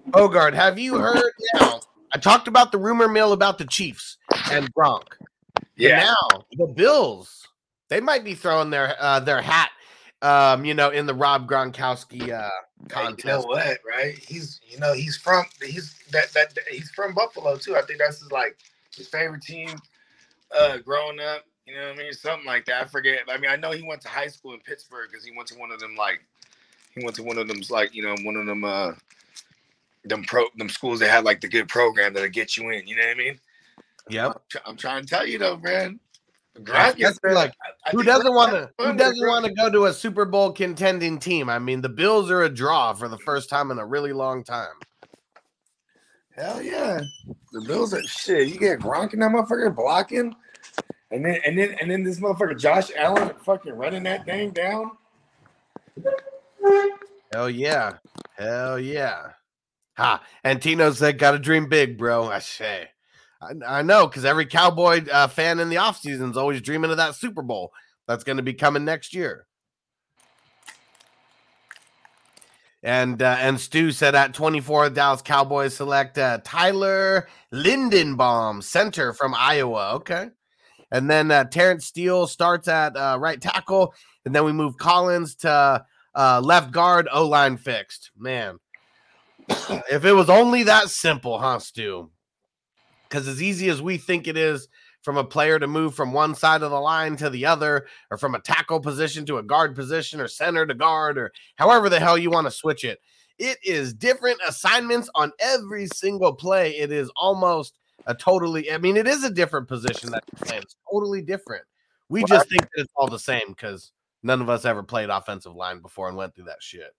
Bogard, 0.10 0.54
have 0.54 0.78
you 0.78 0.98
heard 0.98 1.32
now? 1.54 1.80
I 2.14 2.18
talked 2.18 2.48
about 2.48 2.72
the 2.72 2.78
rumor 2.78 3.08
mill 3.08 3.32
about 3.32 3.58
the 3.58 3.66
Chiefs 3.66 4.18
and 4.52 4.74
Gronk. 4.74 5.08
Yeah. 5.78 6.04
Now 6.04 6.44
the 6.52 6.68
Bills, 6.68 7.48
they 7.88 8.02
might 8.02 8.24
be 8.26 8.36
throwing 8.36 8.70
their 8.72 8.96
uh, 9.00 9.22
their 9.22 9.42
hat, 9.42 9.72
um, 10.22 10.66
you 10.66 10.74
know, 10.74 10.90
in 10.90 11.06
the 11.06 11.14
Rob 11.14 11.48
Gronkowski 11.48 12.30
uh, 12.34 12.50
Hey, 12.84 12.88
contest. 12.90 13.26
You 13.26 13.32
know 13.32 13.42
what, 13.42 13.80
right? 13.88 14.18
He's 14.18 14.60
you 14.68 14.80
know 14.80 14.94
he's 14.94 15.18
from 15.18 15.46
he's 15.62 15.98
that 16.12 16.34
that 16.34 16.58
he's 16.70 16.90
from 16.92 17.14
Buffalo 17.14 17.58
too. 17.58 17.76
I 17.76 17.82
think 17.84 18.00
that's 18.00 18.20
his 18.20 18.32
like 18.32 18.58
his 18.96 19.08
favorite 19.08 19.42
team 19.42 19.70
uh 20.58 20.78
growing 20.78 21.20
up. 21.20 21.46
You 21.66 21.76
know 21.76 21.90
what 21.90 22.00
I 22.00 22.04
mean? 22.04 22.14
Something 22.14 22.46
like 22.46 22.66
that. 22.66 22.84
I 22.84 22.86
forget. 22.86 23.20
I 23.30 23.38
mean, 23.38 23.50
I 23.50 23.56
know 23.56 23.72
he 23.72 23.84
went 23.84 24.02
to 24.02 24.08
high 24.08 24.28
school 24.28 24.54
in 24.54 24.60
Pittsburgh 24.60 25.10
because 25.10 25.24
he 25.24 25.32
went 25.36 25.48
to 25.50 25.56
one 25.60 25.72
of 25.72 25.80
them 25.80 25.96
like 25.96 26.22
he 26.96 27.04
went 27.04 27.16
to 27.18 27.24
one 27.24 27.38
of 27.38 27.48
them 27.48 27.62
like 27.70 27.94
you 27.94 28.04
know 28.04 28.16
one 28.24 28.36
of 28.36 28.46
them 28.46 28.64
uh 28.64 28.92
them 30.06 30.24
pro 30.24 30.46
them 30.58 30.70
schools 30.70 31.00
that 31.00 31.10
had 31.10 31.24
like 31.24 31.42
the 31.42 31.48
good 31.48 31.68
program 31.68 32.14
that'll 32.14 32.30
get 32.30 32.58
you 32.58 32.70
in. 32.72 32.88
You 32.88 32.96
know 32.96 33.04
what 33.04 33.12
I 33.12 33.18
mean? 33.18 33.40
Yep. 34.10 34.42
I'm, 34.56 34.62
I'm 34.66 34.78
trying 34.78 35.04
to 35.04 35.08
tell 35.08 35.26
you 35.26 35.38
though, 35.38 35.58
man. 35.58 36.00
That's 36.56 36.98
man, 37.24 37.34
like, 37.34 37.54
I- 37.64 37.90
I 37.90 37.92
Who 37.92 38.04
doesn't 38.04 38.34
want 38.34 38.52
to? 38.52 38.70
Who 38.78 38.94
doesn't 38.94 39.26
want 39.26 39.46
to 39.46 39.54
go 39.54 39.70
to 39.70 39.86
a 39.86 39.94
Super 39.94 40.26
Bowl 40.26 40.52
contending 40.52 41.18
team? 41.18 41.50
I 41.50 41.60
mean, 41.60 41.82
the 41.82 41.90
Bills 41.90 42.30
are 42.30 42.44
a 42.44 42.50
draw 42.50 42.94
for 42.94 43.08
the 43.08 43.18
first 43.20 43.50
time 43.50 43.72
in 43.72 43.80
a 43.80 43.86
really 43.86 44.12
long 44.12 44.44
time. 44.44 44.74
Hell 46.36 46.62
yeah. 46.62 47.02
The 47.54 47.62
Bills 47.62 47.94
are 47.94 48.04
shit. 48.04 48.50
You 48.50 48.60
get 48.60 48.80
Gronk 48.80 49.14
and 49.14 49.22
that 49.22 49.32
motherfucker 49.32 49.74
blocking. 49.76 50.36
And 51.12 51.26
then 51.26 51.40
and 51.46 51.58
then 51.58 51.76
and 51.82 51.92
then 51.92 52.04
this 52.04 52.20
motherfucker 52.20 52.58
Josh 52.58 52.90
Allen 52.96 53.32
fucking 53.44 53.74
running 53.74 54.04
that 54.04 54.26
thing 54.26 54.52
down. 54.52 54.92
Hell 57.34 57.50
yeah. 57.50 57.98
Hell 58.38 58.80
yeah. 58.80 59.32
Ha. 59.98 60.24
And 60.44 60.62
Tino 60.62 60.92
said, 60.92 61.20
got 61.20 61.32
to 61.32 61.40
dream 61.40 61.70
big, 61.70 61.98
bro. 61.98 62.28
I 62.30 62.40
say. 62.40 62.90
I, 63.42 63.80
I 63.80 63.82
know 63.82 64.08
because 64.08 64.26
every 64.26 64.46
Cowboy 64.46 65.06
uh, 65.12 65.28
fan 65.28 65.60
in 65.60 65.70
the 65.70 65.78
offseason 65.78 66.32
is 66.32 66.38
always 66.38 66.62
dreaming 66.62 66.92
of 66.92 66.98
that 66.98 67.16
Super 67.16 67.42
Bowl 67.42 67.72
that's 68.08 68.24
going 68.24 68.38
to 68.38 68.44
be 68.44 68.54
coming 68.54 68.86
next 68.86 69.14
year. 69.14 69.48
And 72.84 73.22
uh, 73.22 73.38
and 73.40 73.60
Stu 73.60 73.92
said 73.92 74.16
at 74.16 74.34
24, 74.34 74.90
Dallas 74.90 75.22
Cowboys 75.22 75.76
select 75.76 76.18
uh, 76.18 76.40
Tyler 76.44 77.28
Linderbaum, 77.54 78.64
center 78.64 79.14
from 79.14 79.36
Iowa. 79.38 79.94
Okay. 79.96 80.30
And 80.92 81.10
then 81.10 81.32
uh, 81.32 81.46
Terence 81.46 81.86
Steele 81.86 82.28
starts 82.28 82.68
at 82.68 82.96
uh, 82.96 83.18
right 83.20 83.42
tackle. 83.42 83.94
And 84.26 84.36
then 84.36 84.44
we 84.44 84.52
move 84.52 84.78
Collins 84.78 85.36
to 85.36 85.86
uh, 86.16 86.42
left 86.44 86.72
guard, 86.72 87.08
O 87.12 87.28
line 87.28 87.58
fixed. 87.58 88.12
Man, 88.18 88.60
if 89.50 90.06
it 90.06 90.14
was 90.14 90.30
only 90.30 90.64
that 90.64 90.90
simple, 90.90 91.40
huh, 91.40 91.60
Stu? 91.60 92.10
Because 93.10 93.28
as 93.28 93.42
easy 93.42 93.70
as 93.70 93.82
we 93.82 93.98
think 93.98 94.28
it 94.28 94.38
is 94.38 94.68
from 95.02 95.18
a 95.18 95.24
player 95.24 95.58
to 95.60 95.68
move 95.68 95.96
from 95.96 96.14
one 96.14 96.36
side 96.36 96.62
of 96.62 96.72
the 96.72 96.80
line 96.80 97.16
to 97.18 97.30
the 97.30 97.46
other, 97.46 97.88
or 98.12 98.18
from 98.18 98.36
a 98.36 98.40
tackle 98.40 98.80
position 98.80 99.26
to 99.26 99.38
a 99.38 99.44
guard 99.44 99.76
position, 99.76 100.22
or 100.22 100.28
center 100.28 100.66
to 100.66 100.74
guard, 100.74 101.18
or 101.18 101.32
however 101.56 101.90
the 101.90 102.00
hell 102.00 102.18
you 102.18 102.30
want 102.30 102.46
to 102.46 102.52
switch 102.52 102.84
it, 102.84 103.00
it 103.40 103.58
is 103.64 103.94
different 103.94 104.40
assignments 104.48 105.10
on 105.16 105.32
every 105.40 105.88
single 105.88 106.34
play. 106.34 106.78
It 106.78 106.92
is 106.92 107.12
almost 107.16 107.80
a 108.08 108.16
totally, 108.16 108.72
I 108.72 108.78
mean, 108.78 108.98
it 108.98 109.08
is 109.08 109.24
a 109.24 109.30
different 109.30 109.68
position 109.68 110.12
that. 110.12 110.24
It's 110.48 110.76
totally 110.92 111.22
different. 111.22 111.64
We 112.10 112.24
just 112.26 112.50
think 112.50 112.62
that 112.62 112.82
it's 112.82 112.94
all 112.96 113.08
the 113.08 113.20
same 113.20 113.48
because 113.48 113.92
none 114.24 114.42
of 114.42 114.50
us 114.50 114.66
ever 114.66 114.84
played 114.84 115.10
offensive 115.10 115.56
line 115.56 115.80
before 115.80 116.10
and 116.10 116.18
went 116.18 116.36
through 116.36 116.46
that 116.46 116.62
shit. 116.62 116.94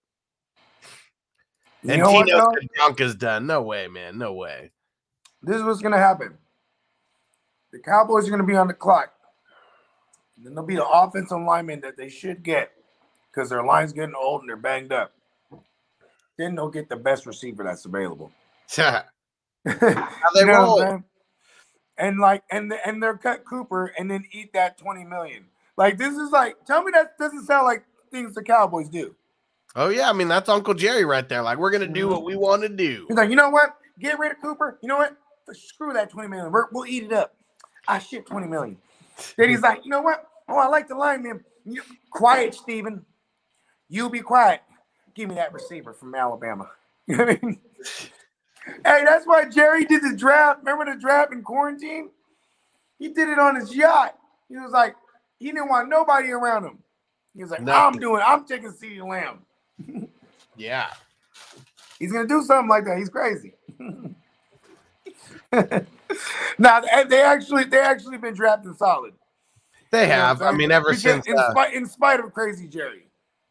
You 1.83 1.91
And 1.91 2.01
know 2.01 2.11
what, 2.11 2.25
Tino 2.25 2.39
though? 2.39 2.53
said 2.59 2.69
Gronk 2.79 3.01
is 3.01 3.15
done. 3.15 3.45
No 3.45 3.61
way, 3.61 3.87
man. 3.87 4.17
No 4.17 4.33
way. 4.33 4.71
This 5.41 5.57
is 5.57 5.63
what's 5.63 5.81
gonna 5.81 5.97
happen. 5.97 6.37
The 7.71 7.79
Cowboys 7.79 8.27
are 8.27 8.31
gonna 8.31 8.43
be 8.43 8.55
on 8.55 8.67
the 8.67 8.73
clock. 8.73 9.13
And 10.37 10.45
then 10.45 10.55
there'll 10.55 10.67
be 10.67 10.75
the 10.75 10.87
offensive 10.87 11.41
linemen 11.41 11.81
that 11.81 11.97
they 11.97 12.09
should 12.09 12.41
get 12.41 12.71
because 13.29 13.49
their 13.49 13.63
line's 13.63 13.93
getting 13.93 14.15
old 14.15 14.41
and 14.41 14.49
they're 14.49 14.57
banged 14.57 14.91
up. 14.91 15.13
Then 16.37 16.55
they'll 16.55 16.69
get 16.69 16.89
the 16.89 16.95
best 16.95 17.25
receiver 17.25 17.63
that's 17.63 17.85
available. 17.85 18.31
How 19.65 20.09
they 20.35 20.45
roll. 20.45 21.03
And 21.97 22.19
like, 22.19 22.43
and 22.51 22.71
the, 22.71 22.87
and 22.87 23.01
they're 23.01 23.17
cut 23.17 23.45
Cooper 23.45 23.93
and 23.97 24.09
then 24.09 24.25
eat 24.31 24.53
that 24.53 24.77
twenty 24.77 25.03
million. 25.03 25.45
Like 25.77 25.97
this 25.97 26.15
is 26.15 26.31
like, 26.31 26.65
tell 26.65 26.83
me 26.83 26.91
that 26.93 27.17
doesn't 27.17 27.45
sound 27.45 27.65
like 27.65 27.85
things 28.11 28.35
the 28.35 28.43
Cowboys 28.43 28.89
do. 28.89 29.15
Oh 29.75 29.89
yeah, 29.89 30.09
I 30.09 30.13
mean 30.13 30.27
that's 30.27 30.49
Uncle 30.49 30.73
Jerry 30.73 31.05
right 31.05 31.27
there. 31.27 31.41
Like 31.41 31.57
we're 31.57 31.71
gonna 31.71 31.87
do 31.87 32.07
what 32.07 32.17
mm-hmm. 32.17 32.27
we 32.27 32.35
want 32.35 32.61
to 32.63 32.69
do. 32.69 33.05
He's 33.07 33.17
like, 33.17 33.29
you 33.29 33.35
know 33.35 33.49
what? 33.49 33.77
Get 33.99 34.19
rid 34.19 34.31
of 34.31 34.41
Cooper. 34.41 34.77
You 34.81 34.87
know 34.87 34.97
what? 34.97 35.15
Screw 35.51 35.93
that 35.93 36.09
20 36.09 36.29
million. 36.29 36.51
We're, 36.51 36.67
we'll 36.71 36.85
eat 36.85 37.03
it 37.03 37.13
up. 37.13 37.35
Ah, 37.87 37.95
I 37.95 37.99
ship 37.99 38.25
20 38.25 38.47
million. 38.47 38.77
Then 39.37 39.49
he's 39.49 39.61
like, 39.61 39.83
you 39.83 39.91
know 39.91 40.01
what? 40.01 40.27
Oh, 40.47 40.57
I 40.57 40.67
like 40.67 40.87
the 40.87 40.95
lineman. 40.95 41.43
You, 41.65 41.81
quiet, 42.09 42.55
Steven. 42.55 43.05
You 43.89 44.09
be 44.09 44.21
quiet. 44.21 44.61
Give 45.13 45.29
me 45.29 45.35
that 45.35 45.53
receiver 45.53 45.93
from 45.93 46.15
Alabama. 46.15 46.69
You 47.05 47.17
know 47.17 47.25
what 47.25 47.39
I 47.43 47.45
mean? 47.45 47.59
Hey, 48.65 49.03
that's 49.05 49.25
why 49.25 49.45
Jerry 49.49 49.85
did 49.85 50.03
the 50.03 50.15
draft. 50.15 50.59
Remember 50.59 50.93
the 50.93 50.99
draft 50.99 51.33
in 51.33 51.41
quarantine? 51.43 52.09
He 52.99 53.09
did 53.09 53.29
it 53.29 53.39
on 53.39 53.55
his 53.55 53.75
yacht. 53.75 54.17
He 54.49 54.55
was 54.55 54.71
like, 54.71 54.95
he 55.39 55.47
didn't 55.47 55.69
want 55.69 55.89
nobody 55.89 56.31
around 56.31 56.63
him. 56.65 56.79
He 57.35 57.41
was 57.41 57.51
like, 57.51 57.67
I'm 57.67 57.93
doing, 57.99 58.21
I'm 58.25 58.45
taking 58.45 58.69
CeeDee 58.71 59.05
Lamb. 59.07 59.39
Yeah. 60.55 60.87
He's 61.99 62.11
gonna 62.11 62.27
do 62.27 62.43
something 62.43 62.69
like 62.69 62.85
that. 62.85 62.97
He's 62.97 63.09
crazy. 63.09 63.53
now 66.57 66.79
they- 66.81 67.21
actually 67.21 67.63
they 67.65 67.79
actually 67.79 68.17
been 68.17 68.33
drafting 68.33 68.73
solid. 68.73 69.13
They 69.91 70.01
You 70.03 70.07
know 70.07 70.13
have. 70.13 70.41
I 70.41 70.51
mean, 70.51 70.71
ever 70.71 70.89
Because 70.89 71.01
since 71.03 71.27
in, 71.27 71.37
uh, 71.37 71.51
spite, 71.51 71.73
in 71.73 71.85
spite 71.85 72.19
of 72.19 72.33
crazy 72.33 72.67
Jerry. 72.67 73.02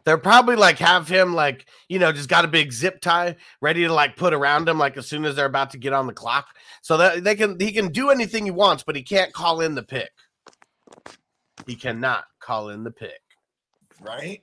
They're 0.05 0.19
probably 0.19 0.57
like 0.57 0.79
have 0.79 1.09
him 1.09 1.35
like 1.35 1.67
you 1.89 1.99
know 1.99 2.13
just 2.13 2.29
got 2.29 2.45
a 2.45 2.49
big 2.49 2.73
zip 2.73 3.01
tie 3.01 3.37
ready 3.61 3.83
to 3.85 3.93
like 3.93 4.17
put 4.17 4.35
around 4.35 4.69
him 4.69 4.79
like 4.79 4.97
as 4.97 5.07
soon 5.07 5.25
as 5.25 5.37
they're 5.37 5.47
about 5.47 5.71
to 5.71 5.79
get 5.79 5.93
on 5.93 6.07
the 6.07 6.13
clock, 6.13 6.49
so 6.81 6.97
that 6.97 7.25
they 7.25 7.35
can 7.35 7.59
he 7.59 7.73
can 7.73 7.89
do 7.89 8.11
anything 8.11 8.45
he 8.45 8.51
wants, 8.51 8.83
but 8.83 8.97
he 8.97 9.03
can't 9.03 9.33
call 9.33 9.61
in 9.61 9.75
the 9.75 9.83
pick. 9.83 10.11
He 11.67 11.77
cannot 11.77 12.25
call 12.41 12.71
in 12.71 12.85
the 12.85 12.91
pick. 12.91 13.21
Right? 14.01 14.43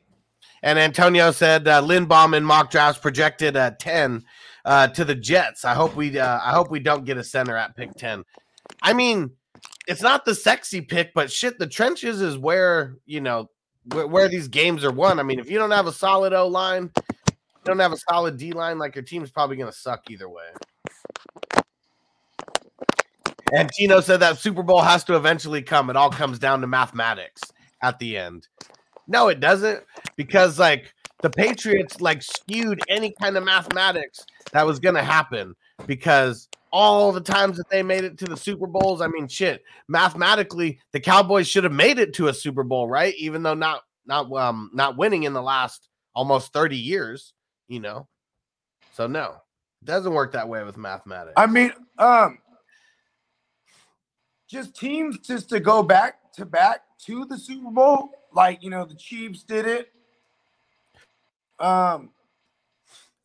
And 0.61 0.79
Antonio 0.79 1.31
said 1.31 1.67
uh, 1.67 1.81
Linderbaum 1.81 2.35
in 2.35 2.43
mock 2.43 2.71
drafts 2.71 3.01
projected 3.01 3.55
at 3.55 3.79
ten 3.79 4.23
uh, 4.65 4.87
to 4.89 5.05
the 5.05 5.15
Jets. 5.15 5.65
I 5.65 5.73
hope 5.73 5.95
we 5.95 6.17
uh, 6.17 6.39
I 6.43 6.51
hope 6.51 6.69
we 6.69 6.79
don't 6.79 7.05
get 7.05 7.17
a 7.17 7.23
center 7.23 7.55
at 7.55 7.75
pick 7.75 7.93
ten. 7.95 8.23
I 8.81 8.93
mean, 8.93 9.31
it's 9.87 10.01
not 10.01 10.25
the 10.25 10.35
sexy 10.35 10.81
pick, 10.81 11.13
but 11.13 11.31
shit, 11.31 11.59
the 11.59 11.67
trenches 11.67 12.21
is 12.21 12.37
where 12.37 12.95
you 13.05 13.21
know 13.21 13.49
where, 13.85 14.07
where 14.07 14.27
these 14.27 14.47
games 14.47 14.83
are 14.83 14.91
won. 14.91 15.19
I 15.19 15.23
mean, 15.23 15.39
if 15.39 15.49
you 15.49 15.57
don't 15.57 15.71
have 15.71 15.87
a 15.87 15.91
solid 15.91 16.33
O 16.33 16.47
line, 16.47 16.91
you 17.27 17.65
don't 17.65 17.79
have 17.79 17.93
a 17.93 17.97
solid 17.97 18.37
D 18.37 18.51
line, 18.51 18.77
like 18.77 18.95
your 18.95 19.03
team's 19.03 19.31
probably 19.31 19.55
going 19.55 19.71
to 19.71 19.77
suck 19.77 20.09
either 20.09 20.29
way. 20.29 20.43
And 23.51 23.69
Tino 23.71 23.99
said 23.99 24.19
that 24.19 24.37
Super 24.37 24.61
Bowl 24.61 24.81
has 24.81 25.03
to 25.05 25.15
eventually 25.15 25.61
come. 25.61 25.89
It 25.89 25.95
all 25.95 26.11
comes 26.11 26.37
down 26.37 26.61
to 26.61 26.67
mathematics 26.67 27.41
at 27.81 27.97
the 27.97 28.17
end. 28.17 28.47
No, 29.07 29.29
it 29.29 29.39
doesn't, 29.39 29.83
because 30.17 30.59
like 30.59 30.93
the 31.21 31.29
Patriots 31.29 31.99
like 32.01 32.21
skewed 32.21 32.81
any 32.87 33.13
kind 33.21 33.37
of 33.37 33.43
mathematics 33.43 34.25
that 34.51 34.65
was 34.65 34.79
going 34.79 34.95
to 34.95 35.03
happen 35.03 35.55
because 35.87 36.48
all 36.71 37.11
the 37.11 37.21
times 37.21 37.57
that 37.57 37.69
they 37.69 37.83
made 37.83 38.03
it 38.03 38.17
to 38.19 38.25
the 38.25 38.37
Super 38.37 38.67
Bowls, 38.67 39.01
I 39.01 39.07
mean, 39.07 39.27
shit, 39.27 39.63
mathematically, 39.87 40.79
the 40.91 40.99
Cowboys 40.99 41.47
should 41.47 41.63
have 41.63 41.73
made 41.73 41.99
it 41.99 42.13
to 42.15 42.27
a 42.27 42.33
Super 42.33 42.63
Bowl, 42.63 42.87
right? 42.87 43.15
Even 43.15 43.43
though 43.43 43.53
not 43.53 43.83
not 44.05 44.31
um 44.33 44.69
not 44.73 44.97
winning 44.97 45.23
in 45.23 45.33
the 45.33 45.41
last 45.41 45.89
almost 46.15 46.53
30 46.53 46.77
years, 46.77 47.33
you 47.67 47.79
know. 47.79 48.07
So 48.93 49.07
no, 49.07 49.35
it 49.81 49.85
doesn't 49.85 50.13
work 50.13 50.33
that 50.33 50.47
way 50.47 50.63
with 50.63 50.77
mathematics. 50.77 51.33
I 51.37 51.45
mean, 51.45 51.71
um, 51.97 52.39
just 54.49 54.75
teams 54.75 55.19
just 55.19 55.49
to 55.49 55.59
go 55.59 55.83
back 55.83 56.33
to 56.33 56.45
back 56.45 56.81
to 57.05 57.25
the 57.25 57.37
Super 57.37 57.71
Bowl, 57.71 58.11
like 58.33 58.63
you 58.63 58.69
know 58.69 58.85
the 58.85 58.95
Chiefs 58.95 59.43
did 59.43 59.65
it. 59.65 59.91
Um, 61.59 62.11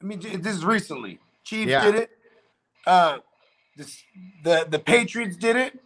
I 0.03 0.05
mean, 0.07 0.21
this 0.21 0.57
is 0.57 0.65
recently. 0.65 1.19
Chiefs 1.45 1.71
Yeah. 1.71 1.85
did 1.85 1.95
it. 1.95 2.11
Uh, 2.87 3.19
the, 3.77 3.97
the 4.43 4.67
the 4.71 4.79
Patriots 4.79 5.37
did 5.37 5.57
it. 5.57 5.79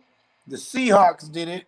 The 0.46 0.56
Seahawks 0.56 1.30
did 1.30 1.48
it 1.48 1.66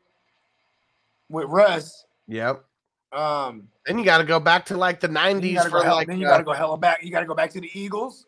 with 1.28 1.46
Russ. 1.48 2.04
yep. 2.26 2.64
Um, 3.12 3.68
Then 3.86 3.98
you 3.98 4.04
got 4.04 4.18
to 4.18 4.24
go 4.24 4.38
back 4.38 4.66
to 4.66 4.76
like 4.76 5.00
the 5.00 5.08
90s 5.08 5.42
you 5.42 5.54
gotta 5.56 5.70
for 5.70 5.82
hell, 5.82 5.96
like 5.96 6.06
then 6.06 6.20
you 6.20 6.26
uh, 6.28 6.30
gotta 6.30 6.44
go 6.44 6.52
hella 6.52 6.78
back. 6.78 7.02
You 7.02 7.10
gotta 7.10 7.26
go 7.26 7.34
back 7.34 7.50
to 7.50 7.60
the 7.60 7.70
Eagles. 7.74 8.26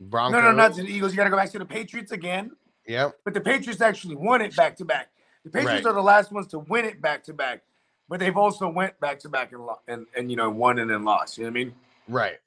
Broncos. 0.00 0.32
No, 0.32 0.40
no, 0.40 0.52
not 0.52 0.74
to 0.74 0.82
the 0.82 0.88
Eagles. 0.88 1.12
You 1.12 1.16
gotta 1.16 1.30
go 1.30 1.36
back 1.36 1.50
to 1.50 1.58
the 1.58 1.64
Patriots 1.64 2.12
again. 2.12 2.52
Yep. 2.86 3.16
But 3.24 3.34
the 3.34 3.40
Patriots 3.40 3.80
actually 3.80 4.14
won 4.16 4.40
it 4.40 4.54
back 4.56 4.76
to 4.76 4.84
back. 4.84 5.08
The 5.44 5.50
Patriots 5.50 5.84
Right. 5.84 5.90
are 5.90 5.94
the 5.94 6.02
last 6.02 6.30
ones 6.32 6.46
to 6.48 6.60
win 6.60 6.84
it 6.84 7.02
back 7.02 7.24
to 7.24 7.34
back, 7.34 7.62
but 8.08 8.20
they've 8.20 8.36
also 8.36 8.68
went 8.68 8.98
back 9.00 9.18
to 9.20 9.28
back 9.28 9.52
and 9.52 9.62
and 9.88 10.06
and 10.16 10.30
you 10.30 10.36
know 10.36 10.48
won 10.50 10.78
and 10.78 10.88
then 10.88 11.04
lost. 11.04 11.36
You 11.38 11.44
know 11.44 11.50
what 11.50 11.60
I 11.60 11.64
mean? 11.64 11.74
Right. 12.08 12.38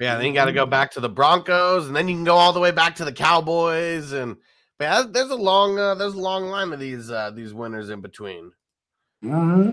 Yeah, 0.00 0.16
then 0.16 0.26
you 0.26 0.34
got 0.34 0.46
to 0.46 0.52
go 0.52 0.66
back 0.66 0.90
to 0.92 1.00
the 1.00 1.08
Broncos, 1.08 1.86
and 1.86 1.94
then 1.94 2.08
you 2.08 2.14
can 2.14 2.24
go 2.24 2.34
all 2.34 2.52
the 2.52 2.60
way 2.60 2.72
back 2.72 2.96
to 2.96 3.04
the 3.04 3.12
Cowboys, 3.12 4.12
and 4.12 4.36
but 4.78 4.84
yeah, 4.84 5.04
there's 5.08 5.30
a 5.30 5.36
long, 5.36 5.78
uh, 5.78 5.94
there's 5.94 6.14
a 6.14 6.20
long 6.20 6.46
line 6.46 6.72
of 6.72 6.80
these 6.80 7.10
uh, 7.10 7.30
these 7.30 7.54
winners 7.54 7.90
in 7.90 8.00
between. 8.00 8.50
Mm-hmm. 9.22 9.70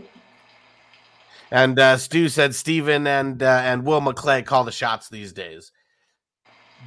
And 1.51 1.79
uh, 1.79 1.97
Stu 1.97 2.29
said 2.29 2.55
Steven 2.55 3.07
and 3.07 3.41
uh, 3.43 3.61
and 3.63 3.83
Will 3.83 3.99
McClay 3.99 4.45
call 4.45 4.63
the 4.63 4.71
shots 4.71 5.09
these 5.09 5.33
days. 5.33 5.71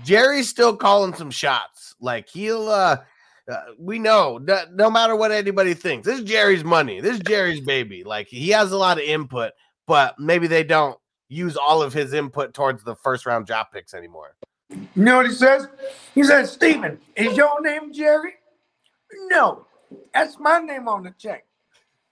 Jerry's 0.04 0.48
still 0.48 0.76
calling 0.76 1.14
some 1.14 1.30
shots. 1.30 1.94
Like 2.00 2.28
he'll 2.28 2.68
uh 2.68 2.98
uh, 3.50 3.60
we 3.78 3.98
know 3.98 4.38
no 4.72 4.90
matter 4.90 5.14
what 5.14 5.30
anybody 5.30 5.74
thinks, 5.74 6.06
this 6.06 6.20
is 6.20 6.24
Jerry's 6.24 6.64
money. 6.64 7.00
This 7.00 7.16
is 7.16 7.20
Jerry's 7.20 7.60
baby. 7.60 8.02
Like 8.02 8.26
he 8.28 8.48
has 8.50 8.72
a 8.72 8.78
lot 8.78 8.96
of 8.96 9.04
input, 9.04 9.52
but 9.86 10.18
maybe 10.18 10.46
they 10.46 10.64
don't 10.64 10.98
use 11.28 11.56
all 11.56 11.82
of 11.82 11.92
his 11.92 12.12
input 12.12 12.54
towards 12.54 12.84
the 12.84 12.94
first 12.94 13.26
round 13.26 13.46
draft 13.46 13.72
picks 13.72 13.94
anymore. 13.94 14.36
You 14.70 14.78
know 14.96 15.16
what 15.18 15.26
he 15.26 15.32
says? 15.32 15.68
He 16.14 16.22
says, 16.24 16.52
Steven, 16.52 16.98
is 17.16 17.36
your 17.36 17.60
name 17.60 17.92
Jerry? 17.92 18.34
No, 19.28 19.66
that's 20.12 20.38
my 20.38 20.58
name 20.58 20.88
on 20.88 21.02
the 21.02 21.14
check. 21.18 21.44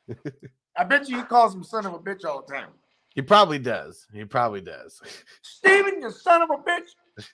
I 0.76 0.84
bet 0.84 1.08
you 1.08 1.18
he 1.18 1.22
calls 1.24 1.54
him 1.54 1.64
son 1.64 1.86
of 1.86 1.94
a 1.94 1.98
bitch 1.98 2.24
all 2.24 2.44
the 2.46 2.52
time. 2.52 2.68
He 3.14 3.22
probably 3.22 3.58
does. 3.58 4.06
He 4.12 4.24
probably 4.24 4.62
does. 4.62 5.00
Steven, 5.42 6.00
you 6.00 6.10
son 6.10 6.42
of 6.42 6.50
a 6.50 6.56
bitch. 6.56 7.24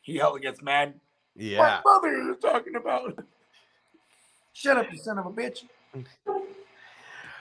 he 0.00 0.16
hella 0.16 0.40
gets 0.40 0.62
mad. 0.62 0.94
Yeah. 1.36 1.58
What 1.58 2.02
mother 2.02 2.16
you 2.16 2.36
talking 2.40 2.76
about? 2.76 3.18
Shut 4.52 4.76
up, 4.76 4.90
you 4.90 4.98
son 4.98 5.18
of 5.18 5.26
a 5.26 5.30
bitch. 5.30 5.64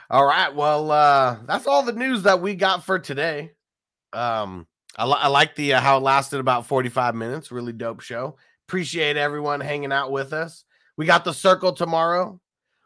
All 0.10 0.26
right. 0.26 0.54
Well, 0.54 0.92
uh, 0.92 1.38
that's 1.46 1.68
all 1.68 1.84
the 1.84 1.94
news 1.94 2.24
that 2.24 2.42
we 2.42 2.56
got 2.56 2.84
for 2.84 2.98
today. 2.98 3.52
Um, 4.12 4.66
I, 4.98 5.06
li- 5.06 5.20
I 5.20 5.28
like 5.28 5.56
the 5.56 5.74
uh, 5.74 5.82
how 5.82 5.98
it 5.98 6.02
lasted 6.02 6.40
about 6.40 6.66
45 6.66 7.14
minutes. 7.14 7.52
Really 7.52 7.74
dope 7.74 8.02
show. 8.02 8.36
Appreciate 8.68 9.18
everyone 9.18 9.60
hanging 9.60 9.92
out 9.92 10.12
with 10.12 10.34
us. 10.34 10.66
We 10.98 11.06
got 11.06 11.24
the 11.24 11.34
circle 11.34 11.74
tomorrow. 11.74 12.40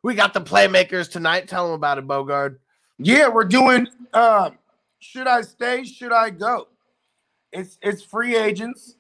We 0.04 0.16
got 0.16 0.34
the 0.34 0.42
playmakers 0.42 1.10
tonight. 1.10 1.48
Tell 1.48 1.66
them 1.66 1.76
about 1.76 1.98
it, 1.98 2.08
Bogard. 2.08 2.58
Yeah, 3.00 3.30
we're 3.30 3.46
doing 3.46 3.88
um, 4.14 4.58
should 5.00 5.28
I 5.28 5.42
stay? 5.42 5.84
Should 5.84 6.12
I 6.12 6.30
go? 6.30 6.68
It's 7.52 7.78
it's 7.82 8.04
free 8.04 8.36
agents. 8.36 8.96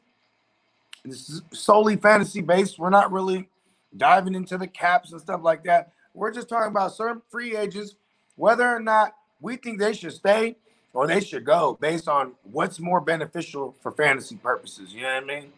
This 1.05 1.29
is 1.29 1.41
solely 1.51 1.97
fantasy 1.97 2.41
based. 2.41 2.79
We're 2.79 2.89
not 2.89 3.11
really 3.11 3.49
diving 3.97 4.33
into 4.35 4.57
the 4.57 4.67
caps 4.67 5.11
and 5.11 5.19
stuff 5.21 5.41
like 5.43 5.63
that. 5.65 5.91
We're 6.13 6.31
just 6.31 6.47
talking 6.49 6.71
about 6.71 6.93
certain 6.93 7.21
free 7.29 7.55
agents, 7.57 7.95
whether 8.35 8.67
or 8.67 8.79
not 8.79 9.13
we 9.41 9.57
think 9.57 9.79
they 9.79 9.93
should 9.93 10.13
stay 10.13 10.55
or 10.93 11.07
they 11.07 11.19
should 11.19 11.45
go 11.45 11.77
based 11.81 12.07
on 12.07 12.33
what's 12.43 12.79
more 12.79 13.01
beneficial 13.01 13.75
for 13.81 13.91
fantasy 13.91 14.35
purposes. 14.35 14.93
You 14.93 15.01
know 15.03 15.13
what 15.15 15.23
I 15.23 15.25
mean? 15.25 15.51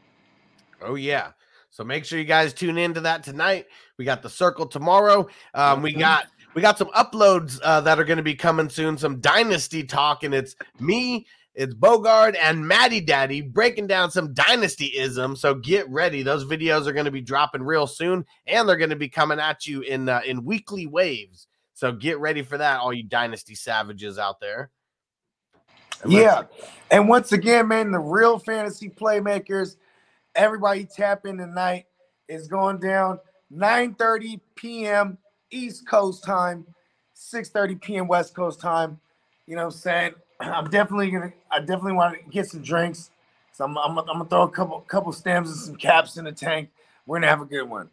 Oh 0.82 0.96
yeah. 0.96 1.32
So 1.72 1.84
make 1.84 2.06
sure 2.06 2.18
you 2.18 2.26
guys 2.26 2.54
tune 2.54 2.78
into 2.78 3.02
that 3.02 3.24
tonight. 3.24 3.68
We 3.98 4.06
got 4.06 4.22
the 4.22 4.30
circle 4.30 4.66
tomorrow. 4.66 5.28
Um, 5.54 5.82
we 5.82 5.94
Mhm. 5.94 6.00
got 6.00 6.28
we 6.54 6.62
got 6.62 6.78
some 6.78 6.88
uploads 6.92 7.60
uh, 7.64 7.82
that 7.82 8.00
are 8.00 8.06
going 8.06 8.16
to 8.16 8.24
be 8.24 8.36
coming 8.36 8.70
soon. 8.70 8.98
Some 8.98 9.20
dynasty 9.20 9.84
talk, 9.84 10.24
and 10.24 10.34
it's 10.34 10.56
me, 10.80 11.28
it's 11.54 11.74
Bogard 11.74 12.38
and 12.42 12.66
Maddie 12.66 13.02
Daddy 13.02 13.42
breaking 13.42 13.88
down 13.88 14.10
some 14.10 14.34
dynasty 14.34 14.86
ism. 14.98 15.36
So 15.36 15.54
get 15.56 15.90
ready; 15.90 16.24
those 16.24 16.46
videos 16.46 16.88
are 16.88 16.94
going 16.94 17.06
to 17.06 17.12
be 17.12 17.20
dropping 17.20 17.62
real 17.62 17.88
soon, 17.88 18.26
and 18.48 18.70
they're 18.70 18.78
going 18.78 18.90
to 18.90 18.96
be 18.96 19.10
coming 19.10 19.38
at 19.40 19.68
you 19.68 19.82
in 19.82 20.08
uh, 20.08 20.22
in 20.26 20.46
weekly 20.46 20.86
waves. 20.88 21.48
So 21.76 21.92
get 21.92 22.20
ready 22.20 22.42
for 22.42 22.58
that, 22.58 22.80
all 22.80 22.94
you 22.94 23.04
dynasty 23.04 23.54
savages 23.54 24.18
out 24.18 24.40
there. 24.40 24.72
And 26.02 26.12
Yeah. 26.12 26.44
And 26.90 27.10
once 27.10 27.34
again, 27.34 27.68
man, 27.68 27.92
the 27.92 28.00
real 28.00 28.40
fantasy 28.40 28.90
playmakers, 28.90 29.76
everybody 30.36 30.86
tap 30.86 31.26
in 31.26 31.38
tonight 31.38 31.86
is 32.30 32.48
going 32.48 32.80
down 32.80 33.20
9:30 33.54 34.40
p.m. 34.56 35.18
East 35.52 35.88
Coast 35.88 36.24
time, 36.24 36.66
6:30 37.16 37.82
p.m. 37.82 38.08
West 38.08 38.34
Coast 38.34 38.62
time. 38.62 39.00
You 39.46 39.58
know 39.58 39.66
what 39.66 39.76
I'm 39.76 39.80
saying? 39.80 40.14
I'm 40.40 40.70
definitely 40.70 41.12
gonna 41.12 41.34
I 41.52 41.60
definitely 41.60 41.94
want 41.94 42.18
to 42.24 42.30
get 42.30 42.48
some 42.48 42.62
drinks. 42.62 43.12
So 43.52 43.66
I'm, 43.66 43.78
I'm, 43.78 43.98
I'm 43.98 44.06
gonna 44.06 44.26
throw 44.26 44.44
a 44.44 44.50
couple 44.50 44.80
couple 44.82 45.12
stems 45.12 45.50
and 45.50 45.60
some 45.60 45.76
caps 45.76 46.18
in 46.18 46.26
the 46.26 46.32
tank. 46.32 46.70
We're 47.06 47.18
gonna 47.18 47.28
have 47.30 47.42
a 47.42 47.46
good 47.46 47.66
one. 47.70 47.90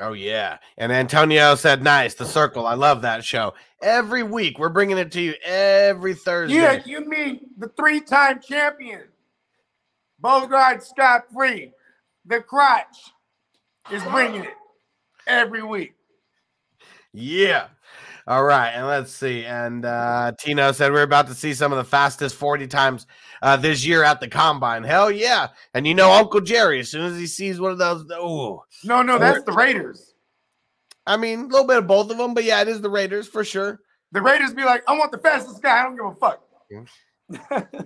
Oh 0.00 0.12
yeah, 0.12 0.58
and 0.76 0.92
Antonio 0.92 1.54
said, 1.54 1.82
"Nice, 1.82 2.14
the 2.14 2.24
circle. 2.24 2.66
I 2.66 2.74
love 2.74 3.02
that 3.02 3.24
show. 3.24 3.54
Every 3.82 4.22
week 4.22 4.58
we're 4.58 4.68
bringing 4.68 4.98
it 4.98 5.12
to 5.12 5.20
you 5.20 5.34
every 5.44 6.14
Thursday. 6.14 6.56
Yeah, 6.56 6.82
you 6.84 7.08
mean 7.08 7.40
the 7.56 7.68
three-time 7.68 8.40
champion, 8.40 9.04
Bogard 10.22 10.82
Scott 10.82 11.24
Free, 11.32 11.72
the 12.24 12.40
crotch 12.40 13.12
is 13.90 14.02
bringing 14.04 14.44
it 14.44 14.54
every 15.26 15.62
week. 15.62 15.94
Yeah. 17.12 17.68
All 18.26 18.44
right, 18.44 18.68
and 18.68 18.86
let's 18.86 19.10
see. 19.10 19.46
And 19.46 19.86
uh 19.86 20.32
Tino 20.38 20.72
said 20.72 20.92
we're 20.92 21.02
about 21.02 21.28
to 21.28 21.34
see 21.34 21.54
some 21.54 21.72
of 21.72 21.78
the 21.78 21.84
fastest 21.84 22.34
40 22.34 22.66
times 22.66 23.06
uh 23.42 23.56
this 23.56 23.84
year 23.84 24.04
at 24.04 24.20
the 24.20 24.28
combine. 24.28 24.84
Hell 24.84 25.10
yeah. 25.10 25.48
And 25.74 25.86
you 25.86 25.94
know 25.94 26.10
Uncle 26.10 26.40
Jerry, 26.40 26.80
as 26.80 26.90
soon 26.90 27.04
as 27.04 27.18
he 27.18 27.26
sees 27.26 27.60
one 27.60 27.72
of 27.72 27.78
those, 27.78 28.04
oh 28.12 28.64
No, 28.84 29.02
no, 29.02 29.18
that's 29.18 29.44
the 29.44 29.52
Raiders. 29.52 30.14
I 31.06 31.16
mean, 31.16 31.40
a 31.40 31.46
little 31.46 31.66
bit 31.66 31.78
of 31.78 31.86
both 31.86 32.10
of 32.10 32.18
them, 32.18 32.34
but 32.34 32.44
yeah, 32.44 32.60
it 32.60 32.68
is 32.68 32.82
the 32.82 32.90
Raiders 32.90 33.26
for 33.26 33.42
sure. 33.42 33.80
The 34.12 34.20
Raiders 34.20 34.52
be 34.52 34.64
like, 34.64 34.84
I 34.86 34.96
want 34.96 35.10
the 35.10 35.18
fastest 35.18 35.62
guy. 35.62 35.80
I 35.80 35.82
don't 35.82 35.96
give 35.96 36.04
a 36.04 36.14
fuck. 36.14 36.42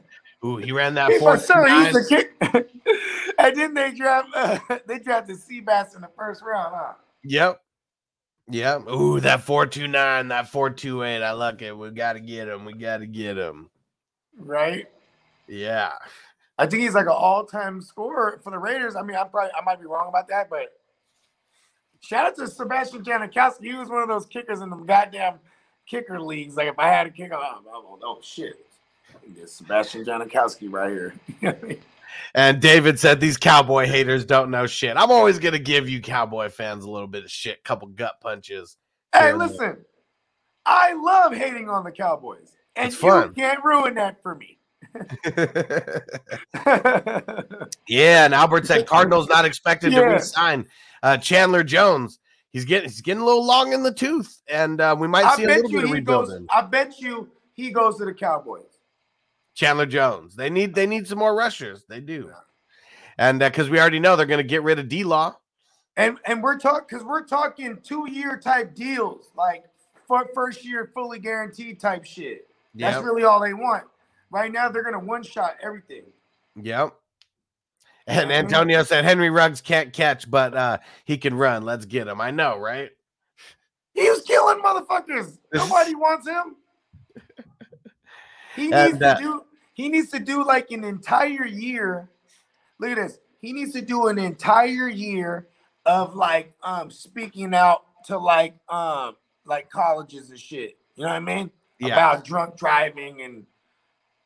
Ooh, 0.45 0.57
he 0.57 0.73
ran 0.73 0.95
that 0.95 1.21
four. 1.21 1.39
sir, 1.39 1.69
he's 1.69 1.93
the 1.93 2.05
kick. 2.09 2.33
and 3.39 3.57
then 3.57 3.75
they 3.75 3.93
draft 3.93 4.29
uh, 4.35 4.59
they 4.87 4.99
drafted 4.99 5.37
Seabass 5.37 5.95
in 5.95 6.03
the 6.03 6.11
first 6.17 6.43
round, 6.43 6.75
huh? 6.77 6.95
Yep. 7.25 7.61
Yep. 8.51 8.89
Ooh, 8.89 9.21
that 9.21 9.43
429, 9.43 10.29
that 10.29 10.49
428. 10.49 11.23
I 11.23 11.31
like 11.31 11.63
it. 11.63 11.77
We 11.77 11.91
gotta 11.91 12.19
get 12.19 12.49
him. 12.49 12.65
We 12.65 12.73
gotta 12.73 13.07
get 13.07 13.37
him. 13.37 13.71
Right? 14.37 14.87
Yeah. 15.53 15.93
I 16.59 16.67
think 16.67 16.83
he's 16.83 16.95
like 16.95 17.07
an 17.07 17.13
all-time 17.13 17.83
scorer 17.83 18.41
for 18.43 18.51
the 18.51 18.59
Raiders. 18.59 18.97
I 18.97 19.03
mean, 19.03 19.17
I 19.17 19.25
probably 19.25 19.51
I 19.59 19.63
might 19.65 19.81
be 19.81 19.87
wrong 19.87 20.09
about 20.09 20.29
that, 20.29 20.49
but 20.49 20.73
shout 22.01 22.27
out 22.27 22.37
to 22.37 22.47
Sebastian 22.47 23.05
Janikowski. 23.05 23.65
He 23.65 23.75
was 23.75 23.89
one 23.89 24.03
of 24.03 24.09
those 24.09 24.27
kickers 24.27 24.61
in 24.61 24.71
the 24.71 24.77
goddamn 24.77 25.41
kicker 25.87 26.21
leagues. 26.21 26.57
Like 26.57 26.69
if 26.69 26.79
I 26.79 26.89
had 26.89 27.07
a 27.07 27.11
kicker, 27.11 27.35
oh, 27.35 27.61
oh, 27.69 27.99
oh 28.03 28.19
shit. 28.23 28.55
Sebastian 29.47 30.05
Janikowski 30.05 30.73
right 30.73 30.91
here. 31.41 31.79
And 32.35 32.61
David 32.61 32.99
said 32.99 33.21
these 33.21 33.37
cowboy 33.39 33.87
haters 33.87 34.25
don't 34.25 34.51
know 34.51 34.67
shit. 34.67 34.97
I'm 34.97 35.11
always 35.11 35.39
gonna 35.39 35.59
give 35.59 35.89
you 35.89 36.01
cowboy 36.01 36.51
fans 36.51 36.85
a 36.85 36.91
little 36.91 37.09
bit 37.09 37.25
of 37.25 37.31
shit, 37.31 37.65
couple 37.65 37.89
gut 37.89 38.21
punches. 38.21 38.77
hey, 39.15 39.33
listen. 39.33 39.85
I 40.65 40.93
love 40.93 41.35
hating 41.35 41.69
on 41.69 41.85
the 41.85 41.91
Cowboys. 41.91 42.53
And 42.77 42.93
you 42.93 43.33
can't 43.35 43.65
ruin 43.65 43.95
that 43.95 44.23
for 44.23 44.35
me. 44.35 44.59
yeah, 47.89 48.25
and 48.25 48.35
Albert 48.35 48.67
said 48.67 48.87
Cardinals 48.89 49.29
not 49.29 49.45
expected 49.45 49.91
to 49.93 50.01
Yeah. 50.01 50.07
re-sign 50.15 50.67
uh, 51.03 51.17
Chandler 51.17 51.65
Jones. 51.65 52.19
He's 52.51 52.65
getting 52.65 52.89
he's 52.91 53.01
getting 53.01 53.23
a 53.23 53.25
little 53.25 53.45
long 53.45 53.73
in 53.73 53.83
the 53.83 53.95
tooth, 53.95 54.43
and 54.47 54.81
uh, 54.81 54.95
we 54.99 55.09
might 55.09 55.25
I 55.25 55.37
see 55.37 55.45
a 55.45 55.49
little 55.49 55.71
bit 55.71 55.85
of 55.85 55.91
he 55.91 56.01
goes. 56.01 56.39
I 56.51 56.63
bet 56.63 57.01
you 57.01 57.31
he 57.55 57.71
goes 57.71 57.97
to 57.99 58.05
the 58.05 58.13
Cowboys. 58.13 58.65
Chandler 59.55 59.87
Jones. 59.87 60.35
They 60.37 60.51
need 60.51 60.75
they 60.75 60.87
need 60.87 61.07
some 61.07 61.19
more 61.19 61.35
rushers. 61.35 61.85
They 61.89 62.01
do, 62.01 62.31
and 63.19 63.39
because 63.39 63.71
we 63.71 63.81
already 63.81 64.01
know 64.01 64.17
they're 64.17 64.27
going 64.27 64.39
to 64.39 64.45
get 64.45 64.63
rid 64.63 64.79
of 64.79 64.89
D 64.89 65.05
Law. 65.05 65.37
And 65.97 66.19
and 66.27 66.43
we're 66.43 66.59
talking 66.59 66.87
because 66.89 67.05
we're 67.05 67.25
talking 67.25 67.79
two 67.83 68.09
year 68.11 68.39
type 68.39 68.75
deals, 68.75 69.31
like 69.37 69.65
for 70.07 70.29
first 70.35 70.65
year 70.65 70.91
fully 70.95 71.19
guaranteed 71.19 71.81
type 71.81 72.05
shit. 72.05 72.49
That's 72.75 72.97
Yep, 72.97 73.05
really 73.05 73.25
all 73.25 73.41
they 73.41 73.53
want. 73.55 73.85
Right 74.33 74.51
now, 74.51 74.71
they're 74.71 74.83
gonna 74.83 74.99
one 74.99 75.23
shot 75.23 75.57
everything. 75.63 76.05
yep. 76.61 76.95
And. 78.09 78.33
Antonio 78.33 78.83
said 78.83 79.05
Henry 79.05 79.31
Ruggs 79.31 79.61
can't 79.61 79.93
catch, 79.93 80.29
but 80.29 80.57
uh, 80.57 80.79
he 81.05 81.19
can 81.19 81.35
run. 81.35 81.65
Let's 81.65 81.85
get 81.85 82.09
him. 82.09 82.21
I 82.21 82.33
know, 82.33 82.59
right? 82.59 82.91
He 83.95 84.09
was 84.11 84.23
killing 84.23 84.61
motherfuckers. 84.61 85.39
Nobody 85.55 85.95
wants 85.95 86.27
him. 86.27 86.57
He 88.57 88.63
needs 88.65 88.75
And, 88.75 89.03
uh, 89.03 89.15
to 89.17 89.23
do. 89.23 89.45
He 89.75 89.89
needs 89.89 90.11
to 90.11 90.19
do 90.19 90.45
like 90.45 90.71
an 90.73 90.83
entire 90.83 91.47
year. 91.47 92.11
Look 92.81 92.91
at 92.91 92.97
this. 92.97 93.19
He 93.39 93.53
needs 93.53 93.73
to 93.75 93.83
do 93.83 94.09
an 94.09 94.19
entire 94.19 94.89
year 94.89 95.49
of 95.87 96.15
like 96.15 96.55
um 96.63 96.91
speaking 96.91 97.55
out 97.55 97.85
to 98.07 98.19
like 98.19 98.55
um 98.69 99.17
like 99.45 99.71
colleges 99.71 100.31
and 100.31 100.39
shit. 100.39 100.77
You 100.97 101.05
know 101.05 101.11
what 101.11 101.17
I 101.17 101.21
mean? 101.21 101.51
Yeah. 101.79 101.89
About 101.95 102.25
drunk 102.25 102.57
driving 102.57 103.23
and 103.23 103.45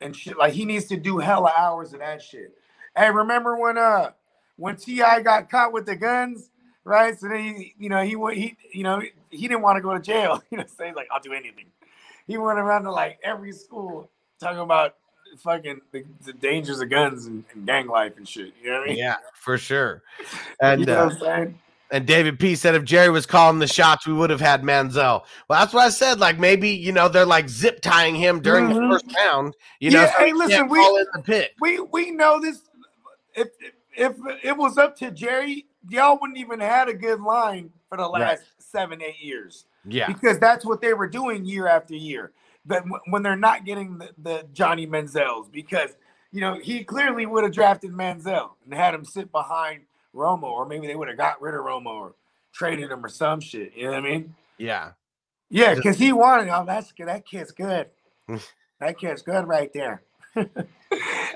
and 0.01 0.15
shit. 0.15 0.39
Like 0.39 0.53
he 0.53 0.65
needs 0.65 0.87
to 0.87 0.97
do 0.97 1.19
hella 1.19 1.53
hours 1.57 1.93
of 1.93 2.01
that 2.01 2.23
shit. 2.23 2.53
Hey, 2.97 3.11
remember 3.11 3.57
when 3.57 3.79
uh 3.79 4.13
when 4.57 4.77
Ti 4.77 4.97
got 5.23 5.51
caught 5.51 5.73
with 5.73 5.87
the 5.87 5.97
guns, 5.97 6.51
right? 6.85 7.19
So 7.19 7.29
then 7.29 7.57
he, 7.57 7.75
you 7.79 7.89
know, 7.89 8.03
he 8.03 8.17
went, 8.17 8.39
he, 8.39 8.57
you 8.73 8.83
know, 8.83 9.03
he 9.31 9.49
didn't 9.49 9.63
want 9.63 9.77
to 9.77 9.83
go 9.83 9.93
to 9.93 10.01
jail. 10.01 10.43
You 10.51 10.59
know, 10.59 10.65
so 10.67 10.85
he's 10.85 10.95
like, 10.95 11.09
I'll 11.13 11.21
do 11.21 11.33
anything. 11.33 11.67
He 12.27 12.39
went 12.39 12.59
around 12.59 12.85
to 12.85 12.93
like 12.93 13.19
every 13.23 13.53
school 13.53 14.11
talking 14.41 14.61
about 14.61 14.95
fucking 15.39 15.81
the, 15.93 16.05
the 16.25 16.33
dangers 16.33 16.81
of 16.81 16.89
guns 16.89 17.27
and, 17.27 17.45
and 17.53 17.67
gang 17.67 17.87
life 17.87 18.17
and 18.17 18.27
shit. 18.27 18.55
You 18.63 18.71
know 18.71 18.79
what 18.79 18.85
I 18.85 18.89
mean? 18.89 18.99
Yeah, 18.99 19.17
for 19.35 19.59
sure. 19.59 20.03
And 20.61 20.81
you 20.81 20.87
know 20.87 21.03
uh, 21.03 21.05
what 21.05 21.13
I'm 21.13 21.21
saying? 21.21 21.59
And 21.91 22.05
David 22.07 22.39
P 22.41 22.57
said 22.57 22.75
if 22.75 22.83
Jerry 22.85 23.11
was 23.11 23.27
calling 23.27 23.59
the 23.61 23.67
shots, 23.69 24.07
we 24.07 24.13
would 24.13 24.31
have 24.31 24.41
had 24.41 24.63
Manziel. 24.63 25.23
Well, 25.49 25.61
that's 25.61 25.73
what 25.73 25.85
I 25.87 25.91
said. 25.91 26.19
Like 26.19 26.39
maybe 26.39 26.69
you 26.71 26.91
know 26.93 27.09
they're 27.09 27.25
like 27.25 27.49
zip 27.49 27.81
tying 27.81 28.15
him 28.17 28.41
during 28.41 28.67
Mhm. 28.67 28.75
the 28.75 28.89
first 28.91 29.17
round. 29.17 29.55
You 29.79 29.93
know, 29.93 30.03
Yeah, 30.03 30.13
so 30.13 30.19
hey, 30.19 30.27
he 30.27 30.33
listen, 30.33 30.69
we- 30.69 30.79
in 30.81 31.07
the 31.15 31.23
pick. 31.23 31.53
We 31.61 31.79
we 31.81 32.11
know 32.11 32.41
this. 32.41 32.63
If 33.35 33.49
if 33.97 34.17
it 34.43 34.57
was 34.57 34.79
up 34.79 34.97
to 34.97 35.11
Jerry, 35.11 35.67
y'all 35.89 36.19
wouldn't 36.21 36.39
even 36.39 36.59
had 36.61 36.89
a 36.89 36.95
good 36.95 37.21
line 37.21 37.71
for 37.89 37.97
the 37.97 38.09
last 38.09 38.39
Right. 38.39 38.39
seven, 38.59 39.01
eight 39.01 39.21
years 39.21 39.67
Yeah. 39.85 40.09
because 40.09 40.39
that's 40.41 40.65
what 40.65 40.81
they 40.81 40.93
were 40.93 41.07
doing 41.09 41.45
year 41.45 41.69
after 41.69 41.95
year. 41.95 42.33
But 42.67 42.85
when 43.11 43.23
they're 43.23 43.37
not 43.37 43.65
getting 43.65 43.99
the, 43.99 44.11
the 44.19 44.47
Johnny 44.53 44.87
Manziel's, 44.89 45.49
because 45.49 45.97
you 46.33 46.41
know 46.41 46.55
he 46.55 46.83
clearly 46.83 47.27
would 47.27 47.45
have 47.45 47.53
drafted 47.53 47.93
Manziel 47.93 48.51
and 48.65 48.75
had 48.75 48.93
him 48.93 49.05
sit 49.05 49.31
behind 49.31 49.83
Romo, 50.17 50.45
or 50.45 50.67
maybe 50.67 50.87
they 50.87 50.97
would 50.97 51.09
have 51.09 51.17
got 51.17 51.41
rid 51.41 51.55
of 51.55 51.61
Romo 51.61 51.87
or 51.87 52.15
traded 52.53 52.91
him 52.91 53.05
or 53.05 53.09
some 53.09 53.41
shit. 53.41 53.73
You 53.77 53.85
know 53.85 53.91
what 53.91 53.99
I 53.99 54.09
mean? 54.09 54.35
Yeah. 54.59 54.93
Yeah, 55.49 55.75
because 55.75 55.99
he 55.99 56.13
wanted. 56.13 56.49
Oh, 56.49 56.65
that's 56.67 56.91
good. 56.93 57.09
That 57.09 57.27
kid's 57.27 57.53
good. 57.53 57.89
that 58.81 58.99
kid's 58.99 59.23
good 59.23 59.47
right 59.47 59.73
there. 59.73 60.03
and 60.35 60.49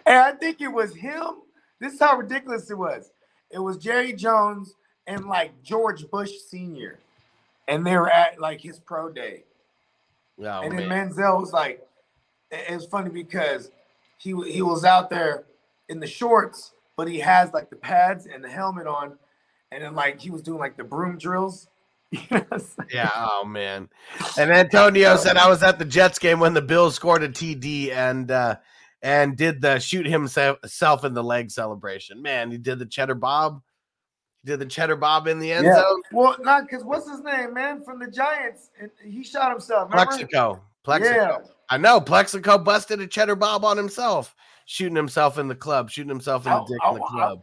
I 0.06 0.32
think 0.32 0.60
it 0.60 0.68
was 0.68 0.94
him. 0.94 1.42
This 1.80 1.94
is 1.94 2.00
how 2.00 2.16
ridiculous 2.16 2.70
it 2.70 2.78
was. 2.78 3.10
It 3.50 3.58
was 3.58 3.78
Jerry 3.78 4.12
Jones 4.12 4.74
and 5.06 5.26
like 5.26 5.62
George 5.62 6.08
Bush 6.10 6.32
Senior, 6.48 6.98
and 7.68 7.86
they 7.86 7.96
were 7.96 8.10
at 8.10 8.40
like 8.40 8.60
his 8.60 8.78
pro 8.78 9.10
day. 9.10 9.44
Oh, 10.38 10.62
and 10.62 10.78
then 10.78 10.88
man. 10.88 11.10
Manziel 11.10 11.40
was 11.40 11.52
like, 11.52 11.86
it 12.50 12.66
it 12.70 12.74
was 12.74 12.86
funny 12.86 13.10
because 13.10 13.70
he 14.18 14.30
he 14.50 14.62
was 14.62 14.84
out 14.84 15.10
there 15.10 15.44
in 15.88 16.00
the 16.00 16.06
shorts, 16.06 16.72
but 17.00 17.08
he 17.08 17.18
has 17.18 17.50
like 17.54 17.70
the 17.70 17.76
pads 17.76 18.26
and 18.26 18.44
the 18.44 18.48
helmet 18.50 18.86
on, 18.86 19.16
and 19.72 19.82
then 19.82 19.94
like 19.94 20.20
he 20.20 20.28
was 20.28 20.42
doing 20.42 20.58
like 20.58 20.76
the 20.76 20.84
broom 20.84 21.16
drills. 21.16 21.66
You 22.12 22.20
know 22.30 22.38
what 22.40 22.46
I'm 22.52 22.58
saying? 22.60 22.88
Yeah. 22.92 23.10
Oh 23.14 23.44
man. 23.46 23.88
And 24.36 24.50
Antonio 24.52 25.16
said 25.16 25.38
I 25.38 25.48
was 25.48 25.62
at 25.62 25.78
the 25.78 25.86
Jets 25.86 26.18
game 26.18 26.40
when 26.40 26.52
the 26.52 26.60
Bills 26.60 26.94
scored 26.96 27.22
a 27.22 27.28
TD 27.30 27.90
and 27.90 28.30
uh 28.30 28.56
and 29.00 29.34
did 29.34 29.62
the 29.62 29.78
shoot 29.78 30.04
himself 30.04 31.04
in 31.04 31.14
the 31.14 31.24
leg 31.24 31.50
celebration. 31.50 32.20
Man, 32.20 32.50
he 32.50 32.58
did 32.58 32.80
the 32.80 32.84
cheddar 32.84 33.14
bob. 33.14 33.62
He 34.42 34.50
did 34.50 34.58
the 34.58 34.66
cheddar 34.66 34.96
bob 34.96 35.26
in 35.26 35.38
the 35.38 35.52
end 35.52 35.64
Yeah. 35.64 35.76
zone. 35.76 36.02
Well, 36.12 36.36
not 36.40 36.64
because 36.68 36.84
what's 36.84 37.08
his 37.08 37.20
name, 37.22 37.54
man, 37.54 37.82
from 37.82 37.98
the 37.98 38.10
Giants? 38.10 38.68
And 38.78 38.90
he 39.02 39.22
shot 39.24 39.50
himself. 39.52 39.88
Remember? 39.90 40.04
Plaxico. 40.10 40.60
Plaxico. 40.82 41.14
Yeah. 41.14 41.38
I 41.70 41.78
know. 41.78 41.98
Plaxico 42.00 42.58
busted 42.58 43.00
a 43.00 43.06
cheddar 43.06 43.36
bob 43.36 43.64
on 43.64 43.76
himself, 43.78 44.34
shooting 44.70 44.94
himself 44.94 45.36
in 45.36 45.48
the 45.48 45.54
club, 45.54 45.90
shooting 45.90 46.08
himself 46.08 46.46
in 46.46 46.52
the 46.52 46.60
dick 46.60 46.78
in 46.88 46.94
the 46.94 47.00
club. 47.00 47.42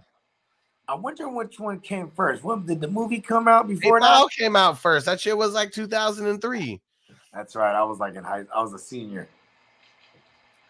I 0.87 0.95
wonder 0.95 1.27
which 1.27 1.59
one 1.59 1.81
came 1.81 2.09
first. 2.09 2.41
What 2.41 2.65
did 2.65 2.79
the 2.79 2.87
movie 2.87 3.19
come 3.19 3.49
out 3.49 3.65
It 3.65 3.79
before 3.79 3.99
that? 3.99 4.09
all 4.09 4.29
came 4.29 4.55
out 4.55 4.79
first. 4.79 5.05
That 5.07 5.19
shit 5.19 5.37
was 5.37 5.51
like 5.51 5.73
2003. 5.73 6.81
That's 7.33 7.53
right. 7.57 7.75
I 7.75 7.83
was 7.83 7.99
like 7.99 8.15
in 8.15 8.23
high. 8.23 8.45
I 8.55 8.61
was 8.61 8.71
a 8.71 8.79
senior. 8.79 9.27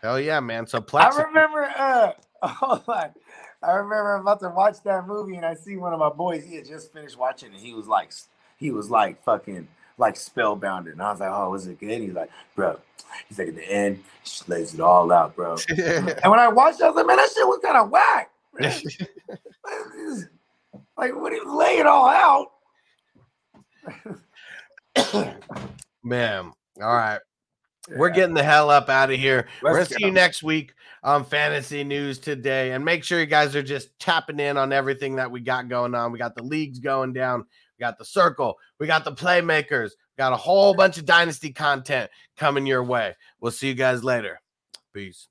Hell 0.01 0.19
yeah, 0.19 0.39
man. 0.39 0.65
So 0.65 0.83
I 0.95 1.09
remember. 1.09 1.63
Uh, 1.77 2.13
hold 2.41 2.83
on. 2.87 3.11
I 3.61 3.71
remember 3.73 4.15
I'm 4.15 4.21
about 4.21 4.39
to 4.39 4.49
watch 4.49 4.81
that 4.83 5.05
movie, 5.05 5.35
and 5.35 5.45
I 5.45 5.53
see 5.53 5.77
one 5.77 5.93
of 5.93 5.99
my 5.99 6.09
boys. 6.09 6.43
He 6.43 6.55
had 6.55 6.65
just 6.65 6.91
finished 6.91 7.19
watching, 7.19 7.53
and 7.53 7.61
he 7.61 7.75
was 7.75 7.87
like, 7.87 8.11
he 8.57 8.71
was 8.71 8.89
like 8.89 9.23
fucking 9.23 9.67
like 9.97 10.15
spellbound. 10.15 10.87
And 10.87 11.01
I 11.01 11.11
was 11.11 11.19
like, 11.19 11.31
oh, 11.31 11.49
was 11.51 11.67
it 11.67 11.79
good? 11.79 12.01
He's 12.01 12.13
like, 12.13 12.29
bro. 12.55 12.79
He's 13.27 13.39
like, 13.39 13.49
at 13.49 13.55
the 13.55 13.71
end, 13.71 13.97
he 13.97 14.03
just 14.23 14.47
lays 14.47 14.73
it 14.73 14.79
all 14.79 15.11
out, 15.11 15.35
bro. 15.35 15.57
And 15.69 16.31
when 16.31 16.39
I 16.39 16.47
watched, 16.47 16.79
it, 16.79 16.83
I 16.83 16.87
was 16.87 16.95
like, 16.95 17.07
man, 17.07 17.17
that 17.17 17.29
shit 17.33 17.47
was 17.47 17.59
kind 17.63 17.77
of 17.77 17.89
whack. 17.89 18.31
like, 20.97 21.15
when 21.15 21.33
he 21.33 21.39
lay 21.45 21.77
it 21.77 21.85
all 21.85 22.07
out. 22.07 22.47
Man. 26.03 26.51
All 26.81 26.95
right. 26.95 27.19
We're 27.95 28.09
getting 28.09 28.35
the 28.35 28.43
hell 28.43 28.69
up 28.69 28.89
out 28.89 29.11
of 29.11 29.17
here. 29.17 29.47
We're 29.61 29.73
Let's 29.73 29.89
gonna 29.89 29.99
see 29.99 30.05
you 30.07 30.11
next 30.11 30.43
week 30.43 30.73
on 31.03 31.23
Fantasy 31.23 31.83
News 31.85 32.19
today. 32.19 32.73
And 32.73 32.83
make 32.83 33.03
sure 33.03 33.19
you 33.19 33.25
guys 33.25 33.55
are 33.55 33.63
just 33.63 33.97
tapping 33.97 34.39
in 34.39 34.57
on 34.57 34.73
everything 34.73 35.15
that 35.15 35.31
we 35.31 35.39
got 35.39 35.69
going 35.69 35.95
on. 35.95 36.11
We 36.11 36.19
got 36.19 36.35
the 36.35 36.43
leagues 36.43 36.79
going 36.79 37.13
down, 37.13 37.45
we 37.77 37.83
got 37.83 37.97
the 37.97 38.05
circle, 38.05 38.57
we 38.79 38.87
got 38.87 39.05
the 39.05 39.11
playmakers, 39.11 39.91
got 40.17 40.33
a 40.33 40.37
whole 40.37 40.73
bunch 40.73 40.97
of 40.97 41.05
dynasty 41.05 41.51
content 41.51 42.09
coming 42.35 42.65
your 42.65 42.83
way. 42.83 43.15
We'll 43.39 43.51
see 43.51 43.67
you 43.67 43.75
guys 43.75 44.03
later. 44.03 44.41
Peace. 44.93 45.27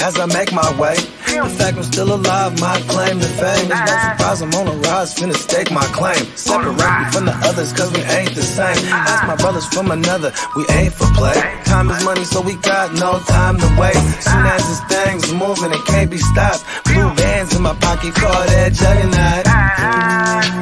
As 0.00 0.18
I 0.18 0.24
make 0.24 0.50
my 0.50 0.80
way, 0.80 0.94
the 0.94 1.46
fact 1.58 1.76
I'm 1.76 1.82
still 1.82 2.14
alive, 2.14 2.58
my 2.58 2.80
claim 2.88 3.20
to 3.20 3.26
fame. 3.26 3.68
It's 3.68 3.84
no 3.84 3.96
surprise 4.08 4.40
I'm 4.40 4.54
on 4.54 4.68
a 4.68 4.72
rise, 4.88 5.14
finna 5.14 5.34
stake 5.34 5.70
my 5.70 5.84
claim. 5.92 6.24
Separate 6.36 6.72
me 6.72 7.04
from 7.12 7.26
the 7.26 7.36
others, 7.44 7.74
cause 7.74 7.92
we 7.92 8.00
ain't 8.00 8.34
the 8.34 8.40
same. 8.40 8.88
Ask 8.88 9.26
my 9.28 9.36
brothers 9.36 9.66
from 9.66 9.90
another, 9.90 10.32
we 10.56 10.64
ain't 10.70 10.94
for 10.94 11.04
play. 11.12 11.36
Time 11.64 11.90
is 11.90 12.02
money, 12.02 12.24
so 12.24 12.40
we 12.40 12.56
got 12.56 12.94
no 12.94 13.18
time 13.28 13.58
to 13.58 13.76
waste. 13.78 14.22
Soon 14.24 14.46
as 14.46 14.66
this 14.66 14.80
thing's 14.88 15.34
moving, 15.34 15.70
it 15.70 15.84
can't 15.84 16.10
be 16.10 16.16
stopped. 16.16 16.64
Blue 16.84 17.14
bands 17.16 17.54
in 17.54 17.60
my 17.60 17.74
pocket, 17.74 18.14
call 18.14 18.32
that 18.32 18.72
juggernaut. 18.72 20.59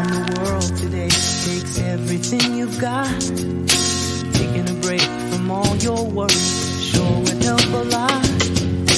Got. 2.81 3.21
Taking 4.35 4.69
a 4.69 4.75
break 4.81 5.01
from 5.01 5.51
all 5.51 5.77
your 5.77 6.05
work 6.05 6.31
sure 6.31 7.19
would 7.21 7.43
help 7.43 7.67
a 7.73 7.85
lot. 7.91 8.23
We 8.23 8.95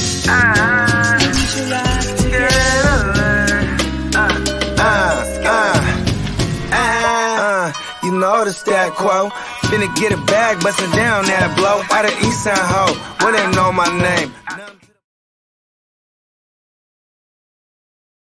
should 1.51 1.71
ride 1.71 2.17
together. 2.19 3.41
Uh, 4.15 4.45
uh, 5.47 5.81
uh, 6.73 7.73
you 8.03 8.13
know 8.13 8.45
the 8.45 8.53
stat 8.53 8.93
quo. 8.93 9.31
Finna 9.69 9.95
get 9.97 10.13
a 10.13 10.17
bag, 10.27 10.61
bustin' 10.63 10.91
down 10.91 11.25
that 11.27 11.57
blow. 11.57 11.81
Out 11.97 12.05
of 12.05 12.13
East 12.23 12.45
Side 12.45 12.59
Ho, 12.59 12.93
they 13.33 13.51
know 13.57 13.73
my 13.73 13.89
name. 13.99 14.80